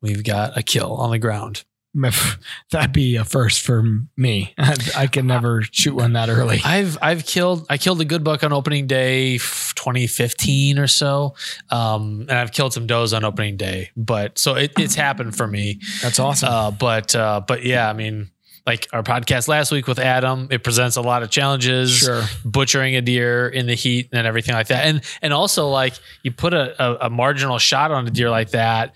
we've 0.00 0.24
got 0.24 0.56
a 0.56 0.62
kill 0.62 0.94
on 0.94 1.10
the 1.10 1.18
ground. 1.18 1.64
that'd 2.70 2.92
be 2.92 3.16
a 3.16 3.24
first 3.24 3.62
for 3.62 3.82
me 4.16 4.54
i, 4.94 5.06
can 5.08 5.26
never 5.26 5.62
shoot 5.62 5.94
one 5.94 6.12
that 6.12 6.28
early 6.28 6.60
I've 6.64 6.96
I've 7.02 7.24
killed 7.26 7.66
I 7.70 7.78
killed 7.78 8.00
a 8.00 8.04
good 8.04 8.22
buck 8.22 8.44
on 8.44 8.52
opening 8.52 8.86
day 8.86 9.38
2015 9.38 10.78
or 10.78 10.86
so. 10.86 11.34
Um 11.70 12.20
and 12.28 12.32
I've 12.32 12.52
killed 12.52 12.72
some 12.72 12.86
does 12.86 13.12
on 13.14 13.24
opening 13.24 13.56
day. 13.56 13.90
But 13.96 14.38
so 14.38 14.54
it, 14.54 14.72
it's 14.78 14.94
happened 14.94 15.34
for 15.36 15.46
me. 15.46 15.80
that's 16.02 16.18
awesome 16.20 16.48
Uh 16.48 16.70
but 16.70 17.16
uh 17.16 17.40
but 17.46 17.64
yeah, 17.64 17.88
I 17.88 17.94
mean 17.94 18.30
like 18.68 18.86
our 18.92 19.02
podcast 19.02 19.48
last 19.48 19.72
week 19.72 19.86
with 19.86 19.98
Adam, 19.98 20.48
it 20.50 20.62
presents 20.62 20.96
a 20.96 21.00
lot 21.00 21.22
of 21.22 21.30
challenges. 21.30 21.96
sure 21.96 22.24
butchering 22.44 22.96
a 22.96 23.00
deer 23.00 23.48
in 23.48 23.66
the 23.66 23.74
heat 23.74 24.10
and 24.12 24.26
everything 24.26 24.54
like 24.54 24.68
that. 24.68 24.84
And 24.86 25.00
and 25.22 25.32
also 25.32 25.68
like 25.68 25.94
you 26.22 26.32
put 26.32 26.52
a, 26.52 26.80
a, 26.82 27.06
a 27.06 27.10
marginal 27.10 27.58
shot 27.58 27.90
on 27.90 28.06
a 28.06 28.10
deer 28.10 28.28
like 28.28 28.50
that 28.50 28.94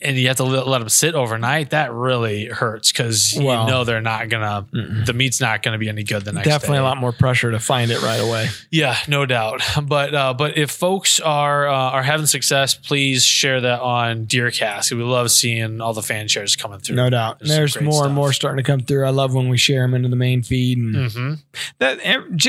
and 0.00 0.16
you 0.16 0.28
have 0.28 0.36
to 0.36 0.44
let, 0.44 0.78
them 0.78 0.88
sit 0.88 1.14
overnight, 1.14 1.70
that 1.70 1.92
really 1.92 2.46
hurts 2.46 2.92
because 2.92 3.34
Well, 3.36 3.64
you 3.64 3.70
know 3.70 3.84
they're 3.84 4.00
not 4.02 4.28
gonna 4.28 4.66
mm-mm. 4.72 5.06
the 5.06 5.12
meat's 5.12 5.40
not 5.40 5.62
gonna 5.62 5.78
be 5.78 5.88
any 5.88 6.02
good 6.02 6.24
the 6.24 6.32
next 6.32 6.44
day. 6.44 6.50
definitely 6.50 6.76
day. 6.76 6.80
a 6.80 6.84
lot 6.84 6.98
more 6.98 7.12
pressure 7.12 7.50
to 7.50 7.58
find 7.58 7.90
it 7.90 8.02
right 8.02 8.20
away 8.20 8.48
Yeah, 8.70 8.96
no 9.08 9.24
doubt. 9.26 9.62
But 9.86 10.14
uh, 10.14 10.34
but 10.34 10.58
if 10.58 10.70
folks 10.70 11.20
are 11.20 11.68
uh, 11.68 11.72
are 11.72 12.02
having 12.02 12.26
success, 12.26 12.74
please 12.74 13.24
share 13.24 13.60
that 13.60 13.80
on 13.80 14.26
Deercast. 14.26 14.92
We 14.92 15.02
love 15.02 15.30
seeing 15.30 15.80
all 15.80 15.92
the 15.94 16.02
fan 16.02 16.28
shares 16.28 16.56
coming 16.56 16.80
through. 16.80 16.96
no 16.96 17.08
doubt 17.10 17.38
There's 17.40 17.74
there's 17.74 17.80
more 17.80 17.92
stuff. 17.94 18.06
and 18.06 18.14
more 18.14 18.32
starting 18.32 18.62
to 18.62 18.62
come 18.70 18.80
through 18.80 19.06
i 19.06 19.10
love 19.10 19.34
when 19.34 19.48
we 19.48 19.56
share 19.58 19.82
them 19.82 19.94
into 19.94 20.08
the 20.08 20.16
main 20.16 20.42
feed 20.42 20.78
and 20.78 21.12
hmm 21.12 21.34
that 21.78 22.00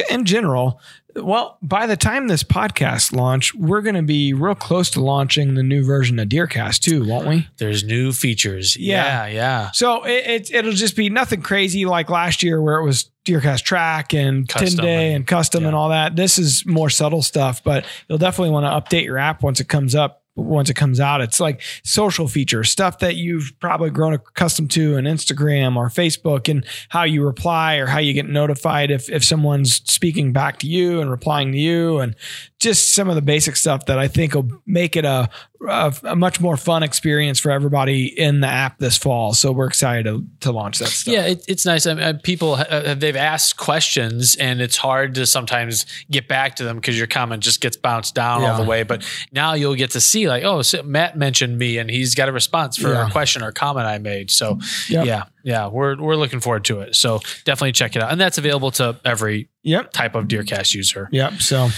in 0.10 0.26
general 0.26 0.80
well 1.24 1.58
by 1.62 1.86
the 1.88 1.98
time 1.98 2.28
this 2.28 2.44
podcast 2.44 3.12
launch 3.16 3.54
we're 3.56 3.82
going 3.82 3.96
to 3.96 4.02
be 4.02 4.34
real 4.34 4.56
close 4.56 4.90
to 4.92 5.02
launching 5.02 5.56
the 5.56 5.64
new 5.64 5.84
version 5.84 6.20
of 6.20 6.28
deercast 6.30 6.80
too 6.80 7.08
won't 7.08 7.28
we 7.28 7.48
There's 7.58 7.84
new 7.84 8.12
features. 8.12 8.78
Yeah. 8.78 9.28
Yeah, 9.28 9.34
yeah. 9.34 9.72
so 9.72 10.04
it, 10.06 10.50
it, 10.50 10.54
it'll 10.54 10.72
just 10.74 10.96
be 10.96 11.10
nothing 11.10 11.42
crazy 11.42 11.86
like 11.86 12.10
last 12.10 12.44
year 12.44 12.62
where 12.62 12.78
it 12.80 12.84
was 12.86 13.10
deercast 13.26 13.64
track 13.64 14.14
and 14.14 14.48
Custom 14.48 14.78
10 14.78 14.86
day 14.86 15.08
and- 15.08 15.16
and 15.18 15.28
custom 15.28 15.66
and 15.66 15.76
all 15.76 15.90
that 15.90 16.16
this 16.16 16.38
is 16.38 16.66
more 16.66 16.90
subtle 16.90 17.22
stuff 17.22 17.64
but 17.64 17.86
you'll 18.08 18.18
definitely 18.18 18.52
want 18.52 18.66
to 18.66 18.96
update 18.98 19.04
your 19.06 19.18
app 19.18 19.44
once 19.44 19.60
it 19.60 19.68
comes 19.68 19.96
up 19.96 20.24
once 20.38 20.70
it 20.70 20.76
comes 20.76 21.00
out 21.00 21.20
it's 21.20 21.40
like 21.40 21.62
social 21.84 22.28
features 22.28 22.70
stuff 22.70 23.00
that 23.00 23.16
you've 23.16 23.52
probably 23.60 23.90
grown 23.90 24.14
accustomed 24.14 24.72
to 24.72 24.96
in 24.96 25.06
instagram 25.06 25.76
or 25.76 25.90
facebook 25.90 26.50
and 26.50 26.66
how 26.90 27.04
you 27.04 27.26
reply 27.26 27.76
or 27.76 27.88
how 27.88 28.00
you 28.00 28.14
get 28.14 28.28
notified 28.28 28.92
if, 28.92 29.10
if 29.10 29.24
someone's 29.24 29.76
speaking 29.92 30.32
back 30.32 30.60
to 30.60 30.68
you 30.68 31.02
and 31.02 31.10
replying 31.10 31.52
to 31.52 31.58
you 31.58 32.00
and 32.00 32.16
just 32.60 32.96
some 32.96 33.08
of 33.10 33.16
the 33.16 33.22
basic 33.22 33.56
stuff 33.56 33.86
that 33.86 34.00
i 34.00 34.08
think 34.08 34.34
will 34.34 34.50
make 34.66 34.96
it 34.96 35.06
a, 35.06 35.30
a, 35.70 35.94
a 36.04 36.16
much 36.16 36.42
more 36.42 36.58
fun 36.58 36.82
experience 36.84 37.40
for 37.40 37.52
everybody 37.52 38.08
in 38.20 38.40
the 38.42 38.48
app 38.48 38.80
this 38.80 38.98
fall 38.98 39.34
so 39.34 39.52
we're 39.52 39.68
excited 39.68 40.06
to, 40.06 40.26
to 40.40 40.52
launch 40.52 40.80
that 40.80 40.88
stuff 40.88 41.14
Yeah, 41.14 41.26
it, 41.28 41.44
it's 41.48 41.66
nice. 41.66 41.86
I 41.86 41.94
mean, 41.94 42.20
people 42.20 42.54
uh, 42.56 42.94
they've 42.96 43.16
asked 43.16 43.58
questions, 43.58 44.36
and 44.36 44.62
it's 44.62 44.78
hard 44.78 45.16
to 45.16 45.26
sometimes 45.26 45.86
get 46.12 46.28
back 46.28 46.56
to 46.58 46.64
them 46.64 46.76
because 46.78 46.98
your 46.98 47.08
comment 47.08 47.44
just 47.44 47.62
gets 47.62 47.78
bounced 47.78 48.16
down 48.16 48.44
all 48.44 48.58
the 48.58 48.68
way. 48.70 48.84
But 48.84 49.04
now 49.32 49.54
you'll 49.54 49.76
get 49.76 49.92
to 49.92 50.02
see, 50.02 50.28
like, 50.28 50.44
oh, 50.44 50.62
so 50.62 50.84
Matt 50.84 51.18
mentioned 51.18 51.58
me, 51.58 51.78
and 51.78 51.90
he's 51.90 52.14
got 52.16 52.30
a 52.30 52.32
response 52.32 52.78
for 52.78 52.92
Yeah. 52.92 53.08
a 53.08 53.12
question 53.12 53.44
or 53.44 53.52
comment 53.52 53.88
I 53.88 53.98
made. 53.98 54.30
So, 54.32 54.60
Yep. 54.90 55.06
yeah, 55.06 55.24
yeah, 55.48 55.68
we're 55.70 55.96
we're 55.96 56.18
looking 56.18 56.42
forward 56.42 56.66
to 56.66 56.82
it. 56.82 56.94
So 56.94 57.20
definitely 57.46 57.72
check 57.72 57.96
it 57.96 58.04
out, 58.04 58.12
and 58.12 58.20
that's 58.20 58.38
available 58.38 58.70
to 58.72 59.00
every 59.06 59.48
yep 59.64 59.94
type 59.94 60.14
of 60.14 60.26
Deercast 60.26 60.74
user. 60.74 61.08
Yep. 61.14 61.36
So 61.36 61.70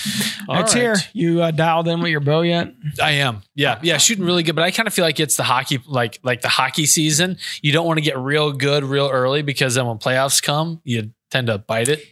All 0.47 0.61
it's 0.61 0.73
right. 0.73 0.81
here. 0.81 0.95
You 1.13 1.43
uh, 1.43 1.51
dialed 1.51 1.87
in 1.87 2.01
with 2.01 2.09
your 2.09 2.19
bow 2.19 2.41
yet? 2.41 2.73
I 2.99 3.11
am. 3.11 3.43
Yeah. 3.53 3.77
Yeah. 3.83 3.97
Shooting 3.97 4.25
really 4.25 4.41
good. 4.41 4.55
But 4.55 4.63
I 4.63 4.71
kind 4.71 4.87
of 4.87 4.93
feel 4.95 5.05
like 5.05 5.19
it's 5.19 5.37
the 5.37 5.43
hockey, 5.43 5.79
like, 5.85 6.17
like 6.23 6.41
the 6.41 6.47
hockey 6.49 6.87
season. 6.87 7.37
You 7.61 7.71
don't 7.71 7.85
want 7.85 7.97
to 7.99 8.01
get 8.03 8.17
real 8.17 8.51
good 8.53 8.83
real 8.83 9.07
early 9.07 9.43
because 9.43 9.75
then 9.75 9.85
when 9.85 9.97
playoffs 9.99 10.41
come, 10.41 10.81
you 10.83 11.11
tend 11.29 11.45
to 11.47 11.59
bite 11.59 11.89
it. 11.89 12.03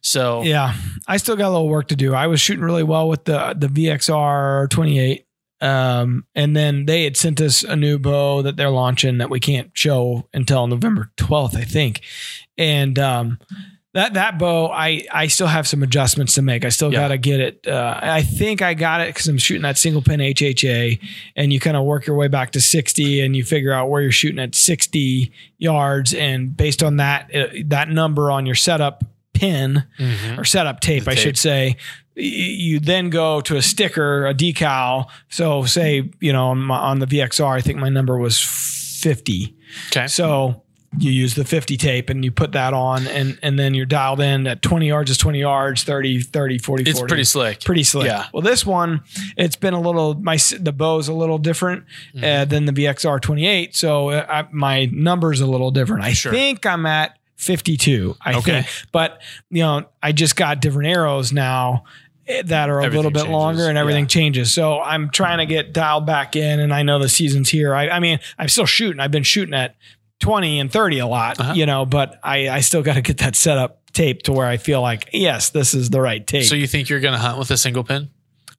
So 0.00 0.42
Yeah. 0.42 0.74
I 1.06 1.18
still 1.18 1.36
got 1.36 1.48
a 1.48 1.52
little 1.52 1.68
work 1.68 1.86
to 1.88 1.96
do. 1.96 2.14
I 2.14 2.26
was 2.26 2.40
shooting 2.40 2.64
really 2.64 2.82
well 2.82 3.08
with 3.08 3.24
the 3.26 3.54
the 3.56 3.68
VXR 3.68 4.68
28. 4.70 5.25
Um, 5.60 6.26
and 6.34 6.54
then 6.56 6.84
they 6.86 7.04
had 7.04 7.16
sent 7.16 7.40
us 7.40 7.62
a 7.62 7.76
new 7.76 7.98
bow 7.98 8.42
that 8.42 8.56
they're 8.56 8.70
launching 8.70 9.18
that 9.18 9.30
we 9.30 9.40
can't 9.40 9.70
show 9.72 10.28
until 10.34 10.66
November 10.66 11.10
12th, 11.16 11.56
I 11.56 11.64
think. 11.64 12.02
And 12.58 12.98
um 12.98 13.38
that 13.94 14.12
that 14.12 14.38
bow, 14.38 14.68
I 14.68 15.04
I 15.10 15.28
still 15.28 15.46
have 15.46 15.66
some 15.66 15.82
adjustments 15.82 16.34
to 16.34 16.42
make. 16.42 16.66
I 16.66 16.68
still 16.68 16.92
Yeah. 16.92 17.00
got 17.00 17.08
to 17.08 17.16
get 17.18 17.40
it. 17.40 17.66
Uh, 17.66 17.98
I 18.02 18.20
think 18.20 18.60
I 18.60 18.74
got 18.74 19.00
it 19.00 19.08
because 19.14 19.26
I'm 19.26 19.38
shooting 19.38 19.62
that 19.62 19.78
single 19.78 20.02
pin 20.02 20.20
HHA, 20.20 20.98
and 21.34 21.50
you 21.50 21.58
kind 21.58 21.78
of 21.78 21.84
work 21.84 22.06
your 22.06 22.14
way 22.16 22.28
back 22.28 22.50
to 22.52 22.60
60, 22.60 23.22
and 23.22 23.34
you 23.34 23.42
figure 23.42 23.72
out 23.72 23.88
where 23.88 24.02
you're 24.02 24.12
shooting 24.12 24.38
at 24.38 24.54
60 24.54 25.32
yards, 25.56 26.12
and 26.12 26.54
based 26.54 26.82
on 26.82 26.98
that 26.98 27.34
uh, 27.34 27.46
that 27.68 27.88
number 27.88 28.30
on 28.30 28.44
your 28.44 28.54
setup 28.54 29.02
pin 29.32 29.84
Mhm. 29.98 30.36
or 30.38 30.44
setup 30.44 30.80
tape, 30.80 31.04
The 31.04 31.12
I 31.12 31.14
tape. 31.14 31.22
should 31.24 31.38
say. 31.38 31.76
You 32.18 32.80
then 32.80 33.10
go 33.10 33.40
to 33.42 33.56
a 33.56 33.62
sticker, 33.62 34.26
a 34.26 34.32
decal. 34.34 35.06
So, 35.28 35.64
say 35.66 36.10
you 36.20 36.32
know 36.32 36.46
on, 36.48 36.98
the 36.98 37.06
VXR, 37.06 37.46
I 37.58 37.60
think 37.60 37.78
my 37.78 37.90
number 37.90 38.16
was 38.18 38.40
50. 38.40 39.54
okay. 39.90 40.06
So 40.06 40.62
you 40.98 41.10
use 41.10 41.34
the 41.34 41.44
50 41.44 41.76
tape 41.76 42.08
and 42.08 42.24
you 42.24 42.30
put 42.30 42.52
that 42.52 42.72
on 42.72 43.06
and 43.08 43.38
and 43.42 43.58
then 43.58 43.74
you're 43.74 43.84
dialed 43.84 44.20
in 44.20 44.46
at 44.46 44.62
20 44.62 44.88
yards 44.88 45.10
is 45.10 45.18
20 45.18 45.40
yards 45.40 45.82
30 45.82 46.22
30 46.22 46.56
40 46.58 46.82
It's 46.84 46.98
40. 46.98 47.10
pretty 47.10 47.24
slick. 47.24 47.60
pretty 47.64 47.82
slick 47.82 48.06
Yeah. 48.06 48.24
well 48.32 48.40
this 48.40 48.64
one 48.64 49.02
it's 49.36 49.56
been 49.56 49.74
a 49.74 49.80
little 49.80 50.14
my 50.14 50.38
the 50.58 50.72
bow's 50.72 51.08
a 51.08 51.12
little 51.12 51.36
different 51.36 51.84
Mm-hmm. 52.14 52.24
uh, 52.24 52.44
than 52.46 52.64
the 52.64 52.72
vxr 52.72 53.20
28 53.20 53.76
so 53.76 54.08
uh, 54.10 54.24
I, 54.26 54.48
my 54.52 54.86
number's 54.86 55.42
a 55.42 55.46
little 55.46 55.70
different 55.70 56.02
i 56.04 56.12
Sure. 56.14 56.32
think 56.32 56.64
i'm 56.64 56.86
at 56.86 57.18
52 57.36 58.16
i 58.24 58.34
Okay. 58.36 58.62
think 58.62 58.66
but 58.90 59.20
you 59.50 59.62
know 59.62 59.86
i 60.02 60.12
just 60.12 60.34
got 60.34 60.62
different 60.62 60.88
arrows 60.88 61.30
now 61.30 61.84
that 62.46 62.68
are 62.68 62.80
a 62.80 62.84
Everything 62.84 62.96
little 62.96 63.10
bit 63.10 63.18
changes. 63.20 63.32
longer 63.32 63.68
and 63.68 63.78
everything 63.78 64.04
Yeah. 64.04 64.08
changes. 64.08 64.52
So 64.52 64.80
I'm 64.80 65.10
trying 65.10 65.38
to 65.38 65.46
get 65.46 65.72
dialed 65.72 66.06
back 66.06 66.34
in 66.36 66.60
and 66.60 66.72
I 66.74 66.82
know 66.82 66.98
the 66.98 67.08
season's 67.08 67.48
here. 67.50 67.74
I, 67.74 67.88
I 67.88 68.00
mean, 68.00 68.18
I'm 68.38 68.48
still 68.48 68.66
shooting. 68.66 69.00
I've 69.00 69.10
been 69.12 69.22
shooting 69.22 69.54
at 69.54 69.76
20 70.20 70.58
and 70.60 70.72
30 70.72 70.98
a 71.00 71.06
lot, 71.06 71.38
Uh-huh. 71.40 71.52
you 71.54 71.66
know, 71.66 71.84
but 71.86 72.18
I, 72.24 72.48
I 72.48 72.60
still 72.60 72.82
got 72.82 72.94
to 72.94 73.02
get 73.02 73.18
that 73.18 73.36
set 73.36 73.58
up 73.58 73.80
tape 73.92 74.22
to 74.24 74.32
where 74.32 74.46
I 74.46 74.56
feel 74.56 74.80
like, 74.80 75.08
yes, 75.12 75.50
this 75.50 75.72
is 75.74 75.90
the 75.90 76.00
right 76.00 76.26
tape. 76.26 76.44
So 76.44 76.54
you 76.54 76.66
think 76.66 76.88
you're 76.88 77.00
going 77.00 77.14
to 77.14 77.18
hunt 77.20 77.38
with 77.38 77.50
a 77.50 77.56
single 77.56 77.84
pin? 77.84 78.10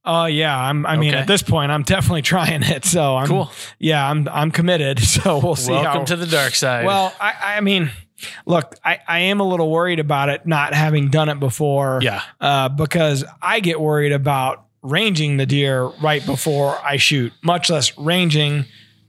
Oh 0.09 0.23
yeah, 0.25 0.57
I'm. 0.57 0.85
I 0.85 0.95
mean, 0.95 1.09
Okay. 1.09 1.19
at 1.19 1.27
this 1.27 1.43
point, 1.43 1.69
I'm 1.69 1.83
definitely 1.83 2.21
trying 2.33 2.63
it. 2.63 2.85
So 2.85 3.17
I'm 3.17 3.27
Cool. 3.27 3.51
Yeah, 3.77 4.09
I'm. 4.09 4.25
I'm 4.29 4.51
committed. 4.51 4.99
So 5.03 5.39
we'll 5.39 5.57
see. 5.57 5.73
Welcome 5.73 5.91
how, 6.01 6.05
to 6.05 6.15
the 6.15 6.25
dark 6.27 6.55
side. 6.55 6.85
Well, 6.85 7.13
I. 7.19 7.57
I 7.57 7.59
mean, 7.61 7.91
look, 8.45 8.75
I. 8.83 8.99
I 9.07 9.19
am 9.19 9.39
a 9.39 9.43
little 9.43 9.69
worried 9.69 9.99
about 9.99 10.29
it 10.29 10.45
not 10.45 10.73
having 10.73 11.09
done 11.09 11.29
it 11.29 11.39
before. 11.39 11.99
yeah. 12.01 12.21
Uh, 12.41 12.69
because 12.69 13.23
I 13.41 13.59
get 13.59 13.79
worried 13.79 14.11
about 14.11 14.65
ranging 14.81 15.37
the 15.37 15.45
deer 15.45 15.85
right 16.01 16.25
before 16.25 16.77
I 16.83 16.97
shoot, 16.97 17.33
much 17.43 17.69
less 17.69 17.97
ranging, 17.97 18.65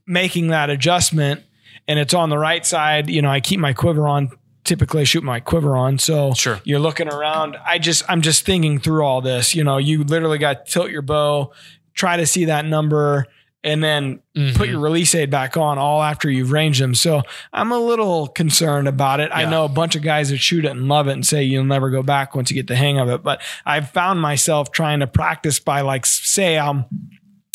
making 0.07 0.49
that 0.49 0.71
adjustment. 0.71 1.43
And 1.87 1.99
it's 1.99 2.15
on 2.15 2.31
the 2.31 2.39
right 2.39 2.65
side. 2.67 3.09
You 3.09 3.23
know, 3.23 3.31
I 3.31 3.41
keep 3.41 3.61
my 3.61 3.73
quiver 3.73 4.07
on. 4.09 4.31
Typically, 4.65 5.01
I 5.03 5.05
shoot 5.05 5.25
my 5.25 5.41
quiver 5.41 5.77
on. 5.77 5.99
So 5.99 6.35
Sure. 6.35 6.61
you're 6.65 6.79
looking 6.81 7.09
around. 7.09 7.57
I 7.65 7.79
just, 7.79 8.03
I'm 8.09 8.21
just 8.21 8.45
thinking 8.45 8.79
through 8.79 9.03
all 9.05 9.21
this. 9.23 9.55
You 9.55 9.65
know, 9.65 9.79
you 9.79 10.05
literally 10.05 10.37
got 10.39 10.67
to 10.67 10.73
tilt 10.73 10.91
your 10.91 11.01
bow, 11.03 11.53
try 11.95 12.19
to 12.19 12.27
see 12.27 12.45
that 12.47 12.67
number, 12.67 13.27
and 13.69 13.83
then 13.85 14.21
put 14.55 14.69
Mhm. 14.69 14.71
your 14.71 14.81
release 14.81 15.15
aid 15.15 15.31
back 15.31 15.57
on 15.57 15.79
all 15.79 16.03
after 16.03 16.31
you've 16.31 16.51
ranged 16.53 16.81
them. 16.81 16.95
So 16.95 17.23
I'm 17.53 17.71
a 17.73 17.79
little 17.79 18.27
concerned 18.29 18.89
about 18.89 19.21
it. 19.21 19.31
I 19.33 19.45
know 19.45 19.65
a 19.65 19.69
bunch 19.69 19.95
of 19.97 20.03
guys 20.03 20.31
that 20.31 20.39
shoot 20.39 20.65
it 20.65 20.71
and 20.71 20.89
love 20.89 21.09
it 21.09 21.13
and 21.13 21.27
say 21.27 21.43
you'll 21.43 21.65
never 21.65 21.91
go 21.91 22.03
back 22.03 22.35
once 22.35 22.51
you 22.51 22.55
get 22.55 22.67
the 22.67 22.77
hang 22.77 22.99
of 22.99 23.09
it. 23.09 23.23
But 23.23 23.41
I've 23.67 23.91
found 23.91 24.21
myself 24.21 24.73
trying 24.73 25.01
to 25.01 25.07
practice 25.07 25.59
by 25.61 25.83
like 25.83 26.07
say 26.07 26.59
I'm 26.59 26.87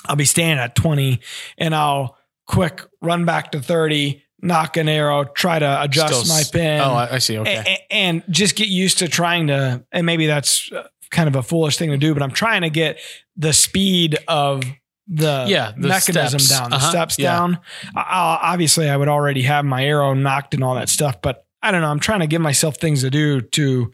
I'll 0.05 0.15
be 0.17 0.25
standing 0.25 0.59
at 0.59 0.75
20 0.75 1.19
and 1.57 1.73
I'll 1.73 2.17
quick 2.45 2.81
run 3.01 3.23
back 3.23 3.53
to 3.53 3.61
30, 3.61 4.21
nock 4.41 4.75
an 4.75 4.89
arrow, 4.89 5.23
try 5.23 5.57
to 5.59 5.81
adjust 5.81 6.25
Still 6.25 6.35
my 6.35 6.43
pin. 6.51 6.81
Oh, 6.81 6.93
I, 6.93 7.19
see. 7.19 7.37
Okay. 7.39 7.55
A- 7.55 7.69
a- 7.69 7.93
and 7.93 8.21
just 8.29 8.57
get 8.57 8.67
used 8.67 8.97
to 8.99 9.07
trying 9.07 9.47
to, 9.47 9.81
and 9.93 10.05
maybe 10.05 10.27
that's 10.27 10.69
uh, 10.73 10.83
kind 11.09 11.29
of 11.29 11.37
a 11.37 11.41
foolish 11.43 11.77
thing 11.77 11.89
to 11.91 11.97
do, 11.97 12.13
but 12.13 12.21
I'm 12.21 12.31
trying 12.31 12.63
to 12.63 12.69
get 12.69 12.99
the 13.37 13.53
speed 13.53 14.17
of 14.27 14.63
the, 15.07 15.45
Yeah, 15.47 15.71
the 15.77 15.87
mechanism 15.87 16.39
steps. 16.39 16.49
down, 16.59 16.69
the 16.69 16.75
Uh-huh, 16.77 16.89
steps 16.89 17.19
yeah. 17.19 17.33
down. 17.35 17.59
Obviously, 17.95 18.89
I 18.89 18.97
would 18.97 19.07
already 19.09 19.43
have 19.43 19.65
my 19.65 19.83
arrow 19.85 20.13
nocked 20.13 20.53
and 20.53 20.63
all 20.63 20.75
that 20.75 20.89
stuff, 20.89 21.21
but 21.21 21.45
I 21.61 21.71
don't 21.71 21.81
know. 21.81 21.89
I'm 21.89 21.99
trying 21.99 22.19
to 22.21 22.27
give 22.27 22.41
myself 22.41 22.77
things 22.77 23.01
to 23.01 23.09
do 23.09 23.41
to 23.41 23.91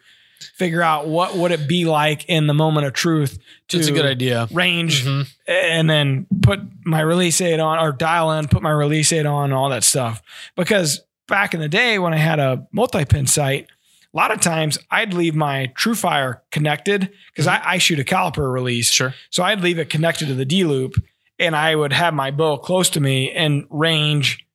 figure 0.56 0.82
out 0.82 1.08
what 1.08 1.36
would 1.36 1.52
it 1.52 1.68
be 1.68 1.86
like 1.86 2.26
in 2.26 2.48
the 2.48 2.54
moment 2.54 2.88
of 2.88 2.94
truth. 2.94 3.38
To 3.70 3.78
That's 3.78 3.90
a 3.90 3.92
good 3.92 4.06
idea. 4.06 4.48
Range 4.52 5.04
Mhm. 5.06 5.28
and 5.48 5.90
then 5.90 6.28
put 6.42 6.62
my 6.86 7.02
release 7.02 7.42
aid 7.42 7.60
on 7.60 7.78
or 7.78 7.92
dial 7.92 8.32
in, 8.34 8.48
put 8.48 8.62
my 8.64 8.72
release 8.72 9.12
aid 9.12 9.26
on, 9.26 9.52
all 9.52 9.70
that 9.70 9.84
stuff. 9.84 10.22
Because 10.56 11.02
back 11.28 11.54
in 11.54 11.60
the 11.60 11.68
day 11.70 12.00
when 12.00 12.14
I 12.14 12.18
had 12.18 12.40
a 12.40 12.66
multi 12.72 13.04
pin 13.06 13.28
sight, 13.28 13.68
a 14.14 14.18
lot 14.18 14.32
of 14.32 14.42
times 14.42 14.80
I'd 14.90 15.14
leave 15.14 15.36
my 15.36 15.72
TruFire 15.78 16.40
connected 16.52 17.12
because 17.32 17.48
I, 17.48 17.62
I 17.64 17.78
shoot 17.78 18.00
a 18.00 18.04
caliper 18.04 18.52
release. 18.52 18.90
Sure. 18.92 19.14
So 19.30 19.44
I'd 19.44 19.62
leave 19.62 19.78
it 19.80 19.90
connected 19.90 20.28
to 20.30 20.34
the 20.34 20.46
D 20.46 20.64
loop 20.64 20.94
and 21.38 21.56
I 21.56 21.76
would 21.76 21.94
have 21.94 22.14
my 22.14 22.32
bow 22.32 22.58
close 22.58 22.90
to 22.92 23.00
me 23.00 23.32
and 23.32 23.66
range 23.70 24.46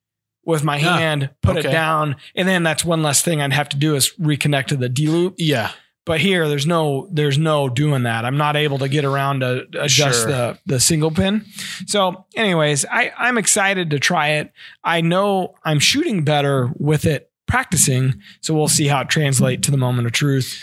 with 0.45 0.63
my 0.65 0.77
Ah, 0.77 0.99
hand, 0.99 1.31
put 1.41 1.57
okay. 1.57 1.69
it 1.69 1.73
down. 1.73 2.17
And 2.35 2.47
then 2.47 2.63
that's 2.65 2.85
one 2.85 3.03
less 3.03 3.23
thing 3.23 3.41
I'd 3.41 3.53
have 3.53 3.69
to 3.71 3.77
do 3.79 3.95
is 3.95 4.13
reconnect 4.21 4.67
to 4.67 4.77
the 4.77 4.89
D 4.91 5.07
loop. 5.07 5.37
Yeah. 5.39 5.71
But 6.07 6.21
here 6.21 6.49
there's 6.51 6.67
no 6.67 7.09
there's 7.11 7.39
no 7.39 7.71
doing 7.71 8.03
that. 8.03 8.27
I'm 8.27 8.37
not 8.37 8.57
able 8.57 8.77
to 8.81 8.89
get 8.91 9.07
around 9.07 9.41
to 9.41 9.65
adjust 9.81 10.23
Sure. 10.25 10.27
the 10.31 10.59
the 10.67 10.79
single 10.81 11.11
pin. 11.11 11.47
So 11.87 12.27
anyways, 12.37 12.85
I, 12.91 13.11
I'm 13.17 13.39
excited 13.39 13.89
to 13.91 13.99
try 13.99 14.33
it. 14.33 14.53
I 14.83 15.01
know 15.01 15.55
I'm 15.65 15.79
shooting 15.79 16.23
better 16.25 16.71
with 16.77 17.07
it 17.07 17.31
practicing. 17.47 18.21
So 18.41 18.55
we'll 18.55 18.69
see 18.69 18.87
how 18.87 19.01
it 19.01 19.09
translates 19.09 19.65
to 19.67 19.71
the 19.71 19.77
moment 19.77 20.07
of 20.07 20.13
truth. 20.13 20.59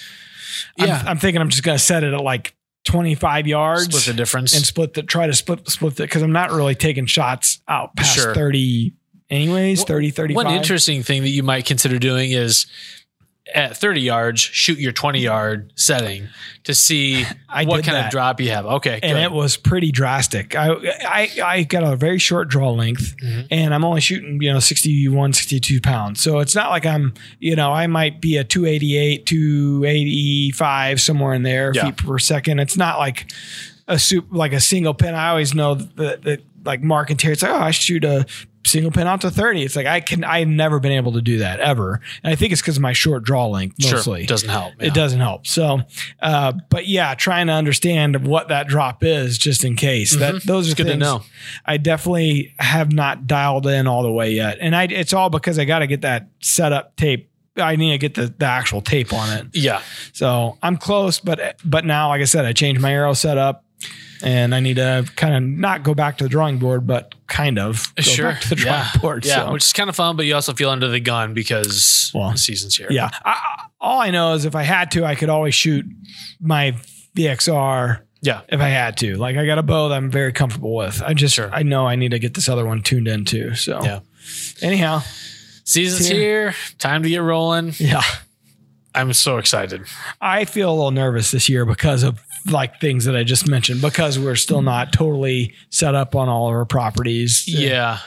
I'm- 0.79 0.89
Yeah. 0.89 1.03
I'm, 1.05 1.17
thinking 1.17 1.41
I'm 1.41 1.49
just 1.49 1.63
gonna 1.63 1.79
set 1.79 2.03
it 2.03 2.13
at 2.13 2.21
like 2.21 2.53
25 2.86 3.47
yards 3.47 3.84
Split 3.86 4.03
the 4.05 4.13
difference. 4.13 4.55
and 4.55 4.65
split 4.65 4.93
the 4.95 5.03
try 5.03 5.27
to 5.27 5.34
split 5.34 5.69
split 5.69 5.93
it 5.93 5.97
because 6.03 6.21
I'm 6.23 6.32
not 6.32 6.51
really 6.51 6.75
taking 6.75 7.05
shots 7.05 7.59
out 7.67 7.95
past 7.95 8.15
Sure. 8.15 8.34
30 8.34 8.93
anyways, 9.29 9.79
Well, 9.79 9.86
30, 9.86 10.11
35. 10.11 10.45
One 10.45 10.53
interesting 10.55 11.03
thing 11.03 11.21
that 11.21 11.29
you 11.29 11.43
might 11.43 11.65
consider 11.65 11.99
doing 11.99 12.32
is 12.32 12.65
at 13.56 13.76
30 13.76 14.02
yards, 14.02 14.39
shoot 14.39 14.78
your 14.78 14.92
20 14.92 15.20
yard 15.20 15.74
setting 15.76 16.28
to 16.64 16.76
see 16.76 17.26
I 17.50 17.66
what 17.66 17.84
kind 17.84 17.96
that. 17.98 18.06
of 18.06 18.12
drop 18.12 18.39
you 18.39 18.50
have. 18.52 18.66
Okay. 18.66 19.00
and 19.02 19.14
good. 19.18 19.24
it 19.24 19.32
was 19.32 19.58
pretty 19.58 19.92
drastic. 19.92 20.56
I, 20.56 20.70
I 21.08 21.30
I 21.44 21.64
got 21.64 21.84
a 21.84 21.96
very 21.96 22.20
short 22.20 22.50
draw 22.50 22.70
length, 22.72 23.16
Mhm. 23.18 23.48
and 23.50 23.74
I'm 23.74 23.84
only 23.84 24.00
shooting 24.00 24.39
you 24.42 24.54
know 24.54 24.60
61, 24.60 25.34
62 25.34 25.82
pounds. 25.82 26.22
So 26.22 26.39
it's 26.39 26.54
not 26.56 26.70
like 26.70 26.86
I'm 26.86 27.14
you 27.39 27.56
know 27.56 27.72
I 27.72 27.88
might 27.88 28.22
be 28.22 28.38
a 28.38 28.44
288, 28.44 29.26
285 29.26 31.02
somewhere 31.02 31.34
in 31.34 31.44
there 31.44 31.72
Yeah. 31.74 31.86
feet 31.86 31.98
per 31.98 32.20
second. 32.20 32.60
It's 32.60 32.78
not 32.78 33.00
like 33.00 33.32
a 33.88 33.98
soup 34.00 34.28
like 34.32 34.54
a 34.54 34.60
single 34.60 34.94
pin. 34.94 35.16
I 35.16 35.30
always 35.30 35.54
know 35.54 35.76
that, 35.76 36.22
that 36.24 36.42
like 36.64 36.82
Mark 36.82 37.10
and 37.10 37.20
Terry. 37.20 37.34
It's 37.34 37.42
like 37.44 37.52
oh 37.52 37.58
I 37.60 37.72
shoot 37.72 38.04
a 38.04 38.26
single 38.72 38.91
pin 38.91 39.05
out 39.07 39.22
to 39.22 39.30
30. 39.32 39.63
It's 39.63 39.76
like 39.76 39.86
I 39.86 39.99
can 39.99 40.24
I've 40.24 40.47
never 40.47 40.80
been 40.80 40.91
able 40.93 41.11
to 41.13 41.22
do 41.22 41.39
that 41.39 41.59
ever, 41.59 41.99
and 42.24 42.32
I 42.32 42.36
think 42.36 42.51
it's 42.51 42.61
because 42.61 42.78
of 42.78 42.82
my 42.82 42.93
short 42.93 43.24
draw 43.24 43.47
length 43.47 43.76
mostly. 43.84 44.22
Sure. 44.22 44.28
Doesn't 44.28 44.49
help. 44.49 44.74
It 44.80 44.93
doesn't 44.93 45.19
help. 45.19 45.45
So, 45.47 45.82
uh, 46.22 46.53
but 46.69 46.88
yeah, 46.88 47.13
trying 47.15 47.47
to 47.47 47.53
understand 47.53 48.26
what 48.26 48.47
that 48.47 48.67
drop 48.67 49.03
is 49.03 49.38
just 49.38 49.63
in 49.65 49.76
case. 49.76 50.15
That 50.17 50.43
those 50.43 50.67
are 50.72 50.76
Mm-hmm. 50.76 50.84
good 50.84 50.91
to 50.93 50.97
know. 50.97 51.24
I 51.65 51.78
definitely 51.78 52.53
have 52.59 52.91
not 52.91 53.28
dialed 53.28 53.67
in 53.67 53.88
all 53.88 54.03
the 54.03 54.11
way 54.11 54.32
yet, 54.32 54.57
and 54.61 54.76
I 54.76 54.84
it's 54.86 55.13
all 55.13 55.30
because 55.30 55.59
I 55.59 55.65
got 55.65 55.80
to 55.80 55.88
get 55.88 56.01
that 56.01 56.28
setup 56.39 56.95
tape. 56.95 57.30
I 57.57 57.76
need 57.76 57.91
to 57.91 57.97
get 57.97 58.13
the, 58.15 58.34
the 58.38 58.45
actual 58.45 58.80
tape 58.82 59.11
on 59.11 59.30
it. 59.38 59.47
Yeah. 59.53 59.82
So 60.13 60.57
I'm 60.63 60.78
close, 60.78 61.19
but 61.19 61.57
but 61.65 61.84
now, 61.86 62.07
like 62.07 62.22
I 62.22 62.26
said, 62.26 62.45
I 62.45 62.53
changed 62.53 62.80
my 62.82 62.93
arrow 62.93 63.11
setup, 63.13 63.65
and 64.24 64.53
I 64.55 64.59
need 64.59 64.76
to 64.76 65.05
kind 65.15 65.36
of 65.36 65.43
not 65.43 65.84
go 65.84 65.93
back 65.93 66.17
to 66.17 66.24
the 66.26 66.30
drawing 66.30 66.57
board, 66.59 66.86
but 66.88 67.15
kind 67.28 67.57
of 67.59 67.93
go 67.95 68.01
sure. 68.03 68.32
back 68.32 68.41
to 68.41 68.49
the 68.49 68.55
drawing 68.55 68.80
yeah. 68.93 69.01
board. 69.01 69.26
Yeah. 69.26 69.45
so. 69.45 69.51
Which 69.53 69.63
is 69.65 69.74
kind 69.74 69.89
of 69.89 69.95
fun, 69.95 70.15
but 70.15 70.26
you 70.26 70.36
also 70.36 70.53
feel 70.53 70.69
under 70.69 70.88
the 70.88 70.99
gun 70.99 71.34
because 71.34 72.11
Well, 72.13 72.32
the 72.32 72.38
season's 72.38 72.76
here. 72.76 72.88
Yeah. 72.89 73.09
I, 73.26 73.65
all 73.80 73.99
I 74.01 74.11
know 74.11 74.34
is 74.34 74.45
if 74.45 74.55
I 74.55 74.63
had 74.63 74.91
to, 74.91 75.05
I 75.05 75.15
could 75.15 75.30
always 75.30 75.55
shoot 75.55 75.86
my 76.39 76.76
VXR 77.15 78.01
Yeah. 78.22 78.41
if 78.49 78.59
I 78.59 78.67
had 78.69 78.97
to. 78.97 79.15
Like 79.15 79.38
I 79.38 79.45
got 79.45 79.57
a 79.57 79.63
bow 79.63 79.89
that 79.89 79.95
I'm 79.95 80.11
very 80.11 80.34
comfortable 80.34 80.76
with. 80.76 81.01
I 81.01 81.13
just 81.13 81.36
Sure. 81.36 81.49
I 81.53 81.63
know 81.63 81.88
I 81.88 81.95
need 81.95 82.11
to 82.11 82.19
get 82.19 82.34
this 82.34 82.49
other 82.49 82.65
one 82.65 82.82
tuned 82.82 83.07
in 83.07 83.26
too. 83.26 83.55
So 83.55 83.82
Yeah. 83.84 83.99
anyhow, 84.61 85.01
Season's 85.63 86.01
It's 86.01 86.09
here. 86.09 86.53
Time 86.80 87.03
to 87.03 87.09
get 87.09 87.22
rolling. 87.22 87.74
yeah. 87.78 88.01
I'm 88.93 89.13
so 89.13 89.38
excited. 89.38 89.84
I 90.19 90.43
feel 90.45 90.69
a 90.69 90.76
little 90.76 90.91
nervous 90.91 91.32
this 91.32 91.47
year 91.47 91.65
because 91.65 92.03
of 92.03 92.19
like 92.50 92.80
things 92.82 93.06
that 93.06 93.16
I 93.16 93.24
just 93.24 93.48
mentioned 93.48 93.82
because 93.82 94.18
we're 94.18 94.36
still 94.36 94.62
not 94.62 94.94
totally 94.94 95.54
set 95.70 95.94
up 95.96 96.16
on 96.16 96.30
all 96.30 96.48
of 96.48 96.54
our 96.56 96.66
properties. 96.66 97.48
Yeah. 97.48 98.00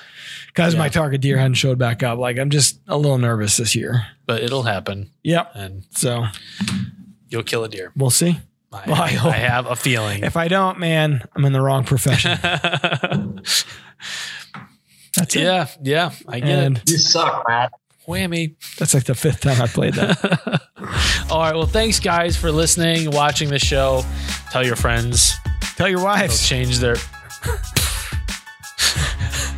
Because 0.48 0.76
my 0.76 0.88
target 0.88 1.20
deer 1.20 1.36
hadn't 1.36 1.54
showed 1.54 1.78
back 1.78 2.02
up. 2.02 2.18
Like 2.18 2.38
I'm 2.38 2.50
just 2.50 2.78
a 2.88 2.96
little 2.96 3.18
nervous 3.18 3.56
this 3.56 3.74
year. 3.74 4.06
But 4.26 4.42
it'll 4.42 4.62
happen 4.62 5.10
Yep. 5.24 5.50
and 5.54 5.84
So 5.90 6.24
you'll 7.28 7.42
kill 7.42 7.64
a 7.64 7.68
deer. 7.68 7.92
we'll 7.96 8.10
see. 8.10 8.38
I, 8.72 8.82
Well, 8.86 9.00
I 9.00 9.04
I 9.04 9.08
hope. 9.10 9.32
have 9.34 9.66
a 9.66 9.76
feeling. 9.76 10.24
If 10.24 10.36
I 10.36 10.48
don't, 10.48 10.78
man, 10.80 11.22
I'm 11.36 11.44
in 11.44 11.52
the 11.52 11.60
wrong 11.60 11.84
profession. 11.84 12.38
That's 15.16 15.36
it. 15.36 15.42
yeah. 15.42 15.66
Yeah. 15.82 16.10
I 16.28 16.40
get 16.40 16.48
And 16.48 16.78
it. 16.78 16.90
You 16.90 16.98
suck, 16.98 17.44
Matt. 17.48 17.72
Whammy. 18.06 18.54
that's 18.78 18.94
like 18.94 19.04
the 19.04 19.14
fifth 19.14 19.40
time 19.40 19.60
I 19.62 19.66
played 19.66 19.94
that. 19.94 20.62
All 21.30 21.40
right. 21.40 21.54
Well, 21.54 21.66
thanks 21.66 22.00
guys 22.00 22.36
for 22.36 22.50
listening, 22.52 23.10
watching 23.10 23.48
the 23.48 23.58
show. 23.58 24.02
Tell 24.50 24.64
your 24.64 24.76
friends. 24.76 25.32
Tell 25.76 25.88
your 25.88 25.98
They'll 25.98 26.06
wives. 26.06 26.46
change 26.48 26.78
their 26.78 26.94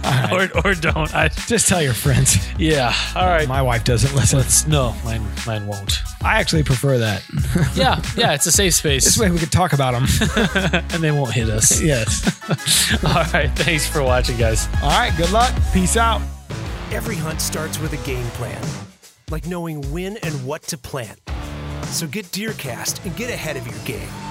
right. 0.04 0.32
or 0.32 0.48
or 0.70 0.74
don't. 0.74 1.14
I 1.14 1.28
Just 1.46 1.68
tell 1.68 1.82
your 1.82 1.92
friends. 1.94 2.36
yeah. 2.58 2.94
All 3.14 3.26
right. 3.26 3.48
My 3.48 3.62
wife 3.62 3.84
doesn't 3.84 4.14
listen. 4.14 4.38
Let's 4.38 4.66
no, 4.66 4.94
mine 5.04 5.24
mine 5.46 5.66
won't. 5.66 5.98
I 6.22 6.40
actually 6.40 6.62
prefer 6.62 6.98
that. 6.98 7.22
Yeah, 7.74 8.00
yeah, 8.16 8.32
it's 8.32 8.46
a 8.46 8.52
safe 8.52 8.72
space. 8.74 9.04
This 9.04 9.18
way 9.18 9.30
we 9.30 9.38
can 9.38 9.48
talk 9.50 9.72
about 9.74 9.92
them. 9.92 10.06
and 10.90 11.02
they 11.02 11.10
won't 11.10 11.32
hit 11.32 11.50
us. 11.50 11.80
yes. 11.82 12.24
All 13.04 13.22
right, 13.34 13.50
thanks 13.54 13.86
for 13.86 14.02
watching, 14.02 14.38
guys. 14.38 14.66
All 14.82 14.88
right. 14.88 15.12
Good 15.16 15.30
luck. 15.30 15.52
Peace 15.74 15.96
out. 15.96 16.22
Every 16.92 17.16
hunt 17.16 17.40
starts 17.40 17.80
with 17.80 17.92
a 17.94 17.96
game 18.04 18.28
plan, 18.36 18.62
like 19.28 19.44
knowing 19.44 19.82
when 19.90 20.18
and 20.18 20.46
what 20.46 20.62
to 20.68 20.78
plant. 20.78 21.18
So 21.88 22.06
get 22.06 22.26
DeerCast 22.26 23.04
and 23.04 23.16
get 23.16 23.28
ahead 23.28 23.56
of 23.56 23.66
your 23.66 23.78
game. 23.84 24.25